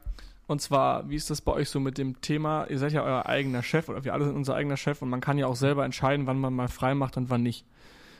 und 0.47 0.62
zwar, 0.62 1.10
wie 1.10 1.15
ist 1.15 1.29
das 1.29 1.41
bei 1.41 1.51
euch 1.51 1.69
so 1.69 1.79
mit 1.81 1.97
dem 1.97 2.21
Thema, 2.21 2.65
ihr 2.69 2.79
seid 2.79 2.93
ja 2.93 3.03
euer 3.03 3.25
eigener 3.25 3.63
Chef 3.63 3.89
oder 3.89 4.05
wir 4.05 4.13
alle 4.13 4.25
sind 4.25 4.36
unser 4.36 4.55
eigener 4.55 4.77
Chef 4.77 5.01
und 5.01 5.10
man 5.10 5.19
kann 5.19 5.38
ja 5.38 5.45
auch 5.45 5.57
selber 5.57 5.83
entscheiden, 5.83 6.25
wann 6.25 6.39
man 6.39 6.53
mal 6.53 6.69
frei 6.69 6.95
macht 6.95 7.17
und 7.17 7.29
wann 7.29 7.43
nicht. 7.43 7.65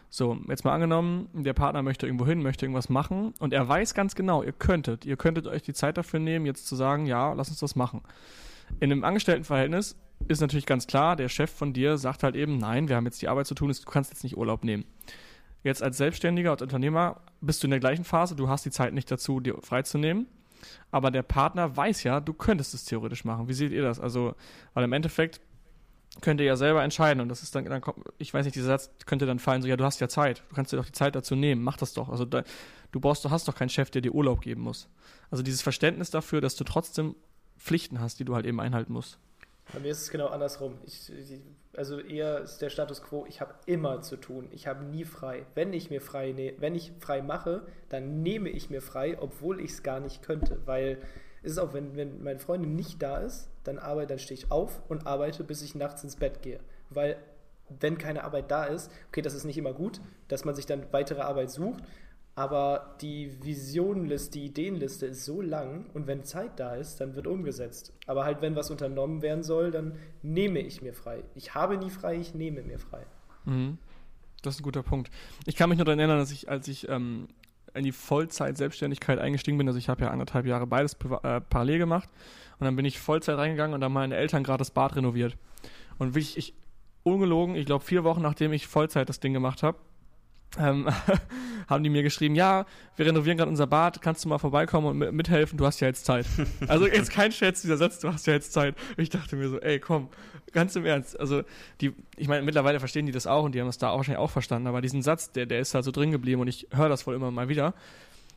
So, 0.10 0.38
jetzt 0.48 0.64
mal 0.64 0.74
angenommen, 0.74 1.30
der 1.34 1.54
Partner 1.54 1.82
möchte 1.84 2.06
irgendwo 2.06 2.26
hin, 2.26 2.42
möchte 2.42 2.66
irgendwas 2.66 2.90
machen 2.90 3.34
und 3.40 3.54
er 3.54 3.68
weiß 3.68 3.94
ganz 3.94 4.16
genau, 4.16 4.42
ihr 4.42 4.54
könntet, 4.54 5.06
ihr 5.06 5.18
könntet 5.18 5.48
euch 5.48 5.62
die 5.62 5.74
Zeit 5.74 5.98
dafür 5.98 6.20
nehmen, 6.20 6.46
jetzt 6.46 6.68
zu 6.68 6.76
sagen, 6.76 7.06
ja, 7.06 7.34
lass 7.34 7.50
uns 7.50 7.60
das 7.60 7.76
machen. 7.76 8.02
In 8.80 8.92
einem 8.92 9.04
Angestelltenverhältnis 9.04 9.98
ist 10.28 10.40
natürlich 10.40 10.66
ganz 10.66 10.88
klar, 10.88 11.16
der 11.16 11.30
Chef 11.30 11.52
von 11.52 11.74
dir 11.74 11.98
sagt 11.98 12.24
halt 12.24 12.36
eben, 12.36 12.58
nein, 12.58 12.88
wir 12.88 12.96
haben 12.96 13.06
jetzt 13.06 13.22
die 13.22 13.28
Arbeit 13.28 13.48
zu 13.48 13.56
tun, 13.56 13.70
du 13.70 13.92
kannst 13.92 14.12
jetzt 14.12 14.24
nicht 14.24 14.38
Urlaub 14.38 14.64
nehmen. 14.64 14.86
Jetzt 15.64 15.84
als 15.84 15.98
Selbstständiger, 15.98 16.52
als 16.52 16.62
Unternehmer 16.62 17.22
bist 17.42 17.62
du 17.62 17.68
in 17.68 17.72
der 17.72 17.80
gleichen 17.80 18.06
Phase, 18.06 18.36
du 18.36 18.48
hast 18.48 18.66
die 18.66 18.72
Zeit 18.72 18.94
nicht 18.94 19.12
dazu, 19.12 19.40
dir 19.40 19.58
freizunehmen 19.62 20.28
aber 20.92 21.12
der 21.12 21.24
Partner 21.24 21.76
weiß 21.76 22.04
ja, 22.04 22.20
du 22.20 22.34
könntest 22.34 22.74
es 22.74 22.86
theoretisch 22.86 23.26
machen. 23.26 23.48
Wie 23.48 23.54
seht 23.54 23.72
ihr 23.72 23.84
das? 23.84 24.00
Also, 24.00 24.36
weil 24.74 24.84
im 24.84 24.94
Endeffekt 24.94 25.42
könnt 26.22 26.40
ihr 26.40 26.46
ja 26.46 26.56
selber 26.56 26.84
entscheiden 26.84 27.22
und 27.22 27.30
das 27.30 27.44
ist 27.44 27.56
dann, 27.56 27.66
dann 27.66 27.82
ich 28.18 28.34
weiß 28.34 28.46
nicht, 28.46 28.56
dieser 28.56 28.68
Satz 28.68 28.90
könnte 29.06 29.26
dann 29.26 29.40
fallen, 29.40 29.62
so, 29.62 29.68
ja, 29.68 29.78
du 29.78 29.84
hast 29.84 30.00
ja 30.00 30.08
Zeit, 30.08 30.44
du 30.50 30.56
kannst 30.56 30.72
dir 30.72 30.78
doch 30.78 30.86
die 30.86 30.92
Zeit 30.92 31.16
dazu 31.16 31.36
nehmen, 31.36 31.64
mach 31.64 31.78
das 31.78 31.94
doch. 31.94 32.10
Also, 32.10 32.26
da, 32.26 32.44
du 32.92 33.00
brauchst, 33.00 33.24
du 33.26 33.30
hast 33.30 33.48
doch 33.48 33.56
keinen 33.56 33.70
Chef, 33.70 33.90
der 33.90 34.02
dir 34.02 34.14
Urlaub 34.14 34.42
geben 34.42 34.62
muss. 34.62 34.90
Also, 35.32 35.44
dieses 35.44 35.62
Verständnis 35.62 36.10
dafür, 36.10 36.42
dass 36.42 36.56
du 36.56 36.64
trotzdem 36.64 37.16
Pflichten 37.58 38.00
hast, 38.00 38.20
die 38.20 38.26
du 38.26 38.36
halt 38.36 38.46
eben 38.46 38.60
einhalten 38.60 38.94
musst. 38.94 39.20
Bei 39.74 39.80
mir 39.80 39.92
ist 39.92 40.02
es 40.02 40.10
genau 40.10 40.28
andersrum. 40.28 40.78
Ich, 40.86 41.12
also 41.76 42.00
eher 42.00 42.40
ist 42.40 42.60
der 42.60 42.70
Status 42.70 43.02
quo, 43.02 43.26
ich 43.28 43.42
habe 43.42 43.54
immer 43.66 44.02
zu 44.02 44.16
tun. 44.18 44.48
Ich 44.52 44.66
habe 44.66 44.84
nie 44.86 45.04
frei. 45.04 45.46
Wenn 45.56 45.74
ich 45.74 45.90
mir 45.90 46.02
frei 46.02 46.32
ne 46.32 46.54
wenn 46.60 46.74
ich 46.74 46.94
frei 47.00 47.22
mache, 47.22 47.68
dann 47.90 48.24
nehme 48.24 48.50
ich 48.50 48.70
mir 48.70 48.82
frei, 48.82 49.18
obwohl 49.20 49.60
ich 49.60 49.72
es 49.72 49.84
gar 49.84 50.00
nicht 50.00 50.24
könnte. 50.24 50.62
Weil 50.66 51.00
es 51.44 51.54
ist 51.54 51.58
auch, 51.60 51.74
wenn, 51.74 51.96
wenn 51.96 52.24
meine 52.24 52.40
Freundin 52.40 52.76
nicht 52.76 53.02
da 53.02 53.18
ist, 53.18 53.50
dann 53.64 53.78
arbeite, 53.78 54.08
dann 54.08 54.20
stehe 54.20 54.38
ich 54.38 54.52
auf 54.52 54.82
und 54.90 55.06
arbeite, 55.08 55.44
bis 55.44 55.62
ich 55.62 55.76
nachts 55.76 56.04
ins 56.04 56.16
Bett 56.16 56.42
gehe. 56.42 56.60
Weil 56.90 57.18
wenn 57.70 57.98
keine 57.98 58.24
Arbeit 58.24 58.50
da 58.50 58.66
ist, 58.66 58.92
okay, 59.10 59.22
das 59.22 59.34
ist 59.34 59.44
nicht 59.44 59.58
immer 59.58 59.74
gut, 59.74 60.00
dass 60.28 60.46
man 60.46 60.56
sich 60.56 60.66
dann 60.66 60.86
weitere 60.92 61.22
Arbeit 61.22 61.52
sucht, 61.52 61.84
aber 62.38 62.96
die 63.02 63.44
Visionenliste, 63.44 64.38
die 64.38 64.46
Ideenliste 64.46 65.08
ist 65.08 65.26
so 65.26 65.42
lang 65.42 65.88
und 65.96 66.06
wenn 66.06 66.24
Zeit 66.24 66.60
da 66.60 66.76
ist, 66.76 67.02
dann 67.02 67.16
wird 67.16 67.26
umgesetzt. 67.26 67.94
Aber 68.06 68.26
halt, 68.26 68.42
wenn 68.42 68.56
was 68.56 68.70
unternommen 68.70 69.24
werden 69.24 69.44
soll, 69.44 69.72
dann 69.72 69.96
nehme 70.22 70.60
ich 70.60 70.84
mir 70.84 70.94
frei. 70.94 71.24
Ich 71.34 71.56
habe 71.56 71.78
nie 71.78 71.90
frei, 71.90 72.16
ich 72.18 72.36
nehme 72.36 72.62
mir 72.62 72.78
frei. 72.78 73.08
Mhm. 73.46 73.80
Das 74.44 74.54
ist 74.54 74.62
ein 74.62 74.64
guter 74.64 74.84
Punkt. 74.84 75.10
Ich 75.48 75.56
kann 75.56 75.68
mich 75.70 75.78
nur 75.80 75.86
daran 75.86 75.98
erinnern, 75.98 76.20
dass 76.20 76.32
ich, 76.32 76.48
als 76.48 76.68
ich 76.68 76.88
ähm, 76.88 77.28
in 77.78 77.84
die 77.84 77.92
Vollzeit-Selbstständigkeit 77.92 79.20
eingestiegen 79.20 79.58
bin, 79.58 79.68
also 79.68 79.80
ich 79.80 79.90
habe 79.90 80.04
ja 80.04 80.12
anderthalb 80.12 80.46
Jahre 80.46 80.68
beides 80.68 80.94
äh, 81.24 81.42
parallel 81.42 81.80
gemacht 81.80 82.10
und 82.60 82.66
dann 82.66 82.76
bin 82.76 82.86
ich 82.86 83.00
Vollzeit 83.00 83.38
reingegangen 83.38 83.74
und 83.74 83.82
dann 83.82 83.94
meine 83.94 84.16
Eltern 84.16 84.44
gerade 84.44 84.60
das 84.60 84.72
Bad 84.72 84.96
renoviert. 84.96 85.38
Und 85.98 86.16
wirklich, 86.16 86.38
ich, 86.38 86.54
ungelogen, 87.04 87.56
ich 87.56 87.66
glaube 87.66 87.84
vier 87.84 88.04
Wochen 88.04 88.22
nachdem 88.22 88.54
ich 88.54 88.68
Vollzeit 88.68 89.10
das 89.10 89.20
Ding 89.20 89.34
gemacht 89.34 89.64
habe, 89.64 89.78
ähm, 90.58 90.88
haben 91.68 91.84
die 91.84 91.90
mir 91.90 92.04
geschrieben, 92.04 92.36
ja, 92.36 92.66
wir 92.96 93.06
renovieren 93.06 93.38
gerade 93.38 93.50
unser 93.50 93.68
Bad, 93.68 94.02
kannst 94.02 94.24
du 94.26 94.30
mal 94.30 94.38
vorbeikommen 94.38 94.88
und 94.88 95.14
mithelfen, 95.14 95.58
du 95.58 95.66
hast 95.66 95.80
ja 95.80 95.88
jetzt 95.88 96.06
Zeit. 96.06 96.26
also 96.68 96.88
jetzt 96.88 97.12
kein 97.12 97.32
Scherz, 97.32 97.62
dieser 97.62 97.78
Satz, 97.78 98.00
du 98.00 98.12
hast 98.12 98.28
ja 98.28 98.34
jetzt 98.34 98.54
Zeit. 98.54 98.76
Und 98.96 99.04
ich 99.04 99.10
dachte 99.10 99.36
mir 99.36 99.50
so, 99.50 99.60
ey, 99.60 99.80
komm, 99.80 100.10
ganz 100.54 100.76
im 100.76 100.86
Ernst. 100.86 101.20
Also 101.20 101.44
die, 101.82 101.94
ich 102.16 102.28
meine, 102.28 102.44
mittlerweile 102.44 102.80
verstehen 102.80 103.06
die 103.06 103.12
das 103.12 103.28
auch 103.28 103.44
und 103.44 103.54
die 103.54 103.60
haben 103.60 103.68
das 103.68 103.78
da 103.78 103.90
auch 103.90 103.98
wahrscheinlich 103.98 104.20
auch 104.20 104.32
verstanden, 104.32 104.68
aber 104.68 104.82
diesen 104.82 105.02
Satz, 105.02 105.32
der, 105.32 105.46
der 105.46 105.60
ist 105.60 105.74
halt 105.74 105.86
so 105.86 105.92
drin 105.92 106.12
geblieben 106.12 106.42
und 106.42 106.48
ich 106.48 106.68
höre 106.72 106.90
das 106.90 107.06
wohl 107.06 107.16
immer 107.16 107.32
mal 107.32 107.50
wieder. 107.50 107.74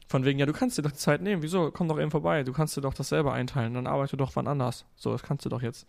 Von 0.09 0.25
wegen, 0.25 0.41
ja, 0.41 0.47
du 0.47 0.53
kannst 0.53 0.77
dir 0.77 0.83
doch 0.83 0.91
die 0.91 0.99
Zeit 0.99 1.23
nehmen, 1.23 1.43
wieso? 1.43 1.71
Komm 1.71 1.87
doch 1.87 2.01
eben 2.01 2.11
vorbei, 2.11 2.43
du 2.43 2.53
kannst 2.53 2.77
dir 2.77 2.81
doch 2.81 2.95
das 2.95 3.11
selber 3.11 3.33
einteilen, 3.33 3.75
dann 3.75 3.87
arbeite 3.87 4.17
doch 4.17 4.35
wann 4.35 4.49
anders. 4.49 4.85
So, 4.97 5.13
das 5.13 5.23
kannst 5.23 5.45
du 5.45 5.49
doch 5.49 5.63
jetzt. 5.63 5.87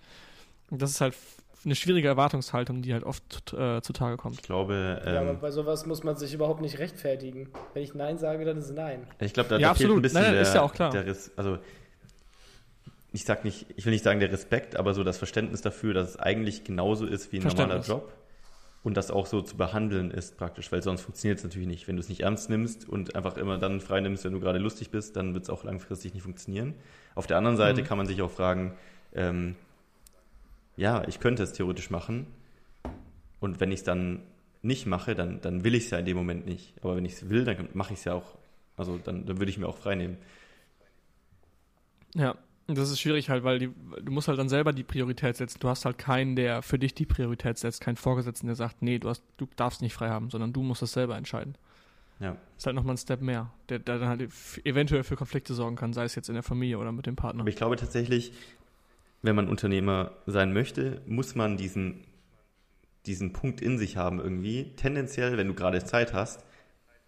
Und 0.69 0.79
das 0.81 0.91
ist 0.91 1.01
halt 1.01 1.15
eine 1.63 1.75
schwierige 1.75 2.07
Erwartungshaltung, 2.07 2.81
die 2.81 2.93
halt 2.93 3.03
oft 3.03 3.53
äh, 3.53 3.81
zutage 3.81 4.17
kommt. 4.17 4.35
Ich 4.35 4.41
glaube. 4.41 5.01
Ähm, 5.05 5.13
ja, 5.13 5.21
aber 5.21 5.33
bei 5.35 5.51
sowas 5.51 5.85
muss 5.85 6.03
man 6.03 6.15
sich 6.15 6.33
überhaupt 6.33 6.61
nicht 6.61 6.79
rechtfertigen. 6.79 7.49
Wenn 7.73 7.83
ich 7.83 7.93
Nein 7.93 8.17
sage, 8.17 8.45
dann 8.45 8.57
ist 8.57 8.71
Nein. 8.71 9.05
Ich 9.19 9.33
glaube, 9.33 9.49
da, 9.49 9.57
Ja, 9.57 9.69
da 9.69 9.73
fehlt 9.75 9.85
absolut. 9.89 9.97
ein 9.97 10.01
bisschen 10.01 10.15
Nein, 10.21 10.23
nein, 10.25 10.33
der, 10.33 10.41
ist 10.41 10.55
ja 10.55 10.61
auch 10.63 10.73
klar. 10.73 10.91
der 10.91 11.05
Res 11.05 11.31
also 11.37 11.57
ich 13.13 13.25
sag 13.25 13.43
nicht, 13.43 13.65
ich 13.75 13.85
will 13.85 13.91
nicht 13.91 14.03
sagen 14.05 14.19
der 14.21 14.31
Respekt, 14.31 14.75
aber 14.77 14.93
so 14.93 15.03
das 15.03 15.17
Verständnis 15.17 15.61
dafür, 15.61 15.93
dass 15.93 16.09
es 16.11 16.17
eigentlich 16.19 16.63
genauso 16.63 17.05
ist 17.05 17.31
wie 17.33 17.39
ein 17.39 17.43
normaler. 17.43 17.81
Job 17.81 18.11
und 18.83 18.95
das 18.95 19.11
auch 19.11 19.25
so 19.27 19.41
zu 19.41 19.57
behandeln 19.57 20.11
ist 20.11 20.37
praktisch, 20.37 20.71
weil 20.71 20.81
sonst 20.81 21.01
funktioniert 21.01 21.37
es 21.37 21.43
natürlich 21.43 21.67
nicht. 21.67 21.87
Wenn 21.87 21.97
du 21.97 21.99
es 21.99 22.09
nicht 22.09 22.21
ernst 22.21 22.49
nimmst 22.49 22.87
und 22.87 23.15
einfach 23.15 23.35
immer 23.37 23.57
dann 23.57 23.81
frei 23.81 23.99
nimmst, 23.99 24.23
wenn 24.23 24.31
du 24.33 24.39
gerade 24.39 24.59
lustig 24.59 24.89
bist, 24.91 25.17
dann 25.17 25.33
wird 25.33 25.43
es 25.43 25.49
auch 25.49 25.63
langfristig 25.65 26.13
nicht 26.13 26.23
funktionieren. 26.23 26.73
Auf 27.13 27.27
der 27.27 27.37
anderen 27.37 27.57
Seite 27.57 27.81
Mhm. 27.81 27.85
kann 27.85 27.97
man 27.97 28.07
sich 28.07 28.21
auch 28.21 28.31
fragen, 28.31 28.73
ähm, 29.13 29.55
ja, 30.77 31.07
ich 31.07 31.19
könnte 31.19 31.43
es 31.43 31.53
theoretisch 31.53 31.89
machen 31.89 32.27
und 33.39 33.59
wenn 33.59 33.71
ich 33.71 33.79
es 33.79 33.83
dann 33.83 34.21
nicht 34.61 34.85
mache, 34.85 35.15
dann, 35.15 35.41
dann 35.41 35.63
will 35.63 35.75
ich 35.75 35.85
es 35.85 35.89
ja 35.89 35.97
in 35.97 36.05
dem 36.05 36.17
Moment 36.17 36.45
nicht. 36.45 36.73
Aber 36.81 36.95
wenn 36.95 37.05
ich 37.05 37.13
es 37.13 37.29
will, 37.29 37.45
dann 37.45 37.67
mache 37.73 37.93
ich 37.93 37.99
es 37.99 38.05
ja 38.05 38.13
auch. 38.13 38.37
Also 38.77 38.99
dann, 39.03 39.25
dann 39.25 39.39
würde 39.39 39.49
ich 39.49 39.57
mir 39.57 39.67
auch 39.67 39.77
frei 39.77 39.95
nehmen. 39.95 40.17
Ja, 42.13 42.35
das 42.67 42.91
ist 42.91 42.99
schwierig 42.99 43.29
halt, 43.29 43.43
weil 43.43 43.59
die, 43.59 43.69
du 44.01 44.11
musst 44.11 44.27
halt 44.27 44.37
dann 44.37 44.49
selber 44.49 44.73
die 44.73 44.83
Priorität 44.83 45.35
setzen. 45.35 45.59
Du 45.59 45.67
hast 45.67 45.85
halt 45.85 45.97
keinen, 45.97 46.35
der 46.35 46.61
für 46.61 46.77
dich 46.77 46.93
die 46.93 47.05
Priorität 47.05 47.57
setzt, 47.57 47.81
keinen 47.81 47.95
Vorgesetzten, 47.95 48.47
der 48.47 48.55
sagt, 48.55 48.81
nee, 48.81 48.99
du, 48.99 49.09
hast, 49.09 49.23
du 49.37 49.47
darfst 49.55 49.81
nicht 49.81 49.93
frei 49.93 50.09
haben, 50.09 50.29
sondern 50.29 50.53
du 50.53 50.61
musst 50.61 50.81
das 50.81 50.93
selber 50.93 51.17
entscheiden. 51.17 51.55
Ja. 52.19 52.37
Ist 52.55 52.67
halt 52.67 52.75
nochmal 52.75 52.93
ein 52.93 52.99
Step 52.99 53.21
mehr, 53.21 53.51
der, 53.69 53.79
der 53.79 53.97
dann 53.97 54.07
halt 54.07 54.29
eventuell 54.63 55.03
für 55.03 55.15
Konflikte 55.15 55.55
sorgen 55.55 55.75
kann, 55.75 55.91
sei 55.91 56.03
es 56.03 56.13
jetzt 56.13 56.29
in 56.29 56.35
der 56.35 56.43
Familie 56.43 56.77
oder 56.77 56.91
mit 56.91 57.07
dem 57.07 57.15
Partner. 57.15 57.41
Aber 57.41 57.49
ich 57.49 57.55
glaube 57.55 57.77
tatsächlich, 57.77 58.31
wenn 59.21 59.35
man 59.35 59.49
Unternehmer 59.49 60.11
sein 60.25 60.53
möchte, 60.53 61.01
muss 61.05 61.35
man 61.35 61.57
diesen, 61.57 62.05
diesen 63.05 63.33
Punkt 63.33 63.61
in 63.61 63.77
sich 63.77 63.97
haben 63.97 64.19
irgendwie. 64.19 64.75
Tendenziell, 64.75 65.37
wenn 65.37 65.47
du 65.47 65.53
gerade 65.53 65.83
Zeit 65.83 66.13
hast, 66.13 66.43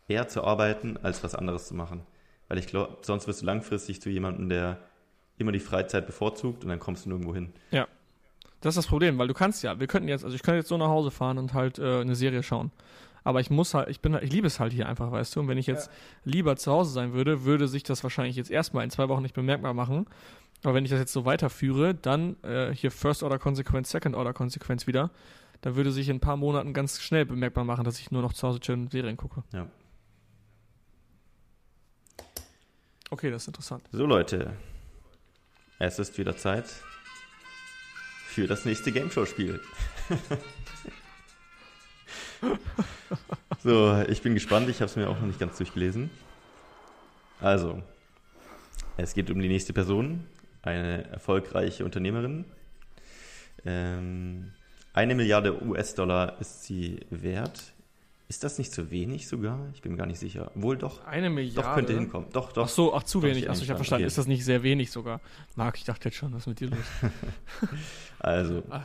eher 0.08 0.28
zu 0.28 0.44
arbeiten, 0.44 0.98
als 1.02 1.24
was 1.24 1.36
anderes 1.36 1.68
zu 1.68 1.76
machen. 1.76 2.02
Weil 2.48 2.58
ich 2.58 2.68
glaube, 2.68 2.98
sonst 3.02 3.28
wirst 3.28 3.42
du 3.42 3.46
langfristig 3.46 4.02
zu 4.02 4.10
jemandem, 4.10 4.50
der 4.50 4.80
immer 5.38 5.52
die 5.52 5.60
Freizeit 5.60 6.06
bevorzugt 6.06 6.64
und 6.64 6.70
dann 6.70 6.80
kommst 6.80 7.06
du 7.06 7.10
nirgendwo 7.10 7.34
hin. 7.34 7.52
Das 8.62 8.78
ist 8.78 8.86
das 8.86 8.88
Problem, 8.88 9.18
weil 9.18 9.28
du 9.28 9.34
kannst 9.34 9.64
ja, 9.64 9.80
wir 9.80 9.88
könnten 9.88 10.08
jetzt, 10.08 10.24
also 10.24 10.36
ich 10.36 10.44
könnte 10.44 10.60
jetzt 10.60 10.70
so 10.70 10.78
nach 10.78 10.88
Hause 10.88 11.12
fahren 11.12 11.38
und 11.38 11.54
halt 11.54 11.80
äh, 11.80 12.02
eine 12.02 12.16
Serie 12.16 12.44
schauen. 12.44 12.72
Aber 13.26 13.40
ich 13.40 13.50
muss 13.50 13.74
halt, 13.74 13.90
ich 13.90 14.02
bin, 14.02 14.18
ich 14.22 14.32
liebe 14.32 14.48
es 14.48 14.60
halt 14.60 14.74
hier 14.74 14.88
einfach, 14.88 15.12
weißt 15.12 15.36
du. 15.36 15.40
Und 15.40 15.48
wenn 15.48 15.58
ich 15.58 15.68
jetzt 15.68 15.90
lieber 16.26 16.56
zu 16.56 16.72
Hause 16.72 16.92
sein 16.92 17.14
würde, 17.14 17.46
würde 17.46 17.68
sich 17.68 17.84
das 17.84 18.04
wahrscheinlich 18.04 18.36
jetzt 18.36 18.52
erstmal 18.52 18.84
in 18.84 18.90
zwei 18.90 19.08
Wochen 19.10 19.22
nicht 19.22 19.34
bemerkbar 19.34 19.74
machen. 19.74 20.06
Aber 20.64 20.76
wenn 20.76 20.86
ich 20.86 20.92
das 20.92 21.00
jetzt 21.00 21.14
so 21.14 21.26
weiterführe, 21.26 21.94
dann 21.94 22.42
äh, 22.44 22.74
hier 22.74 22.90
First 22.90 23.22
Order 23.22 23.38
Konsequenz, 23.38 23.92
Second 23.92 24.16
Order 24.16 24.34
Konsequenz 24.34 24.88
wieder, 24.88 25.12
dann 25.62 25.76
würde 25.76 25.92
sich 25.92 26.10
in 26.10 26.18
ein 26.18 26.22
paar 26.22 26.38
Monaten 26.38 26.74
ganz 26.74 27.02
schnell 27.02 27.26
bemerkbar 27.26 27.66
machen, 27.66 27.84
dass 27.84 28.00
ich 28.00 28.12
nur 28.12 28.22
noch 28.22 28.34
zu 28.34 28.48
Hause 28.48 28.60
chillen 28.60 28.90
Serien 28.90 29.18
gucke. 29.18 29.44
Ja. 29.52 29.68
Okay, 33.10 33.30
das 33.30 33.44
ist 33.44 33.48
interessant. 33.48 33.84
So 33.92 34.06
Leute, 34.06 34.54
es 35.80 36.00
ist 36.00 36.18
wieder 36.18 36.36
Zeit 36.36 36.66
für 38.28 38.48
das 38.48 38.66
nächste 38.66 38.92
Game 38.92 39.12
Show 39.12 39.26
Spiel. 39.26 39.60
so, 43.64 44.02
ich 44.08 44.22
bin 44.22 44.34
gespannt, 44.34 44.70
ich 44.70 44.78
habe 44.78 44.86
es 44.86 44.96
mir 44.96 45.10
auch 45.10 45.20
noch 45.20 45.28
nicht 45.28 45.40
ganz 45.40 45.58
durchgelesen. 45.58 46.10
Also, 47.40 47.84
es 48.98 49.14
geht 49.14 49.30
um 49.30 49.40
die 49.40 49.50
nächste 49.50 49.74
Person, 49.74 50.26
eine 50.64 51.06
erfolgreiche 51.12 51.86
Unternehmerin. 51.86 52.46
Ähm, 53.66 54.52
eine 54.94 55.16
Milliarde 55.16 55.64
US-Dollar 55.64 56.40
ist 56.40 56.64
sie 56.64 57.00
wert. 57.10 57.74
Ist 58.30 58.44
das 58.44 58.58
nicht 58.58 58.72
zu 58.72 58.90
wenig 58.90 59.28
sogar? 59.28 59.60
Ich 59.76 59.82
bin 59.82 59.92
mir 59.92 59.98
gar 59.98 60.08
nicht 60.08 60.20
sicher. 60.20 60.52
Wohl 60.56 60.78
doch. 60.78 61.06
Eine 61.06 61.30
Milliarde. 61.30 61.62
Doch 61.68 61.76
könnte 61.76 61.94
hinkommen. 61.94 62.30
Doch, 62.32 62.52
doch. 62.52 62.66
Ach 62.66 62.70
so, 62.70 62.94
ach 62.96 63.04
zu 63.04 63.20
Doch, 63.20 63.28
wenig. 63.28 63.44
ich 63.44 63.50
Achso, 63.50 63.64
ich 63.64 63.70
habe 63.70 63.78
verstanden. 63.78 64.04
okay. 64.04 64.08
Ist 64.08 64.18
das 64.18 64.28
nicht 64.28 64.44
sehr 64.46 64.64
wenig 64.64 64.90
sogar? 64.92 65.20
Marc, 65.56 65.78
ich 65.78 65.84
dachte 65.84 66.10
jetzt 66.10 66.16
schon, 66.18 66.34
was 66.34 66.42
ist 66.42 66.48
mit 66.48 66.60
dir 66.60 66.70
los? 66.70 66.80
Also, 68.20 68.64
Ah. 68.70 68.84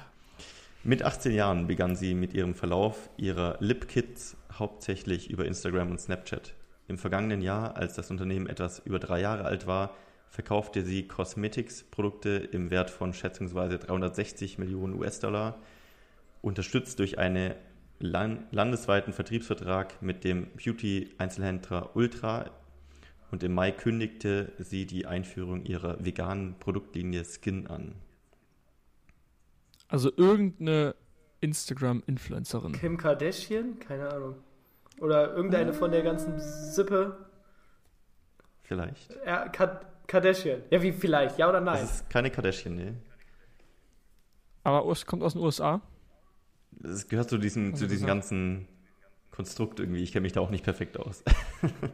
mit 0.82 1.02
18 1.02 1.32
Jahren 1.32 1.66
begann 1.66 1.94
sie 1.96 2.14
mit 2.14 2.34
ihrem 2.34 2.54
Verlauf 2.54 3.08
ihrer 3.16 3.56
Lip-Kits 3.60 4.36
hauptsächlich 4.52 5.30
über 5.30 5.46
Instagram 5.46 5.92
und 5.92 6.00
Snapchat. 6.00 6.54
Im 6.88 6.98
vergangenen 6.98 7.40
Jahr, 7.40 7.76
als 7.76 7.94
das 7.94 8.10
Unternehmen 8.10 8.48
etwas 8.48 8.80
über 8.80 8.98
drei 8.98 9.20
Jahre 9.20 9.44
alt 9.44 9.66
war, 9.66 9.94
verkaufte 10.30 10.82
sie 10.82 11.08
Cosmetics-Produkte 11.08 12.30
im 12.30 12.70
Wert 12.70 12.90
von 12.90 13.12
schätzungsweise 13.12 13.78
360 13.78 14.58
Millionen 14.58 14.94
US-Dollar, 14.94 15.58
unterstützt 16.42 16.98
durch 16.98 17.18
einen 17.18 17.54
lan 18.00 18.46
landesweiten 18.50 19.12
Vertriebsvertrag 19.12 20.00
mit 20.02 20.24
dem 20.24 20.48
Beauty-Einzelhändler 20.56 21.96
Ultra. 21.96 22.50
Und 23.30 23.42
im 23.42 23.52
Mai 23.52 23.72
kündigte 23.72 24.52
sie 24.58 24.86
die 24.86 25.06
Einführung 25.06 25.64
ihrer 25.64 26.02
veganen 26.04 26.58
Produktlinie 26.58 27.24
Skin 27.24 27.66
an. 27.66 27.94
Also 29.88 30.10
irgendeine 30.16 30.94
Instagram-Influencerin. 31.40 32.72
Kim 32.72 32.96
Kardashian? 32.96 33.78
Keine 33.80 34.08
Ahnung. 34.10 34.36
Oder 35.00 35.34
irgendeine 35.34 35.72
von 35.72 35.90
der 35.90 36.02
ganzen 36.02 36.38
Sippe. 36.38 37.16
Vielleicht. 38.62 39.16
Ja, 39.24 39.48
Ka 39.48 39.80
Kardashian. 40.08 40.62
Ja, 40.70 40.82
wie 40.82 40.90
vielleicht? 40.90 41.38
Ja 41.38 41.48
oder 41.48 41.60
nein? 41.60 41.78
Das 41.80 41.96
ist 42.00 42.10
keine 42.10 42.30
Kardashian, 42.30 42.74
ne? 42.74 42.94
Aber 44.64 44.84
es 44.90 45.06
kommt 45.06 45.22
aus 45.22 45.34
den 45.34 45.42
USA. 45.42 45.80
Das 46.72 47.06
gehört 47.08 47.28
zu 47.30 47.38
diesem, 47.38 47.72
Also 47.72 47.84
zu 47.84 47.88
diesem 47.88 48.06
ganzen 48.06 48.66
Konstrukt 49.30 49.78
irgendwie. 49.80 50.02
Ich 50.02 50.10
kenne 50.12 50.22
mich 50.22 50.32
da 50.32 50.40
auch 50.40 50.50
nicht 50.50 50.64
perfekt 50.64 50.98
aus. 50.98 51.22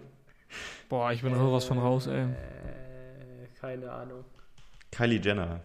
Boah, 0.88 1.12
ich 1.12 1.22
bin 1.22 1.34
sowas 1.34 1.64
von 1.64 1.78
raus, 1.78 2.06
ey. 2.06 2.22
Äh, 2.22 3.48
keine 3.60 3.90
Ahnung. 3.90 4.24
Kylie 4.90 5.20
Jenner. 5.20 5.60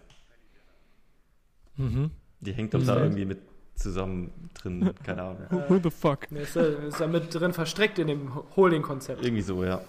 Mhm. 1.77 2.11
Die 2.41 2.53
hängt 2.53 2.73
doch 2.73 2.79
Mhm. 2.79 2.85
da 2.87 2.97
irgendwie 3.03 3.25
mit 3.25 3.39
zusammen 3.75 4.49
drin. 4.55 4.93
Keine 5.03 5.23
Ahnung. 5.23 5.45
Who, 5.49 5.69
who 5.69 5.79
the 5.83 5.89
fuck? 5.91 6.29
Nee, 6.31 6.41
ist, 6.41 6.55
da- 6.55 6.61
ist 6.65 6.99
da 6.99 7.07
mit 7.07 7.33
drin 7.33 7.53
verstrickt 7.53 7.99
in 7.99 8.07
dem 8.07 8.33
Holding-Konzept. 8.55 9.23
Irgendwie 9.23 9.41
so, 9.41 9.63
ja. 9.63 9.81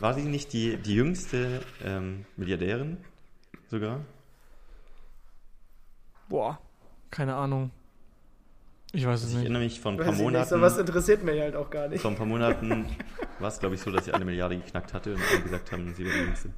War 0.00 0.14
sie 0.14 0.22
nicht 0.22 0.52
die, 0.52 0.76
die 0.78 0.94
jüngste 0.94 1.62
ähm, 1.84 2.24
Milliardärin 2.36 2.96
sogar? 3.68 4.00
Boah, 6.28 6.58
keine 7.10 7.34
Ahnung. 7.34 7.70
Ich 8.92 9.06
weiß 9.06 9.20
es 9.20 9.26
Also 9.26 9.28
ich 9.28 9.34
nicht. 9.34 9.44
erinnere 9.44 9.62
mich 9.62 9.80
vor 9.80 9.92
ein 9.92 9.98
paar 9.98 10.06
ich 10.06 10.12
nicht, 10.12 10.22
Monaten. 10.22 10.48
so 10.48 10.60
was 10.60 10.78
interessiert 10.78 11.22
mich 11.22 11.40
halt 11.40 11.54
auch 11.54 11.70
gar 11.70 11.88
nicht. 11.88 12.00
Vor 12.00 12.10
ein 12.10 12.16
paar 12.16 12.26
Monaten 12.26 12.86
war 13.38 13.48
es, 13.48 13.58
glaube 13.60 13.74
ich, 13.76 13.80
so, 13.82 13.90
dass 13.90 14.04
sie 14.06 14.12
eine 14.12 14.24
Milliarde 14.24 14.56
geknackt 14.56 14.92
hatte 14.94 15.14
und 15.14 15.20
alle 15.30 15.42
gesagt 15.42 15.70
haben, 15.72 15.94
sie 15.94 16.04
wäre 16.04 16.14
die 16.18 16.24
jüngste. 16.24 16.50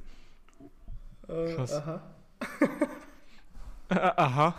Äh, 1.27 1.53
Krass. 1.55 1.73
Aha. 1.73 2.01
Äh, 3.89 3.95
aha. 3.95 4.55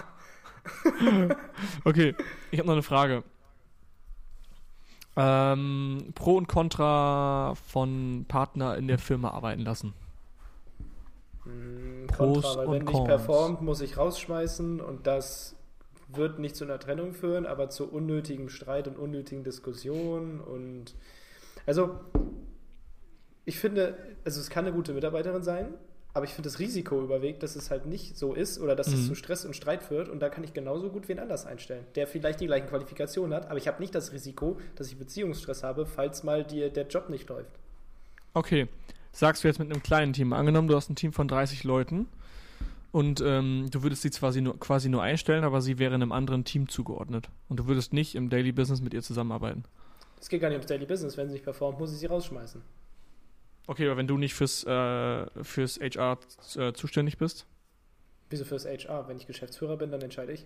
okay, 1.84 2.14
ich 2.50 2.58
habe 2.58 2.66
noch 2.66 2.74
eine 2.74 2.82
Frage. 2.82 3.24
Ähm, 5.16 6.12
Pro 6.14 6.36
und 6.36 6.48
Contra 6.48 7.54
von 7.54 8.24
Partner 8.26 8.76
in 8.76 8.88
der 8.88 8.98
Firma 8.98 9.30
arbeiten 9.30 9.62
lassen. 9.62 9.94
Hm, 11.44 12.06
Pros 12.08 12.42
Kontra, 12.42 12.56
weil 12.58 12.66
und 12.66 12.72
wenn 12.72 12.84
nicht 12.84 12.92
Cons. 12.92 13.08
performt, 13.08 13.62
muss 13.62 13.80
ich 13.80 13.96
rausschmeißen 13.96 14.80
und 14.80 15.06
das 15.06 15.56
wird 16.08 16.38
nicht 16.38 16.56
zu 16.56 16.64
einer 16.64 16.78
Trennung 16.78 17.12
führen, 17.12 17.46
aber 17.46 17.70
zu 17.70 17.90
unnötigem 17.90 18.48
Streit 18.48 18.88
und 18.88 18.98
unnötigen 18.98 19.44
Diskussionen 19.44 20.40
und 20.40 20.94
also 21.66 22.00
ich 23.44 23.58
finde, 23.58 23.96
also 24.24 24.40
es 24.40 24.50
kann 24.50 24.64
eine 24.64 24.74
gute 24.74 24.94
Mitarbeiterin 24.94 25.42
sein, 25.42 25.74
aber 26.14 26.24
ich 26.24 26.32
finde 26.32 26.48
das 26.48 26.58
Risiko 26.60 27.02
überwiegt, 27.02 27.42
dass 27.42 27.56
es 27.56 27.70
halt 27.70 27.86
nicht 27.86 28.16
so 28.16 28.34
ist 28.34 28.60
oder 28.60 28.76
dass 28.76 28.86
es 28.86 29.00
Mhm. 29.02 29.06
zu 29.08 29.14
Stress 29.16 29.44
und 29.44 29.54
Streit 29.56 29.82
führt 29.82 30.08
und 30.08 30.20
da 30.20 30.28
kann 30.28 30.44
ich 30.44 30.52
genauso 30.54 30.88
gut 30.90 31.08
wen 31.08 31.18
anders 31.18 31.44
einstellen, 31.44 31.84
der 31.96 32.06
vielleicht 32.06 32.40
die 32.40 32.46
gleichen 32.46 32.68
Qualifikationen 32.68 33.34
hat, 33.34 33.48
aber 33.50 33.58
ich 33.58 33.66
habe 33.68 33.80
nicht 33.82 33.94
das 33.94 34.12
Risiko, 34.12 34.58
dass 34.76 34.88
ich 34.88 34.96
Beziehungsstress 34.96 35.62
habe, 35.64 35.86
falls 35.86 36.22
mal 36.22 36.44
die, 36.44 36.70
der 36.70 36.86
Job 36.86 37.10
nicht 37.10 37.28
läuft. 37.28 37.50
Okay, 38.32 38.68
sagst 39.12 39.44
du 39.44 39.48
jetzt 39.48 39.58
mit 39.58 39.70
einem 39.70 39.82
kleinen 39.82 40.12
Team. 40.12 40.32
Angenommen, 40.32 40.68
du 40.68 40.76
hast 40.76 40.88
ein 40.88 40.96
Team 40.96 41.12
von 41.12 41.26
30 41.28 41.64
Leuten 41.64 42.08
und 42.92 43.20
ähm, 43.20 43.66
du 43.72 43.82
würdest 43.82 44.02
sie 44.02 44.10
quasi 44.10 44.40
nur, 44.40 44.58
quasi 44.58 44.88
nur 44.88 45.02
einstellen, 45.02 45.42
aber 45.42 45.60
sie 45.60 45.78
wäre 45.80 45.94
einem 45.94 46.12
anderen 46.12 46.44
Team 46.44 46.68
zugeordnet. 46.68 47.28
Und 47.48 47.58
du 47.58 47.66
würdest 47.66 47.92
nicht 47.92 48.14
im 48.14 48.30
Daily 48.30 48.52
Business 48.52 48.80
mit 48.80 48.94
ihr 48.94 49.02
zusammenarbeiten. 49.02 49.64
Es 50.20 50.28
geht 50.28 50.40
gar 50.40 50.48
nicht 50.48 50.56
ums 50.56 50.66
Daily 50.68 50.86
Business, 50.86 51.16
wenn 51.16 51.26
sie 51.28 51.34
nicht 51.34 51.44
performt, 51.44 51.78
muss 51.80 51.92
ich 51.92 51.98
sie 51.98 52.06
rausschmeißen. 52.06 52.62
Okay, 53.66 53.86
aber 53.86 53.96
wenn 53.96 54.06
du 54.06 54.18
nicht 54.18 54.34
fürs, 54.34 54.64
äh, 54.64 55.26
fürs 55.42 55.80
HR 55.80 56.18
äh, 56.56 56.72
zuständig 56.72 57.18
bist? 57.18 57.46
Wieso 58.30 58.44
fürs 58.44 58.66
HR? 58.66 59.08
Wenn 59.08 59.16
ich 59.16 59.26
Geschäftsführer 59.26 59.76
bin, 59.76 59.90
dann 59.90 60.02
entscheide 60.02 60.32
ich. 60.32 60.44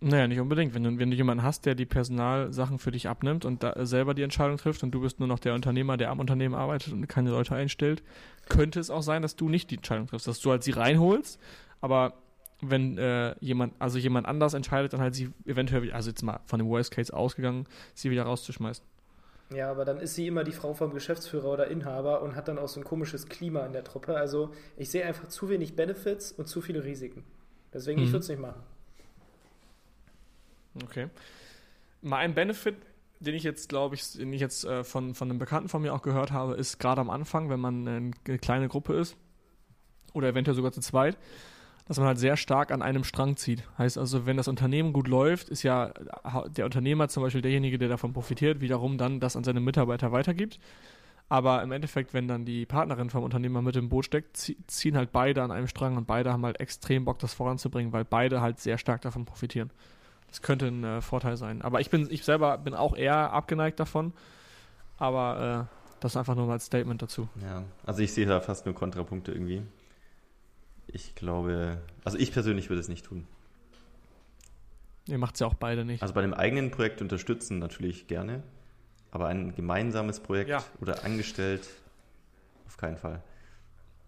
Naja, 0.00 0.28
nicht 0.28 0.40
unbedingt. 0.40 0.74
Wenn 0.74 0.84
du, 0.84 0.98
wenn 0.98 1.10
du 1.10 1.16
jemanden 1.16 1.42
hast, 1.42 1.64
der 1.64 1.74
die 1.74 1.86
Personalsachen 1.86 2.78
für 2.78 2.90
dich 2.90 3.08
abnimmt 3.08 3.44
und 3.44 3.62
da 3.62 3.72
äh, 3.72 3.86
selber 3.86 4.12
die 4.12 4.22
Entscheidung 4.22 4.58
trifft 4.58 4.82
und 4.82 4.90
du 4.90 5.00
bist 5.00 5.20
nur 5.20 5.28
noch 5.28 5.38
der 5.38 5.54
Unternehmer, 5.54 5.96
der 5.96 6.10
am 6.10 6.20
Unternehmen 6.20 6.54
arbeitet 6.54 6.92
und 6.92 7.06
keine 7.06 7.30
Leute 7.30 7.54
einstellt, 7.54 8.02
könnte 8.48 8.78
es 8.78 8.90
auch 8.90 9.02
sein, 9.02 9.22
dass 9.22 9.36
du 9.36 9.48
nicht 9.48 9.70
die 9.70 9.76
Entscheidung 9.76 10.06
triffst, 10.06 10.26
dass 10.26 10.40
du 10.40 10.50
halt 10.50 10.64
sie 10.64 10.72
reinholst, 10.72 11.40
aber 11.80 12.14
wenn 12.60 12.98
äh, 12.98 13.34
jemand, 13.40 13.74
also 13.78 13.98
jemand 13.98 14.26
anders 14.26 14.54
entscheidet, 14.54 14.92
dann 14.92 15.00
halt 15.00 15.14
sie 15.14 15.30
eventuell, 15.44 15.90
also 15.92 16.10
jetzt 16.10 16.22
mal 16.22 16.40
von 16.46 16.58
dem 16.58 16.68
Worst 16.68 16.90
Case 16.90 17.14
ausgegangen, 17.14 17.66
sie 17.94 18.10
wieder 18.10 18.24
rauszuschmeißen. 18.24 18.84
Ja, 19.54 19.70
aber 19.70 19.84
dann 19.84 19.98
ist 19.98 20.14
sie 20.14 20.26
immer 20.26 20.42
die 20.42 20.52
Frau 20.52 20.74
vom 20.74 20.92
Geschäftsführer 20.92 21.48
oder 21.48 21.68
Inhaber 21.68 22.22
und 22.22 22.34
hat 22.34 22.48
dann 22.48 22.58
auch 22.58 22.68
so 22.68 22.80
ein 22.80 22.84
komisches 22.84 23.28
Klima 23.28 23.64
in 23.64 23.72
der 23.72 23.84
Truppe. 23.84 24.16
Also 24.16 24.52
ich 24.76 24.90
sehe 24.90 25.04
einfach 25.04 25.28
zu 25.28 25.48
wenig 25.48 25.76
Benefits 25.76 26.32
und 26.32 26.48
zu 26.48 26.60
viele 26.60 26.84
Risiken. 26.84 27.24
Deswegen, 27.72 28.00
mhm. 28.00 28.06
ich 28.06 28.12
würde 28.12 28.22
es 28.22 28.28
nicht 28.28 28.40
machen. 28.40 28.62
Okay. 30.82 31.08
Mal 32.02 32.18
ein 32.18 32.34
Benefit, 32.34 32.76
den 33.20 33.34
ich 33.34 33.44
jetzt, 33.44 33.68
glaube 33.68 33.94
ich, 33.94 34.12
den 34.12 34.32
ich 34.32 34.40
jetzt 34.40 34.64
äh, 34.64 34.82
von, 34.82 35.14
von 35.14 35.30
einem 35.30 35.38
Bekannten 35.38 35.68
von 35.68 35.80
mir 35.80 35.94
auch 35.94 36.02
gehört 36.02 36.32
habe, 36.32 36.54
ist 36.54 36.78
gerade 36.78 37.00
am 37.00 37.10
Anfang, 37.10 37.48
wenn 37.48 37.60
man 37.60 37.86
eine 37.86 38.38
kleine 38.38 38.68
Gruppe 38.68 38.94
ist 38.94 39.16
oder 40.12 40.28
eventuell 40.28 40.56
sogar 40.56 40.72
zu 40.72 40.80
zweit, 40.80 41.16
dass 41.86 41.98
man 41.98 42.06
halt 42.08 42.18
sehr 42.18 42.36
stark 42.36 42.72
an 42.72 42.82
einem 42.82 43.04
Strang 43.04 43.36
zieht. 43.36 43.62
Heißt 43.78 43.96
also, 43.96 44.26
wenn 44.26 44.36
das 44.36 44.48
Unternehmen 44.48 44.92
gut 44.92 45.08
läuft, 45.08 45.48
ist 45.48 45.62
ja 45.62 45.92
der 46.48 46.64
Unternehmer 46.64 47.08
zum 47.08 47.22
Beispiel 47.22 47.42
derjenige, 47.42 47.78
der 47.78 47.88
davon 47.88 48.12
profitiert, 48.12 48.60
wiederum 48.60 48.98
dann 48.98 49.20
das 49.20 49.36
an 49.36 49.44
seine 49.44 49.60
Mitarbeiter 49.60 50.10
weitergibt. 50.12 50.58
Aber 51.28 51.62
im 51.62 51.72
Endeffekt, 51.72 52.14
wenn 52.14 52.28
dann 52.28 52.44
die 52.44 52.66
Partnerin 52.66 53.10
vom 53.10 53.24
Unternehmer 53.24 53.60
mit 53.60 53.74
im 53.76 53.88
Boot 53.88 54.04
steckt, 54.04 54.36
ziehen 54.36 54.96
halt 54.96 55.10
beide 55.10 55.42
an 55.42 55.50
einem 55.50 55.66
Strang 55.66 55.96
und 55.96 56.06
beide 56.06 56.32
haben 56.32 56.44
halt 56.44 56.60
extrem 56.60 57.04
Bock, 57.04 57.18
das 57.18 57.34
voranzubringen, 57.34 57.92
weil 57.92 58.04
beide 58.04 58.40
halt 58.40 58.60
sehr 58.60 58.78
stark 58.78 59.02
davon 59.02 59.24
profitieren. 59.24 59.70
Das 60.28 60.42
könnte 60.42 60.66
ein 60.66 60.84
äh, 60.84 61.00
Vorteil 61.00 61.36
sein. 61.36 61.62
Aber 61.62 61.80
ich 61.80 61.90
bin, 61.90 62.08
ich 62.10 62.24
selber 62.24 62.58
bin 62.58 62.74
auch 62.74 62.96
eher 62.96 63.32
abgeneigt 63.32 63.80
davon. 63.80 64.12
Aber 64.98 65.68
äh, 65.70 65.76
das 66.00 66.16
einfach 66.16 66.34
nur 66.34 66.46
mal 66.46 66.54
als 66.54 66.66
Statement 66.66 67.02
dazu. 67.02 67.28
Ja, 67.42 67.64
also 67.84 68.02
ich 68.02 68.12
sehe 68.12 68.26
da 68.26 68.40
fast 68.40 68.66
nur 68.66 68.74
Kontrapunkte 68.74 69.32
irgendwie. 69.32 69.62
Ich 70.96 71.14
glaube, 71.14 71.82
also 72.04 72.16
ich 72.16 72.32
persönlich 72.32 72.70
würde 72.70 72.80
es 72.80 72.88
nicht 72.88 73.04
tun. 73.04 73.26
Ihr 75.06 75.18
macht 75.18 75.34
es 75.34 75.40
ja 75.40 75.46
auch 75.46 75.52
beide 75.52 75.84
nicht. 75.84 76.00
Also 76.00 76.14
bei 76.14 76.22
dem 76.22 76.32
eigenen 76.32 76.70
Projekt 76.70 77.02
unterstützen 77.02 77.58
natürlich 77.58 78.06
gerne, 78.06 78.42
aber 79.10 79.26
ein 79.26 79.54
gemeinsames 79.54 80.20
Projekt 80.20 80.48
ja. 80.48 80.64
oder 80.80 81.04
angestellt 81.04 81.68
auf 82.66 82.78
keinen 82.78 82.96
Fall. 82.96 83.22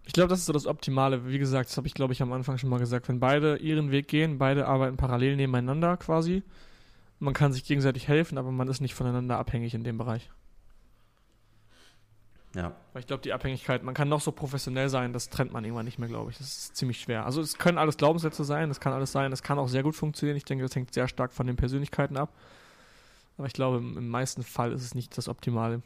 Ich 0.07 0.13
glaube, 0.13 0.29
das 0.29 0.39
ist 0.39 0.47
so 0.47 0.53
das 0.53 0.65
Optimale. 0.65 1.27
Wie 1.27 1.37
gesagt, 1.37 1.69
das 1.69 1.77
habe 1.77 1.85
ich, 1.85 1.93
glaube 1.93 2.13
ich, 2.13 2.23
am 2.23 2.33
Anfang 2.33 2.57
schon 2.57 2.71
mal 2.71 2.79
gesagt. 2.79 3.07
Wenn 3.07 3.19
beide 3.19 3.57
ihren 3.57 3.91
Weg 3.91 4.07
gehen, 4.07 4.39
beide 4.39 4.65
arbeiten 4.65 4.97
parallel 4.97 5.35
nebeneinander 5.35 5.95
quasi. 5.97 6.41
Man 7.19 7.35
kann 7.35 7.53
sich 7.53 7.65
gegenseitig 7.65 8.07
helfen, 8.07 8.39
aber 8.39 8.51
man 8.51 8.67
ist 8.67 8.81
nicht 8.81 8.95
voneinander 8.95 9.37
abhängig 9.37 9.75
in 9.75 9.83
dem 9.83 9.99
Bereich. 9.99 10.31
Ja. 12.55 12.75
Weil 12.93 13.01
ich 13.01 13.07
glaube, 13.07 13.21
die 13.21 13.31
Abhängigkeit, 13.31 13.83
man 13.83 13.93
kann 13.93 14.09
noch 14.09 14.21
so 14.21 14.31
professionell 14.31 14.89
sein, 14.89 15.13
das 15.13 15.29
trennt 15.29 15.53
man 15.53 15.63
irgendwann 15.63 15.85
nicht 15.85 15.99
mehr, 15.99 16.09
glaube 16.09 16.31
ich. 16.31 16.37
Das 16.39 16.47
ist 16.47 16.75
ziemlich 16.75 16.99
schwer. 16.99 17.25
Also 17.25 17.41
es 17.41 17.57
können 17.57 17.77
alles 17.77 17.97
Glaubenssätze 17.97 18.43
sein, 18.43 18.69
das 18.69 18.79
kann 18.79 18.91
alles 18.93 19.11
sein, 19.11 19.31
es 19.31 19.43
kann 19.43 19.59
auch 19.59 19.67
sehr 19.67 19.83
gut 19.83 19.95
funktionieren. 19.95 20.37
Ich 20.37 20.45
denke, 20.45 20.63
das 20.63 20.75
hängt 20.75 20.93
sehr 20.93 21.07
stark 21.07 21.31
von 21.31 21.45
den 21.45 21.55
Persönlichkeiten 21.55 22.17
ab. 22.17 22.33
Aber 23.37 23.47
ich 23.47 23.53
glaube, 23.53 23.77
im, 23.77 23.97
im 23.97 24.09
meisten 24.09 24.43
Fall 24.43 24.71
ist 24.73 24.83
es 24.83 24.95
nicht 24.95 25.17
das 25.17 25.29
Optimale. 25.29 25.81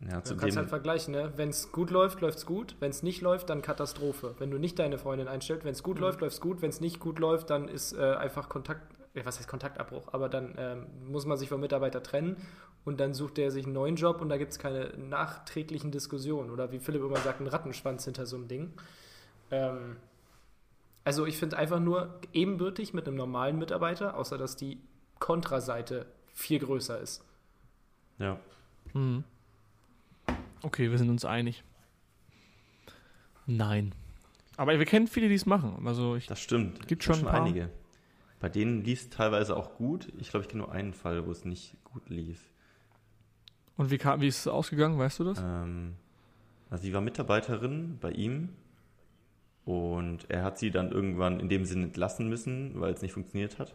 Ja, 0.00 0.20
du 0.20 0.36
kannst 0.36 0.56
halt 0.56 0.68
vergleichen, 0.68 1.12
ne? 1.12 1.32
Wenn 1.36 1.48
es 1.48 1.72
gut 1.72 1.90
läuft, 1.90 2.20
läuft 2.20 2.38
es 2.38 2.46
gut. 2.46 2.76
Wenn 2.78 2.90
es 2.90 3.02
nicht 3.02 3.20
läuft, 3.20 3.50
dann 3.50 3.62
Katastrophe. 3.62 4.36
Wenn 4.38 4.50
du 4.50 4.58
nicht 4.58 4.78
deine 4.78 4.96
Freundin 4.96 5.26
einstellst, 5.26 5.64
wenn 5.64 5.72
es 5.72 5.82
gut 5.82 5.96
mhm. 5.96 6.02
läuft, 6.02 6.20
läuft 6.20 6.34
es 6.34 6.40
gut. 6.40 6.62
Wenn 6.62 6.70
es 6.70 6.80
nicht 6.80 7.00
gut 7.00 7.18
läuft, 7.18 7.50
dann 7.50 7.68
ist 7.68 7.92
äh, 7.94 8.14
einfach 8.14 8.48
Kontakt, 8.48 8.94
was 9.14 9.38
heißt 9.38 9.48
Kontaktabbruch, 9.48 10.12
aber 10.12 10.28
dann 10.28 10.54
ähm, 10.58 10.86
muss 11.06 11.26
man 11.26 11.36
sich 11.36 11.48
vom 11.48 11.60
Mitarbeiter 11.60 12.02
trennen 12.02 12.36
und 12.84 13.00
dann 13.00 13.14
sucht 13.14 13.38
er 13.38 13.50
sich 13.50 13.64
einen 13.64 13.74
neuen 13.74 13.96
Job 13.96 14.20
und 14.20 14.28
da 14.28 14.36
gibt 14.36 14.52
es 14.52 14.58
keine 14.58 14.96
nachträglichen 14.96 15.90
Diskussionen 15.90 16.50
oder 16.50 16.72
wie 16.72 16.78
Philipp 16.78 17.02
immer 17.02 17.18
sagt, 17.18 17.40
einen 17.40 17.48
Rattenschwanz 17.48 18.04
hinter 18.04 18.26
so 18.26 18.36
einem 18.36 18.48
Ding. 18.48 18.72
Ähm, 19.50 19.96
also 21.04 21.26
ich 21.26 21.36
finde 21.38 21.56
einfach 21.56 21.80
nur 21.80 22.20
ebenbürtig 22.32 22.92
mit 22.92 23.06
einem 23.06 23.16
normalen 23.16 23.58
Mitarbeiter, 23.58 24.16
außer 24.16 24.36
dass 24.38 24.56
die 24.56 24.78
Kontraseite 25.18 26.06
viel 26.34 26.58
größer 26.58 27.00
ist. 27.00 27.24
Ja. 28.18 28.38
Mhm. 28.92 29.24
Okay, 30.62 30.90
wir 30.90 30.98
sind 30.98 31.08
uns 31.08 31.24
einig. 31.24 31.64
Nein. 33.46 33.94
Aber 34.56 34.78
wir 34.78 34.86
kennen 34.86 35.06
viele, 35.06 35.28
die 35.28 35.34
es 35.34 35.46
machen. 35.46 35.86
Also 35.86 36.16
ich, 36.16 36.26
das 36.26 36.40
stimmt. 36.40 36.86
Gibt 36.88 37.04
schon, 37.04 37.16
schon 37.16 37.28
einige. 37.28 37.70
Bei 38.40 38.48
denen 38.48 38.84
lief 38.84 39.02
es 39.02 39.10
teilweise 39.10 39.56
auch 39.56 39.74
gut. 39.74 40.12
Ich 40.18 40.30
glaube, 40.30 40.44
ich 40.44 40.48
kenne 40.48 40.62
nur 40.62 40.72
einen 40.72 40.92
Fall, 40.92 41.26
wo 41.26 41.30
es 41.30 41.44
nicht 41.44 41.76
gut 41.84 42.08
lief. 42.08 42.52
Und 43.76 43.90
wie, 43.90 43.98
kam, 43.98 44.20
wie 44.20 44.28
ist 44.28 44.40
es 44.40 44.48
ausgegangen, 44.48 44.98
weißt 44.98 45.20
du 45.20 45.24
das? 45.24 45.38
Ähm, 45.40 45.94
also 46.70 46.82
sie 46.82 46.92
war 46.92 47.00
Mitarbeiterin 47.00 47.98
bei 48.00 48.10
ihm 48.10 48.50
und 49.64 50.30
er 50.30 50.44
hat 50.44 50.58
sie 50.58 50.70
dann 50.70 50.90
irgendwann 50.90 51.40
in 51.40 51.48
dem 51.48 51.64
Sinne 51.64 51.84
entlassen 51.84 52.28
müssen, 52.28 52.80
weil 52.80 52.92
es 52.92 53.02
nicht 53.02 53.12
funktioniert 53.12 53.58
hat. 53.58 53.74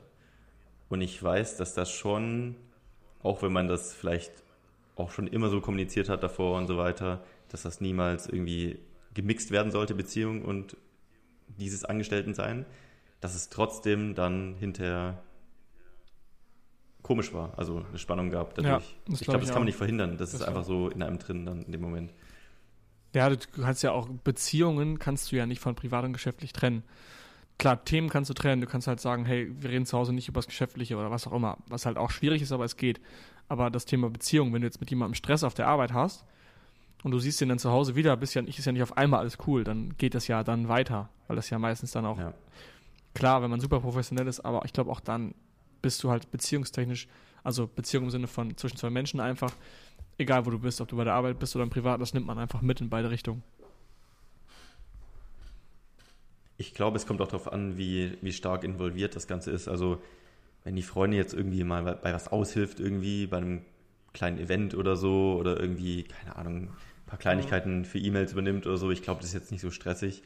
Und 0.90 1.02
ich 1.02 1.22
weiß, 1.22 1.58
dass 1.58 1.74
das 1.74 1.92
schon, 1.92 2.56
auch 3.22 3.42
wenn 3.42 3.54
man 3.54 3.68
das 3.68 3.94
vielleicht 3.94 4.32
auch 4.96 5.12
schon 5.12 5.28
immer 5.28 5.50
so 5.50 5.62
kommuniziert 5.62 6.10
hat 6.10 6.24
davor 6.24 6.58
und 6.58 6.68
so 6.68 6.78
weiter, 6.78 7.24
dass 7.50 7.64
das 7.64 7.82
niemals 7.82 8.28
irgendwie 8.28 8.80
gemixt 9.14 9.52
werden 9.52 9.72
sollte, 9.72 9.96
Beziehung 9.96 10.44
und 10.44 10.78
dieses 11.48 11.86
Angestelltensein, 11.86 12.66
dass 13.24 13.36
es 13.36 13.48
trotzdem 13.48 14.16
dann 14.16 14.56
hinterher 14.60 15.24
komisch 17.04 17.34
war, 17.34 17.58
also 17.58 17.86
eine 17.88 17.98
Spannung 17.98 18.30
gab 18.30 18.54
dadurch. 18.56 18.96
Ja, 19.08 19.14
ich 19.14 19.22
glaube, 19.22 19.40
das 19.40 19.50
kann 19.50 19.60
man 19.60 19.66
nicht 19.66 19.78
verhindern. 19.78 20.18
Das, 20.18 20.32
das 20.32 20.42
ist 20.42 20.48
einfach 20.48 20.66
so 20.66 20.90
in 20.90 21.02
einem 21.02 21.20
drin 21.20 21.46
dann 21.46 21.64
in 21.64 21.72
dem 21.72 21.80
Moment. 21.80 22.14
Ja, 23.16 23.30
du 23.30 23.38
kannst 23.62 23.82
ja 23.82 23.94
auch 23.94 24.10
Beziehungen 24.10 25.00
kannst 25.00 25.32
du 25.32 25.38
ja 25.38 25.46
nicht 25.46 25.62
von 25.62 25.74
privat 25.74 26.04
und 26.04 26.12
geschäftlich 26.12 26.52
trennen. 26.52 26.84
Klar, 27.58 27.86
Themen 27.86 28.10
kannst 28.10 28.30
du 28.30 28.34
trennen. 28.34 28.60
Du 28.60 28.68
kannst 28.68 28.88
halt 28.88 29.00
sagen, 29.00 29.24
hey, 29.24 29.50
wir 29.58 29.70
reden 29.70 29.86
zu 29.86 29.98
Hause 29.98 30.12
nicht 30.12 30.28
über 30.28 30.40
das 30.40 30.48
Geschäftliche 30.48 30.98
oder 30.98 31.10
was 31.10 31.26
auch 31.26 31.34
immer, 31.34 31.58
was 31.68 31.86
halt 31.86 31.96
auch 31.96 32.12
schwierig 32.12 32.42
ist, 32.42 32.52
aber 32.52 32.66
es 32.66 32.76
geht. 32.76 33.00
Aber 33.48 33.70
das 33.70 33.86
Thema 33.86 34.10
Beziehung, 34.10 34.52
wenn 34.52 34.64
du 34.64 34.68
jetzt 34.68 34.82
mit 34.82 34.90
jemandem 34.90 35.16
Stress 35.16 35.46
auf 35.46 35.54
der 35.54 35.68
Arbeit 35.68 35.94
hast 35.94 36.26
und 37.04 37.12
du 37.12 37.20
siehst 37.20 37.42
ihn 37.42 37.48
dann 37.48 37.60
zu 37.60 37.72
Hause 37.72 37.96
wieder, 37.96 38.18
bist 38.18 38.36
ja, 38.36 38.42
ist 38.42 38.66
ja 38.66 38.72
nicht 38.74 38.84
auf 38.84 38.98
einmal 38.98 39.22
alles 39.22 39.38
cool, 39.48 39.64
dann 39.64 39.96
geht 39.98 40.14
das 40.14 40.28
ja 40.28 40.44
dann 40.44 40.68
weiter, 40.68 41.10
weil 41.28 41.38
das 41.38 41.50
ja 41.50 41.58
meistens 41.58 41.92
dann 41.92 42.06
auch 42.06 42.20
ja. 42.20 42.34
Klar, 43.14 43.42
wenn 43.42 43.50
man 43.50 43.60
super 43.60 43.80
professionell 43.80 44.28
ist, 44.28 44.40
aber 44.40 44.66
ich 44.66 44.74
glaube 44.74 44.92
auch 44.92 45.00
dann 45.00 45.34
bist 45.82 46.04
du 46.04 46.10
halt 46.10 46.32
beziehungstechnisch, 46.32 47.08
also 47.44 47.68
Beziehung 47.68 48.06
im 48.06 48.10
Sinne 48.10 48.28
von 48.28 48.56
zwischen 48.58 48.78
zwei 48.78 48.90
Menschen 48.90 49.20
einfach, 49.20 49.54
egal 50.18 50.46
wo 50.46 50.50
du 50.50 50.60
bist, 50.60 50.82
ob 50.82 50.88
du 50.88 50.96
bei 50.96 51.04
der 51.04 51.14
Arbeit 51.14 51.40
bist 51.40 51.56
oder 51.56 51.64
im 51.64 51.70
Privat, 51.70 52.02
das 52.02 52.14
nimmt 52.14 52.26
man 52.26 52.40
einfach 52.40 52.62
mit 52.62 52.82
in 52.82 52.90
beide 52.90 53.12
Richtungen. 53.12 53.44
Ich 56.58 56.74
glaube, 56.74 56.98
es 56.98 57.06
kommt 57.06 57.20
auch 57.22 57.28
darauf 57.28 57.52
an, 57.52 57.78
wie, 57.78 58.18
wie 58.22 58.32
stark 58.32 58.64
involviert 58.64 59.16
das 59.16 59.28
Ganze 59.28 59.52
ist. 59.52 59.68
Also 59.68 60.02
wenn 60.64 60.76
die 60.76 60.84
Freundin 60.84 61.18
jetzt 61.18 61.34
irgendwie 61.34 61.64
mal 61.64 61.84
bei 61.84 62.14
was 62.14 62.30
aushilft, 62.30 62.80
irgendwie 62.80 63.28
bei 63.28 63.38
einem 63.38 63.62
kleinen 64.14 64.38
Event 64.38 64.76
oder 64.76 64.96
so 64.96 65.36
oder 65.38 65.60
irgendwie, 65.60 66.04
keine 66.04 66.36
Ahnung, 66.36 66.56
ein 66.64 66.70
paar 67.08 67.20
Kleinigkeiten 67.20 67.86
für 67.86 68.00
E-Mails 68.00 68.32
übernimmt 68.32 68.66
oder 68.66 68.78
so, 68.78 68.92
ich 68.92 69.02
glaube, 69.02 69.20
das 69.20 69.30
ist 69.30 69.34
jetzt 69.34 69.52
nicht 69.52 69.62
so 69.62 69.72
stressig. 69.72 70.24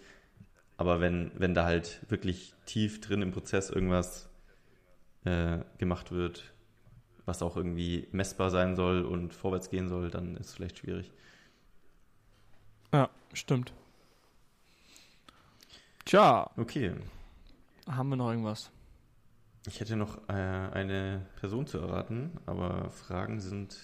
Aber 0.78 1.02
wenn, 1.02 1.32
wenn 1.36 1.56
da 1.56 1.66
halt 1.66 2.00
wirklich 2.10 2.54
tief 2.66 3.02
drin 3.02 3.22
im 3.22 3.32
Prozess 3.32 3.70
irgendwas 3.70 4.30
äh, 5.26 5.60
gemacht 5.80 6.12
wird, 6.12 6.54
was 7.26 7.42
auch 7.42 7.58
irgendwie 7.58 8.08
messbar 8.12 8.52
sein 8.52 8.76
soll 8.76 9.04
und 9.04 9.34
vorwärts 9.34 9.70
gehen 9.70 9.90
soll, 9.90 10.10
dann 10.12 10.38
ist 10.38 10.48
es 10.48 10.56
vielleicht 10.56 10.78
schwierig. 10.78 11.12
Ja, 12.94 13.10
stimmt. 13.34 13.74
Tja. 16.06 16.50
Okay. 16.56 16.94
Haben 17.88 18.10
wir 18.10 18.16
noch 18.16 18.30
irgendwas? 18.30 18.72
Ich 19.66 19.82
hätte 19.82 19.98
noch 19.98 20.18
äh, 20.30 20.32
eine 20.32 21.26
Person 21.40 21.68
zu 21.68 21.80
erraten, 21.80 22.32
aber 22.46 22.90
Fragen 22.92 23.42
sind 23.42 23.78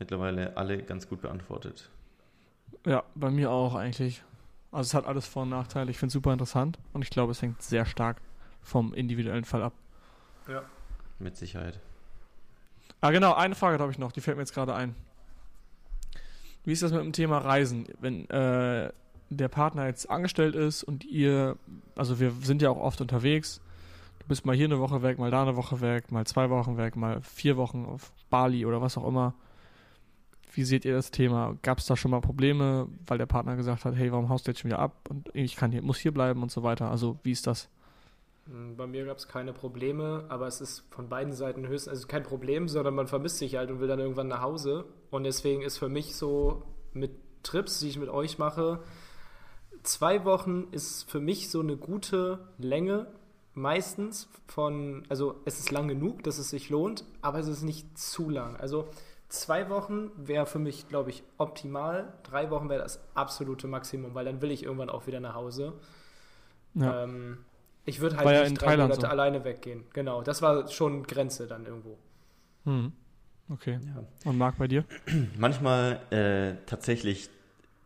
mittlerweile 0.00 0.56
alle 0.56 0.82
ganz 0.82 1.08
gut 1.08 1.22
beantwortet. 1.22 1.90
Ja, 2.84 3.04
bei 3.14 3.30
mir 3.30 3.50
auch 3.52 3.76
eigentlich. 3.76 4.22
Also 4.76 4.88
es 4.88 4.94
hat 4.94 5.06
alles 5.06 5.26
Vor- 5.26 5.44
und 5.44 5.48
Nachteile. 5.48 5.90
Ich 5.90 5.96
finde 5.96 6.08
es 6.08 6.12
super 6.12 6.34
interessant 6.34 6.78
und 6.92 7.00
ich 7.00 7.08
glaube, 7.08 7.32
es 7.32 7.40
hängt 7.40 7.62
sehr 7.62 7.86
stark 7.86 8.20
vom 8.60 8.92
individuellen 8.92 9.46
Fall 9.46 9.62
ab. 9.62 9.72
Ja. 10.48 10.64
Mit 11.18 11.34
Sicherheit. 11.34 11.80
Ah, 13.00 13.10
genau, 13.10 13.32
eine 13.32 13.54
Frage 13.54 13.78
habe 13.78 13.90
ich 13.90 13.98
noch, 13.98 14.12
die 14.12 14.20
fällt 14.20 14.36
mir 14.36 14.42
jetzt 14.42 14.52
gerade 14.52 14.74
ein. 14.74 14.94
Wie 16.64 16.72
ist 16.72 16.82
das 16.82 16.92
mit 16.92 17.00
dem 17.00 17.14
Thema 17.14 17.38
Reisen? 17.38 17.86
Wenn 18.00 18.28
äh, 18.28 18.92
der 19.30 19.48
Partner 19.48 19.86
jetzt 19.86 20.10
angestellt 20.10 20.54
ist 20.54 20.82
und 20.82 21.06
ihr, 21.06 21.56
also 21.94 22.20
wir 22.20 22.32
sind 22.42 22.60
ja 22.60 22.68
auch 22.68 22.78
oft 22.78 23.00
unterwegs, 23.00 23.62
du 24.18 24.26
bist 24.26 24.44
mal 24.44 24.54
hier 24.54 24.66
eine 24.66 24.78
Woche 24.78 25.00
weg, 25.00 25.18
mal 25.18 25.30
da 25.30 25.40
eine 25.40 25.56
Woche 25.56 25.80
weg, 25.80 26.12
mal 26.12 26.26
zwei 26.26 26.50
Wochen 26.50 26.76
weg, 26.76 26.96
mal 26.96 27.22
vier 27.22 27.56
Wochen 27.56 27.86
auf 27.86 28.12
Bali 28.28 28.66
oder 28.66 28.82
was 28.82 28.98
auch 28.98 29.08
immer. 29.08 29.32
Wie 30.56 30.64
seht 30.64 30.86
ihr 30.86 30.94
das 30.94 31.10
Thema? 31.10 31.58
Gab 31.60 31.78
es 31.78 31.84
da 31.84 31.96
schon 31.96 32.10
mal 32.10 32.22
Probleme, 32.22 32.88
weil 33.06 33.18
der 33.18 33.26
Partner 33.26 33.56
gesagt 33.56 33.84
hat, 33.84 33.94
hey, 33.94 34.10
warum 34.10 34.30
haust 34.30 34.46
du 34.46 34.50
jetzt 34.50 34.60
schon 34.60 34.70
wieder 34.70 34.78
ab 34.78 34.94
und 35.10 35.28
ich 35.34 35.54
kann 35.54 35.70
hier, 35.70 35.82
muss 35.82 35.98
hier 35.98 36.12
bleiben 36.12 36.42
und 36.42 36.50
so 36.50 36.62
weiter? 36.62 36.90
Also 36.90 37.18
wie 37.22 37.32
ist 37.32 37.46
das? 37.46 37.68
Hm, 38.46 38.74
bei 38.74 38.86
mir 38.86 39.04
gab 39.04 39.18
es 39.18 39.28
keine 39.28 39.52
Probleme, 39.52 40.24
aber 40.30 40.46
es 40.46 40.62
ist 40.62 40.84
von 40.90 41.10
beiden 41.10 41.34
Seiten 41.34 41.68
höchstens, 41.68 41.90
also 41.90 42.06
kein 42.06 42.22
Problem, 42.22 42.68
sondern 42.68 42.94
man 42.94 43.06
vermisst 43.06 43.36
sich 43.36 43.56
halt 43.56 43.70
und 43.70 43.80
will 43.80 43.88
dann 43.88 43.98
irgendwann 43.98 44.28
nach 44.28 44.40
Hause. 44.40 44.86
Und 45.10 45.24
deswegen 45.24 45.60
ist 45.60 45.76
für 45.76 45.90
mich 45.90 46.16
so 46.16 46.62
mit 46.94 47.10
Trips, 47.42 47.80
die 47.80 47.88
ich 47.88 47.98
mit 47.98 48.08
euch 48.08 48.38
mache, 48.38 48.80
zwei 49.82 50.24
Wochen 50.24 50.68
ist 50.72 51.08
für 51.10 51.20
mich 51.20 51.50
so 51.50 51.60
eine 51.60 51.76
gute 51.76 52.38
Länge 52.56 53.08
meistens 53.52 54.28
von, 54.46 55.04
also 55.10 55.40
es 55.44 55.58
ist 55.58 55.70
lang 55.70 55.86
genug, 55.88 56.22
dass 56.22 56.38
es 56.38 56.48
sich 56.48 56.70
lohnt, 56.70 57.04
aber 57.20 57.40
es 57.40 57.46
ist 57.46 57.62
nicht 57.62 57.98
zu 57.98 58.30
lang. 58.30 58.56
Also 58.56 58.88
zwei 59.40 59.68
Wochen 59.70 60.10
wäre 60.16 60.46
für 60.46 60.58
mich, 60.58 60.88
glaube 60.88 61.10
ich, 61.10 61.22
optimal. 61.38 62.12
Drei 62.22 62.50
Wochen 62.50 62.68
wäre 62.68 62.82
das 62.82 63.00
absolute 63.14 63.66
Maximum, 63.66 64.14
weil 64.14 64.24
dann 64.24 64.40
will 64.40 64.50
ich 64.50 64.64
irgendwann 64.64 64.90
auch 64.90 65.06
wieder 65.06 65.20
nach 65.20 65.34
Hause. 65.34 65.72
Ja. 66.74 67.04
Ähm, 67.04 67.38
ich 67.84 68.00
würde 68.00 68.16
halt 68.16 68.26
War 68.26 68.34
ja 68.34 68.40
nicht 68.40 68.50
in 68.50 68.54
drei 68.56 68.66
Thailand 68.66 68.88
Monate 68.90 69.06
so. 69.06 69.06
alleine 69.06 69.44
weggehen. 69.44 69.84
Genau, 69.92 70.22
das 70.22 70.42
war 70.42 70.68
schon 70.68 71.04
Grenze 71.04 71.46
dann 71.46 71.64
irgendwo. 71.66 71.96
Hm. 72.64 72.92
Okay. 73.48 73.78
Ja. 73.84 74.04
Und 74.28 74.38
Marc 74.38 74.58
bei 74.58 74.66
dir? 74.66 74.84
Manchmal 75.38 76.00
äh, 76.10 76.56
tatsächlich, 76.66 77.30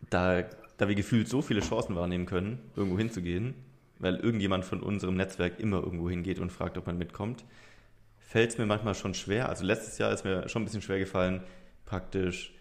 da, 0.09 0.43
da 0.79 0.89
wir 0.89 0.95
gefühlt 0.95 1.29
so 1.29 1.43
viele 1.43 1.61
Chancen 1.61 1.95
wahrnehmen 1.97 2.25
können, 2.25 2.59
irgendwo 2.77 2.97
hinzugehen, 2.97 3.55
weil 3.99 4.17
irgendjemand 4.17 4.65
von 4.65 4.83
unserem 4.83 5.17
Netzwerk 5.17 5.61
immer 5.61 5.83
irgendwo 5.83 6.09
hingeht 6.09 6.39
und 6.39 6.51
fragt, 6.51 6.79
ob 6.79 6.87
man 6.87 6.97
mitkommt, 6.97 7.45
fällt 8.31 8.53
es 8.53 8.59
mir 8.59 8.67
manchmal 8.67 8.95
schon 8.95 9.13
schwer. 9.13 9.49
Also 9.49 9.65
letztes 9.65 9.99
Jahr 9.99 10.13
ist 10.13 10.25
mir 10.25 10.49
schon 10.49 10.63
ein 10.63 10.65
bisschen 10.65 10.83
schwer 10.83 11.01
gefallen, 11.01 11.43
praktisch 11.85 12.55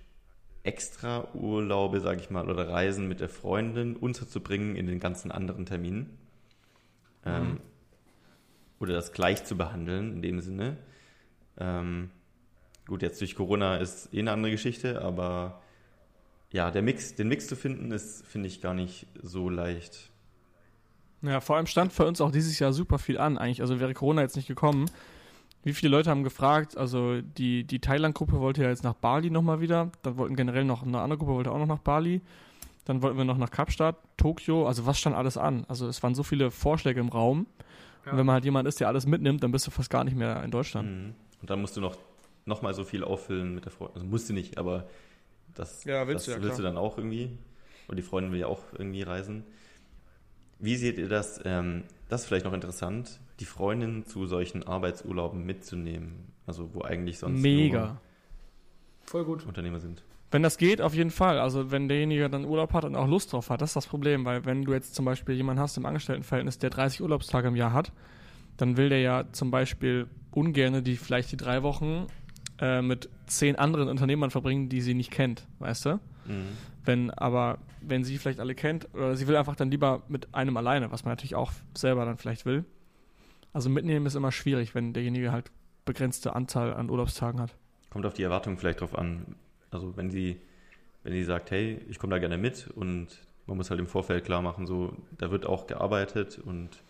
extra 0.63 1.27
Urlaube, 1.35 1.99
sage 1.99 2.21
ich 2.21 2.31
mal, 2.31 2.49
oder 2.49 2.67
Reisen 2.67 3.07
mit 3.07 3.19
der 3.19 3.29
Freundin 3.29 3.95
unterzubringen 3.95 4.75
in 4.75 4.87
den 4.87 4.99
ganzen 4.99 5.31
anderen 5.31 5.67
Terminen. 5.67 6.17
Ähm, 7.23 7.59
oder 8.79 8.93
das 8.93 9.13
gleich 9.13 9.45
zu 9.45 9.57
behandeln 9.57 10.13
in 10.13 10.21
dem 10.23 10.41
Sinne. 10.41 10.77
Ähm, 11.59 12.09
gut, 12.87 13.03
jetzt 13.03 13.21
durch 13.21 13.35
Corona 13.35 13.77
ist 13.77 14.11
eh 14.11 14.21
eine 14.21 14.31
andere 14.31 14.53
Geschichte, 14.53 15.03
aber 15.03 15.61
ja, 16.51 16.71
der 16.71 16.81
Mix, 16.81 17.13
den 17.13 17.27
Mix 17.27 17.45
zu 17.45 17.55
finden, 17.55 17.91
ist, 17.91 18.25
finde 18.25 18.47
ich, 18.47 18.59
gar 18.59 18.73
nicht 18.73 19.05
so 19.21 19.49
leicht. 19.49 20.09
Ja, 21.21 21.41
vor 21.41 21.57
allem 21.57 21.67
stand 21.67 21.93
für 21.93 22.07
uns 22.07 22.21
auch 22.21 22.31
dieses 22.31 22.57
Jahr 22.57 22.73
super 22.73 22.97
viel 22.97 23.19
an, 23.19 23.37
eigentlich. 23.37 23.61
Also 23.61 23.79
wäre 23.79 23.93
Corona 23.93 24.23
jetzt 24.23 24.35
nicht 24.35 24.47
gekommen. 24.47 24.89
Wie 25.63 25.73
viele 25.73 25.91
Leute 25.91 26.09
haben 26.09 26.23
gefragt? 26.23 26.77
Also 26.77 27.21
die, 27.21 27.65
die 27.65 27.79
Thailand-Gruppe 27.79 28.39
wollte 28.39 28.63
ja 28.63 28.69
jetzt 28.69 28.83
nach 28.83 28.93
Bali 28.93 29.29
nochmal 29.29 29.59
wieder. 29.59 29.91
Dann 30.03 30.17
wollten 30.17 30.35
generell 30.35 30.63
noch 30.63 30.83
eine 30.83 30.99
andere 30.99 31.17
Gruppe 31.17 31.33
wollte 31.33 31.51
auch 31.51 31.57
noch 31.57 31.67
nach 31.67 31.79
Bali. 31.79 32.21
Dann 32.85 33.01
wollten 33.01 33.17
wir 33.17 33.25
noch 33.25 33.37
nach 33.37 33.51
Kapstadt, 33.51 33.97
Tokio. 34.17 34.67
Also 34.67 34.85
was 34.85 34.97
stand 34.97 35.15
alles 35.15 35.37
an? 35.37 35.65
Also 35.67 35.87
es 35.87 36.01
waren 36.01 36.15
so 36.15 36.23
viele 36.23 36.49
Vorschläge 36.49 36.99
im 36.99 37.09
Raum. 37.09 37.45
Ja. 38.05 38.13
Und 38.13 38.17
wenn 38.17 38.25
man 38.25 38.33
halt 38.35 38.45
jemand 38.45 38.67
ist, 38.67 38.79
der 38.79 38.87
alles 38.87 39.05
mitnimmt, 39.05 39.43
dann 39.43 39.51
bist 39.51 39.67
du 39.67 39.71
fast 39.71 39.89
gar 39.89 40.03
nicht 40.03 40.15
mehr 40.15 40.41
in 40.43 40.51
Deutschland. 40.51 40.89
Mhm. 40.89 41.13
Und 41.41 41.49
dann 41.49 41.61
musst 41.61 41.75
du 41.75 41.81
noch, 41.81 41.97
noch 42.45 42.61
mal 42.61 42.73
so 42.73 42.83
viel 42.83 43.03
auffüllen 43.03 43.53
mit 43.53 43.65
der 43.65 43.71
Freundin. 43.71 43.95
Also 43.95 44.07
musst 44.07 44.29
du 44.29 44.33
nicht, 44.33 44.57
aber 44.57 44.87
das, 45.55 45.83
Ja, 45.83 46.07
willst 46.07 46.27
das 46.27 46.33
du 46.33 46.39
ja, 46.39 46.43
willst 46.45 46.59
du 46.59 46.63
dann 46.63 46.77
auch 46.77 46.97
irgendwie. 46.97 47.37
Und 47.87 47.97
die 47.97 48.01
Freundin 48.01 48.31
will 48.31 48.39
ja 48.39 48.47
auch 48.47 48.61
irgendwie 48.77 49.01
reisen. 49.01 49.43
Wie 50.59 50.75
seht 50.75 50.97
ihr 50.97 51.09
das? 51.09 51.41
Ähm, 51.43 51.83
das 52.07 52.21
ist 52.21 52.27
vielleicht 52.27 52.45
noch 52.45 52.53
interessant, 52.53 53.19
die 53.39 53.45
Freundin 53.45 54.05
zu 54.05 54.25
solchen 54.25 54.63
Arbeitsurlauben 54.63 55.45
mitzunehmen. 55.45 56.33
Also 56.45 56.73
wo 56.73 56.81
eigentlich 56.81 57.19
sonst 57.19 57.41
Mega. 57.41 57.99
Voll 59.01 59.25
gut. 59.25 59.45
Unternehmer 59.45 59.79
sind. 59.79 60.03
Wenn 60.31 60.43
das 60.43 60.57
geht, 60.57 60.81
auf 60.81 60.93
jeden 60.93 61.09
Fall. 61.09 61.39
Also 61.39 61.71
wenn 61.71 61.87
derjenige 61.87 62.29
dann 62.29 62.45
Urlaub 62.45 62.73
hat 62.73 62.85
und 62.85 62.95
auch 62.95 63.07
Lust 63.07 63.33
drauf 63.33 63.49
hat, 63.49 63.61
das 63.61 63.71
ist 63.71 63.75
das 63.75 63.87
Problem, 63.87 64.25
weil 64.25 64.45
wenn 64.45 64.63
du 64.63 64.73
jetzt 64.73 64.93
zum 64.93 65.05
Beispiel 65.05 65.35
jemanden 65.35 65.61
hast 65.61 65.77
im 65.77 65.85
Angestelltenverhältnis, 65.85 66.59
der 66.59 66.69
30 66.69 67.01
Urlaubstage 67.01 67.47
im 67.47 67.55
Jahr 67.55 67.73
hat, 67.73 67.91
dann 68.57 68.77
will 68.77 68.89
der 68.89 69.01
ja 69.01 69.25
zum 69.31 69.51
Beispiel 69.51 70.07
ungerne 70.31 70.83
die 70.83 70.97
vielleicht 70.97 71.31
die 71.31 71.37
drei 71.37 71.63
Wochen 71.63 72.05
äh, 72.59 72.81
mit 72.81 73.09
zehn 73.25 73.55
anderen 73.55 73.89
Unternehmern 73.89 74.29
verbringen, 74.29 74.69
die 74.69 74.81
sie 74.81 74.93
nicht 74.93 75.11
kennt, 75.11 75.47
weißt 75.59 75.85
du? 75.85 75.99
Mhm. 76.25 76.47
Wenn 76.85 77.11
aber, 77.11 77.59
wenn 77.81 78.03
sie 78.03 78.17
vielleicht 78.17 78.39
alle 78.39 78.53
kennt, 78.53 78.93
oder 78.93 79.15
sie 79.15 79.27
will 79.27 79.35
einfach 79.35 79.55
dann 79.55 79.71
lieber 79.71 80.03
mit 80.09 80.33
einem 80.35 80.57
alleine, 80.57 80.91
was 80.91 81.05
man 81.05 81.13
natürlich 81.13 81.35
auch 81.35 81.51
selber 81.73 82.05
dann 82.05 82.17
vielleicht 82.17 82.45
will. 82.45 82.65
Also 83.53 83.69
mitnehmen 83.69 84.05
ist 84.05 84.15
immer 84.15 84.31
schwierig, 84.31 84.75
wenn 84.75 84.93
derjenige 84.93 85.31
halt 85.31 85.51
begrenzte 85.85 86.35
Anzahl 86.35 86.73
an 86.73 86.89
Urlaubstagen 86.89 87.41
hat. 87.41 87.55
Kommt 87.89 88.05
auf 88.05 88.13
die 88.13 88.23
Erwartung 88.23 88.57
vielleicht 88.57 88.81
drauf 88.81 88.97
an. 88.97 89.35
Also 89.71 89.97
wenn 89.97 90.11
sie, 90.11 90.39
wenn 91.03 91.13
sie 91.13 91.23
sagt, 91.23 91.51
hey, 91.51 91.81
ich 91.89 91.97
komme 91.99 92.11
da 92.11 92.19
gerne 92.19 92.37
mit 92.37 92.67
und 92.75 93.07
man 93.47 93.57
muss 93.57 93.71
halt 93.71 93.79
im 93.79 93.87
Vorfeld 93.87 94.25
klar 94.25 94.41
machen, 94.41 94.67
so, 94.67 94.95
da 95.17 95.31
wird 95.31 95.45
auch 95.45 95.65
gearbeitet 95.65 96.39
und 96.39 96.83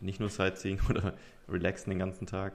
nicht 0.00 0.20
nur 0.20 0.28
Sightseeing 0.28 0.80
oder 0.88 1.14
relaxen 1.48 1.90
den 1.90 1.98
ganzen 1.98 2.26
Tag. 2.26 2.54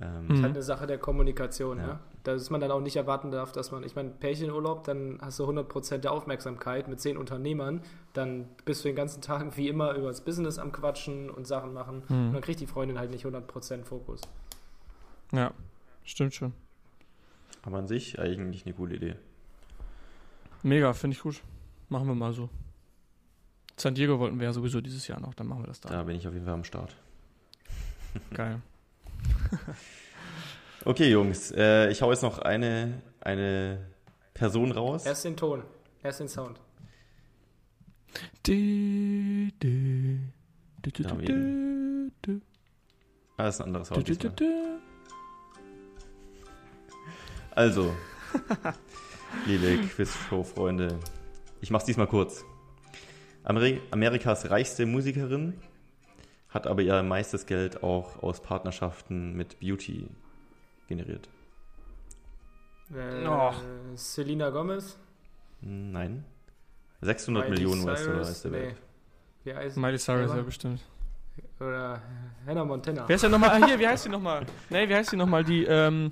Ähm, 0.00 0.26
Mhm. 0.26 0.34
ist 0.34 0.42
halt 0.42 0.52
eine 0.54 0.62
Sache 0.62 0.86
der 0.86 0.98
Kommunikation, 0.98 1.78
Ja. 1.78 1.86
ne? 1.86 1.98
Dass 2.24 2.50
man 2.50 2.60
dann 2.60 2.70
auch 2.70 2.80
nicht 2.80 2.96
erwarten 2.96 3.30
darf, 3.30 3.52
dass 3.52 3.70
man, 3.70 3.82
ich 3.84 3.94
meine, 3.96 4.10
Pärchenurlaub, 4.10 4.84
dann 4.84 5.18
hast 5.22 5.38
du 5.38 5.46
100% 5.46 6.04
der 6.04 6.12
Aufmerksamkeit 6.12 6.86
mit 6.88 7.00
zehn 7.00 7.16
Unternehmern, 7.16 7.80
dann 8.12 8.46
bist 8.64 8.84
du 8.84 8.88
den 8.88 8.96
ganzen 8.96 9.22
Tag 9.22 9.56
wie 9.56 9.68
immer 9.68 9.94
über 9.94 10.08
das 10.08 10.20
Business 10.22 10.58
am 10.58 10.70
Quatschen 10.72 11.30
und 11.30 11.46
Sachen 11.46 11.72
machen 11.72 12.02
Mhm. 12.08 12.26
und 12.28 12.32
dann 12.34 12.42
kriegt 12.42 12.60
die 12.60 12.66
Freundin 12.66 12.98
halt 12.98 13.10
nicht 13.10 13.24
100% 13.24 13.86
Fokus. 13.86 14.20
Ja, 15.32 15.52
stimmt 16.04 16.34
schon. 16.34 16.52
Aber 17.62 17.78
an 17.78 17.86
sich 17.86 18.18
eigentlich 18.18 18.66
eine 18.66 18.74
coole 18.74 18.96
Idee. 18.96 19.16
Mega, 20.62 20.92
finde 20.92 21.16
ich 21.16 21.22
gut. 21.22 21.42
Machen 21.88 22.06
wir 22.08 22.14
mal 22.14 22.32
so. 22.32 22.48
San 23.76 23.94
Diego 23.94 24.18
wollten 24.18 24.38
wir 24.38 24.46
ja 24.46 24.52
sowieso 24.52 24.80
dieses 24.80 25.06
Jahr 25.06 25.20
noch, 25.20 25.34
dann 25.34 25.46
machen 25.46 25.62
wir 25.62 25.66
das 25.68 25.80
da. 25.80 25.88
Da 25.90 26.02
bin 26.02 26.16
ich 26.16 26.26
auf 26.26 26.34
jeden 26.34 26.44
Fall 26.44 26.54
am 26.54 26.64
Start. 26.64 26.94
Geil. 28.34 28.60
Okay, 30.86 31.10
Jungs, 31.10 31.50
äh, 31.50 31.90
ich 31.90 32.00
hau 32.00 32.12
jetzt 32.12 32.22
noch 32.22 32.38
eine, 32.38 33.02
eine 33.20 33.84
Person 34.34 34.70
raus. 34.70 35.04
Erst 35.04 35.24
den 35.24 35.36
Ton, 35.36 35.64
erst 36.04 36.20
den 36.20 36.28
Sound. 36.28 36.60
Du, 38.44 38.52
du, 39.58 40.20
du, 40.80 40.90
du, 40.92 41.02
Da 41.02 41.10
haben 41.10 41.20
wir 41.20 41.26
du, 41.26 42.12
du, 42.22 42.40
Ah, 43.36 43.46
das 43.46 43.56
ist 43.56 43.60
ein 43.62 43.66
anderes 43.66 43.88
du. 43.88 44.80
Also, 47.50 47.92
liebe 49.46 49.78
Quizshow-Freunde, 49.88 51.00
ich 51.60 51.70
mach's 51.72 51.84
diesmal 51.84 52.06
kurz. 52.06 52.44
Ameri 53.42 53.80
Amerikas 53.90 54.48
reichste 54.50 54.86
Musikerin 54.86 55.54
hat 56.56 56.66
aber 56.66 56.82
ihr 56.82 57.02
meistes 57.02 57.46
Geld 57.46 57.82
auch 57.82 58.22
aus 58.22 58.40
Partnerschaften 58.40 59.34
mit 59.34 59.60
Beauty 59.60 60.08
generiert. 60.88 61.28
Äh, 62.94 63.26
Och. 63.26 63.54
Selena 63.94 64.50
Gomez? 64.50 64.98
Nein. 65.60 66.24
600 67.02 67.44
Miley 67.50 67.60
Millionen 67.60 67.88
US-Dollar 67.88 68.20
ist 68.22 68.42
der 68.42 68.50
Nee. 68.50 68.58
Wert. 68.58 68.76
Wie 69.44 69.54
heißt 69.54 69.76
Miley 69.76 69.98
Cyrus, 69.98 70.34
ja 70.34 70.42
bestimmt. 70.42 70.80
Oder 71.60 72.02
Hannah 72.46 72.64
Montana. 72.64 73.04
Wer 73.06 73.16
ist 73.16 73.22
denn 73.22 73.30
nochmal, 73.30 73.50
ah, 73.50 73.66
hier, 73.66 73.78
wie 73.78 73.86
heißt 73.86 74.06
die 74.06 74.08
nochmal? 74.08 74.46
Nee, 74.70 74.88
wie 74.88 74.94
heißt 74.94 75.12
die 75.12 75.16
nochmal? 75.16 75.44
Die, 75.44 75.64
ähm, 75.64 76.10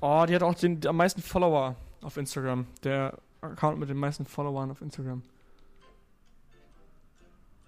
oh, 0.00 0.24
die 0.28 0.34
hat 0.34 0.42
auch 0.44 0.54
den, 0.54 0.86
am 0.86 0.96
meisten 0.96 1.22
Follower 1.22 1.74
auf 2.02 2.16
Instagram. 2.16 2.66
Der 2.84 3.18
Account 3.40 3.78
mit 3.78 3.88
den 3.88 3.96
meisten 3.96 4.24
Followern 4.26 4.70
auf 4.70 4.80
Instagram. 4.80 5.22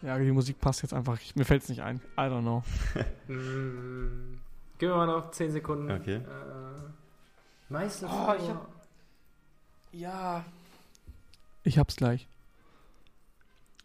Ja, 0.02 0.18
die 0.18 0.32
Musik 0.32 0.60
passt 0.60 0.82
jetzt 0.82 0.92
einfach. 0.94 1.18
Ich, 1.20 1.36
mir 1.36 1.44
fällt 1.44 1.62
es 1.62 1.68
nicht 1.68 1.82
ein. 1.82 2.00
I 2.16 2.22
don't 2.22 2.40
know. 2.40 2.62
Gib 4.78 4.88
mir 4.88 4.96
mal 4.96 5.06
noch 5.06 5.30
10 5.30 5.52
Sekunden. 5.52 5.90
Okay. 5.90 6.16
Äh, 6.16 6.22
meiste 7.68 8.06
Oh, 8.06 8.34
ich 8.36 8.48
hab- 8.48 8.68
Ja. 9.92 10.44
Ich 11.62 11.78
hab's 11.78 11.94
gleich. 11.96 12.26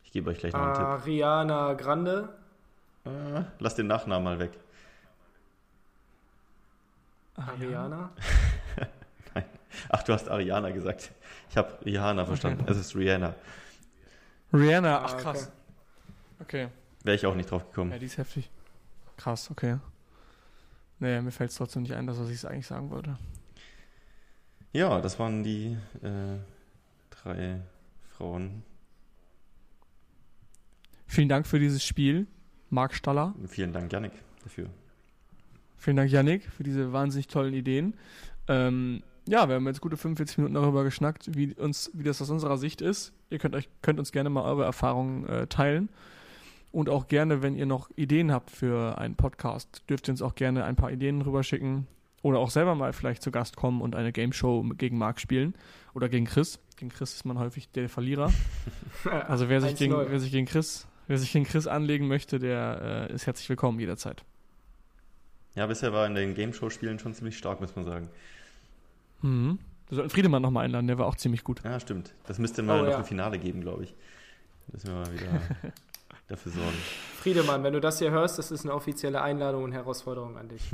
Ich 0.03 0.11
gebe 0.11 0.31
euch 0.31 0.39
gleich 0.39 0.53
noch 0.53 0.61
einen 0.61 0.73
Tipp. 0.73 0.83
Ariana 0.83 1.73
Grande. 1.73 2.29
Ah, 3.05 3.43
lass 3.59 3.75
den 3.75 3.85
Nachnamen 3.87 4.23
mal 4.23 4.39
weg. 4.39 4.51
Ariana. 7.35 8.09
Ach, 9.89 10.01
du 10.03 10.13
hast 10.13 10.27
Ariana 10.27 10.71
gesagt. 10.71 11.11
Ich 11.51 11.57
habe 11.57 11.77
Rihanna 11.85 12.25
verstanden. 12.25 12.65
Es 12.67 12.77
ist 12.77 12.95
Rihanna. 12.95 13.35
Rihanna, 14.51 14.97
Ah, 14.97 15.03
ach 15.05 15.17
krass. 15.17 15.43
Okay. 15.43 15.51
Wäre 16.39 17.15
ich 17.15 17.25
auch 17.25 17.35
nicht 17.35 17.49
drauf 17.51 17.63
Ja, 17.63 17.67
gekommen. 17.69 17.99
die 17.99 18.05
ist 18.05 18.17
heftig. 18.17 18.49
Krass, 19.17 19.49
okay. 19.49 19.77
Nee, 20.99 21.21
mir 21.21 21.31
fällt 21.31 21.51
es 21.51 21.57
trotzdem 21.57 21.83
nicht 21.83 21.93
ein, 21.93 22.07
dass 22.07 22.19
was 22.19 22.29
ich 22.29 22.35
es 22.35 22.45
eigentlich 22.45 22.67
sagen 22.67 22.89
wollte. 22.89 23.17
Ja, 24.73 24.99
das 25.01 25.19
waren 25.19 25.43
die 25.43 25.77
äh, 26.01 26.37
drei 27.09 27.61
Frauen. 28.09 28.63
Vielen 31.07 31.29
Dank 31.29 31.47
für 31.47 31.59
dieses 31.59 31.83
Spiel, 31.83 32.27
Marc 32.69 32.93
Staller. 32.93 33.33
Vielen 33.47 33.73
Dank, 33.73 33.91
Janik, 33.91 34.11
dafür. 34.43 34.69
Vielen 35.77 35.95
Dank, 35.97 36.11
Yannick, 36.11 36.43
für 36.51 36.63
diese 36.63 36.91
wahnsinnig 36.91 37.27
tollen 37.27 37.53
Ideen. 37.53 37.95
Ähm, 38.47 39.03
ja, 39.27 39.47
wir 39.47 39.55
haben 39.55 39.67
jetzt 39.67 39.81
gute 39.81 39.95
45 39.97 40.39
Minuten 40.39 40.55
darüber 40.55 40.83
geschnackt, 40.83 41.35
wie, 41.35 41.53
uns, 41.53 41.91
wie 41.93 42.03
das 42.03 42.21
aus 42.21 42.29
unserer 42.29 42.57
Sicht 42.57 42.81
ist. 42.81 43.13
Ihr 43.29 43.37
könnt, 43.39 43.55
euch, 43.55 43.69
könnt 43.81 43.99
uns 43.99 44.11
gerne 44.11 44.29
mal 44.29 44.41
eure 44.43 44.65
Erfahrungen 44.65 45.27
äh, 45.27 45.47
teilen. 45.47 45.89
Und 46.77 46.89
auch 46.89 47.07
gerne, 47.07 47.41
wenn 47.41 47.55
ihr 47.55 47.65
noch 47.65 47.89
Ideen 47.95 48.31
habt 48.31 48.51
für 48.51 48.99
einen 48.99 49.15
Podcast, 49.15 49.81
dürft 49.89 50.07
ihr 50.07 50.11
uns 50.11 50.21
auch 50.21 50.35
gerne 50.35 50.63
ein 50.63 50.75
paar 50.75 50.91
Ideen 50.91 51.23
rüberschicken. 51.23 51.87
Oder 52.21 52.37
auch 52.37 52.51
selber 52.51 52.75
mal 52.75 52.93
vielleicht 52.93 53.23
zu 53.23 53.31
Gast 53.31 53.55
kommen 53.55 53.81
und 53.81 53.95
eine 53.95 54.11
Game 54.11 54.31
Show 54.31 54.61
gegen 54.77 54.95
Marc 54.99 55.19
spielen. 55.19 55.55
Oder 55.95 56.07
gegen 56.07 56.25
Chris. 56.27 56.59
gegen 56.75 56.91
Chris 56.91 57.15
ist 57.15 57.25
man 57.25 57.39
häufig 57.39 57.71
der 57.71 57.89
Verlierer. 57.89 58.31
Also 59.27 59.49
wer 59.49 59.59
sich, 59.59 59.75
gegen, 59.75 59.95
1-0. 59.95 60.05
wer 60.11 60.19
sich 60.19 60.31
gegen 60.31 60.45
Chris, 60.45 60.87
wer 61.07 61.17
sich 61.17 61.33
gegen 61.33 61.45
Chris 61.45 61.65
anlegen 61.65 62.07
möchte, 62.07 62.37
der 62.37 63.07
äh, 63.09 63.13
ist 63.15 63.25
herzlich 63.25 63.49
willkommen 63.49 63.79
jederzeit. 63.79 64.23
Ja, 65.55 65.65
bisher 65.65 65.93
war 65.93 66.05
in 66.05 66.13
den 66.13 66.35
Game 66.35 66.53
Show-Spielen 66.53 66.99
schon 66.99 67.15
ziemlich 67.15 67.39
stark, 67.39 67.59
muss 67.59 67.75
man 67.75 67.85
sagen. 67.85 68.07
Mhm. 69.23 69.57
Wir 69.89 69.95
sollten 69.95 70.11
Friedemann 70.11 70.43
nochmal 70.43 70.65
einladen, 70.65 70.85
der 70.85 70.99
war 70.99 71.07
auch 71.07 71.15
ziemlich 71.15 71.43
gut. 71.43 71.63
Ja, 71.63 71.79
stimmt. 71.79 72.13
Das 72.27 72.37
müsste 72.37 72.61
mal 72.61 72.81
Oh, 72.81 72.83
noch 72.83 72.91
ja. 72.91 72.97
ein 72.99 73.05
Finale 73.05 73.39
geben, 73.39 73.61
glaube 73.61 73.85
ich. 73.85 73.95
Müssen 74.71 74.89
wir 74.89 74.95
mal 74.95 75.11
wieder 75.11 75.71
dafür 76.27 76.51
sorgen. 76.51 76.77
Friedemann, 77.21 77.63
wenn 77.63 77.73
du 77.73 77.81
das 77.81 77.99
hier 77.99 78.11
hörst, 78.11 78.37
das 78.37 78.51
ist 78.51 78.63
eine 78.65 78.73
offizielle 78.73 79.21
Einladung 79.21 79.63
und 79.63 79.71
Herausforderung 79.71 80.37
an 80.37 80.49
dich. 80.49 80.61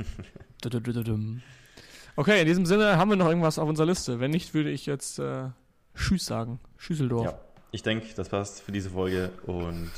Okay, 2.16 2.40
in 2.40 2.46
diesem 2.46 2.64
Sinne 2.64 2.96
haben 2.96 3.10
wir 3.10 3.16
noch 3.16 3.28
irgendwas 3.28 3.58
auf 3.58 3.68
unserer 3.68 3.86
Liste. 3.86 4.20
Wenn 4.20 4.30
nicht, 4.30 4.54
würde 4.54 4.70
ich 4.70 4.86
jetzt 4.86 5.18
äh, 5.18 5.48
Tschüss 5.96 6.26
sagen. 6.26 6.60
Schüsseldorf. 6.76 7.24
Ja, 7.26 7.38
ich 7.72 7.82
denke, 7.82 8.06
das 8.14 8.28
passt 8.28 8.62
für 8.62 8.72
diese 8.72 8.90
Folge 8.90 9.30
und 9.46 9.90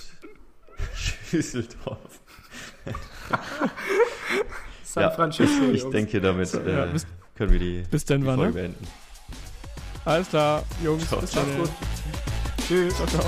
Schüsseldorf. 0.94 2.20
San 4.82 5.02
Ja, 5.02 5.10
Francisco. 5.10 5.64
Ich 5.72 5.82
Jungs. 5.82 5.92
denke, 5.92 6.20
damit 6.20 6.48
So, 6.48 6.60
ja, 6.60 6.86
äh, 6.86 6.88
bis, 6.92 7.06
können 7.34 7.52
wir 7.52 7.58
die, 7.58 7.82
bis 7.90 8.04
die 8.04 8.14
Denver, 8.14 8.34
Folge 8.34 8.46
ne? 8.54 8.62
beenden. 8.62 8.86
Alles 10.04 10.28
klar, 10.28 10.62
Jungs. 10.82 11.06
Ciao. 11.06 11.20
Bis 11.20 11.34
Macht's 11.34 11.48
dann. 11.50 11.58
gut. 11.58 11.70
Tschüss. 12.66 12.94
Ciao, 12.96 13.06
ciao. 13.06 13.26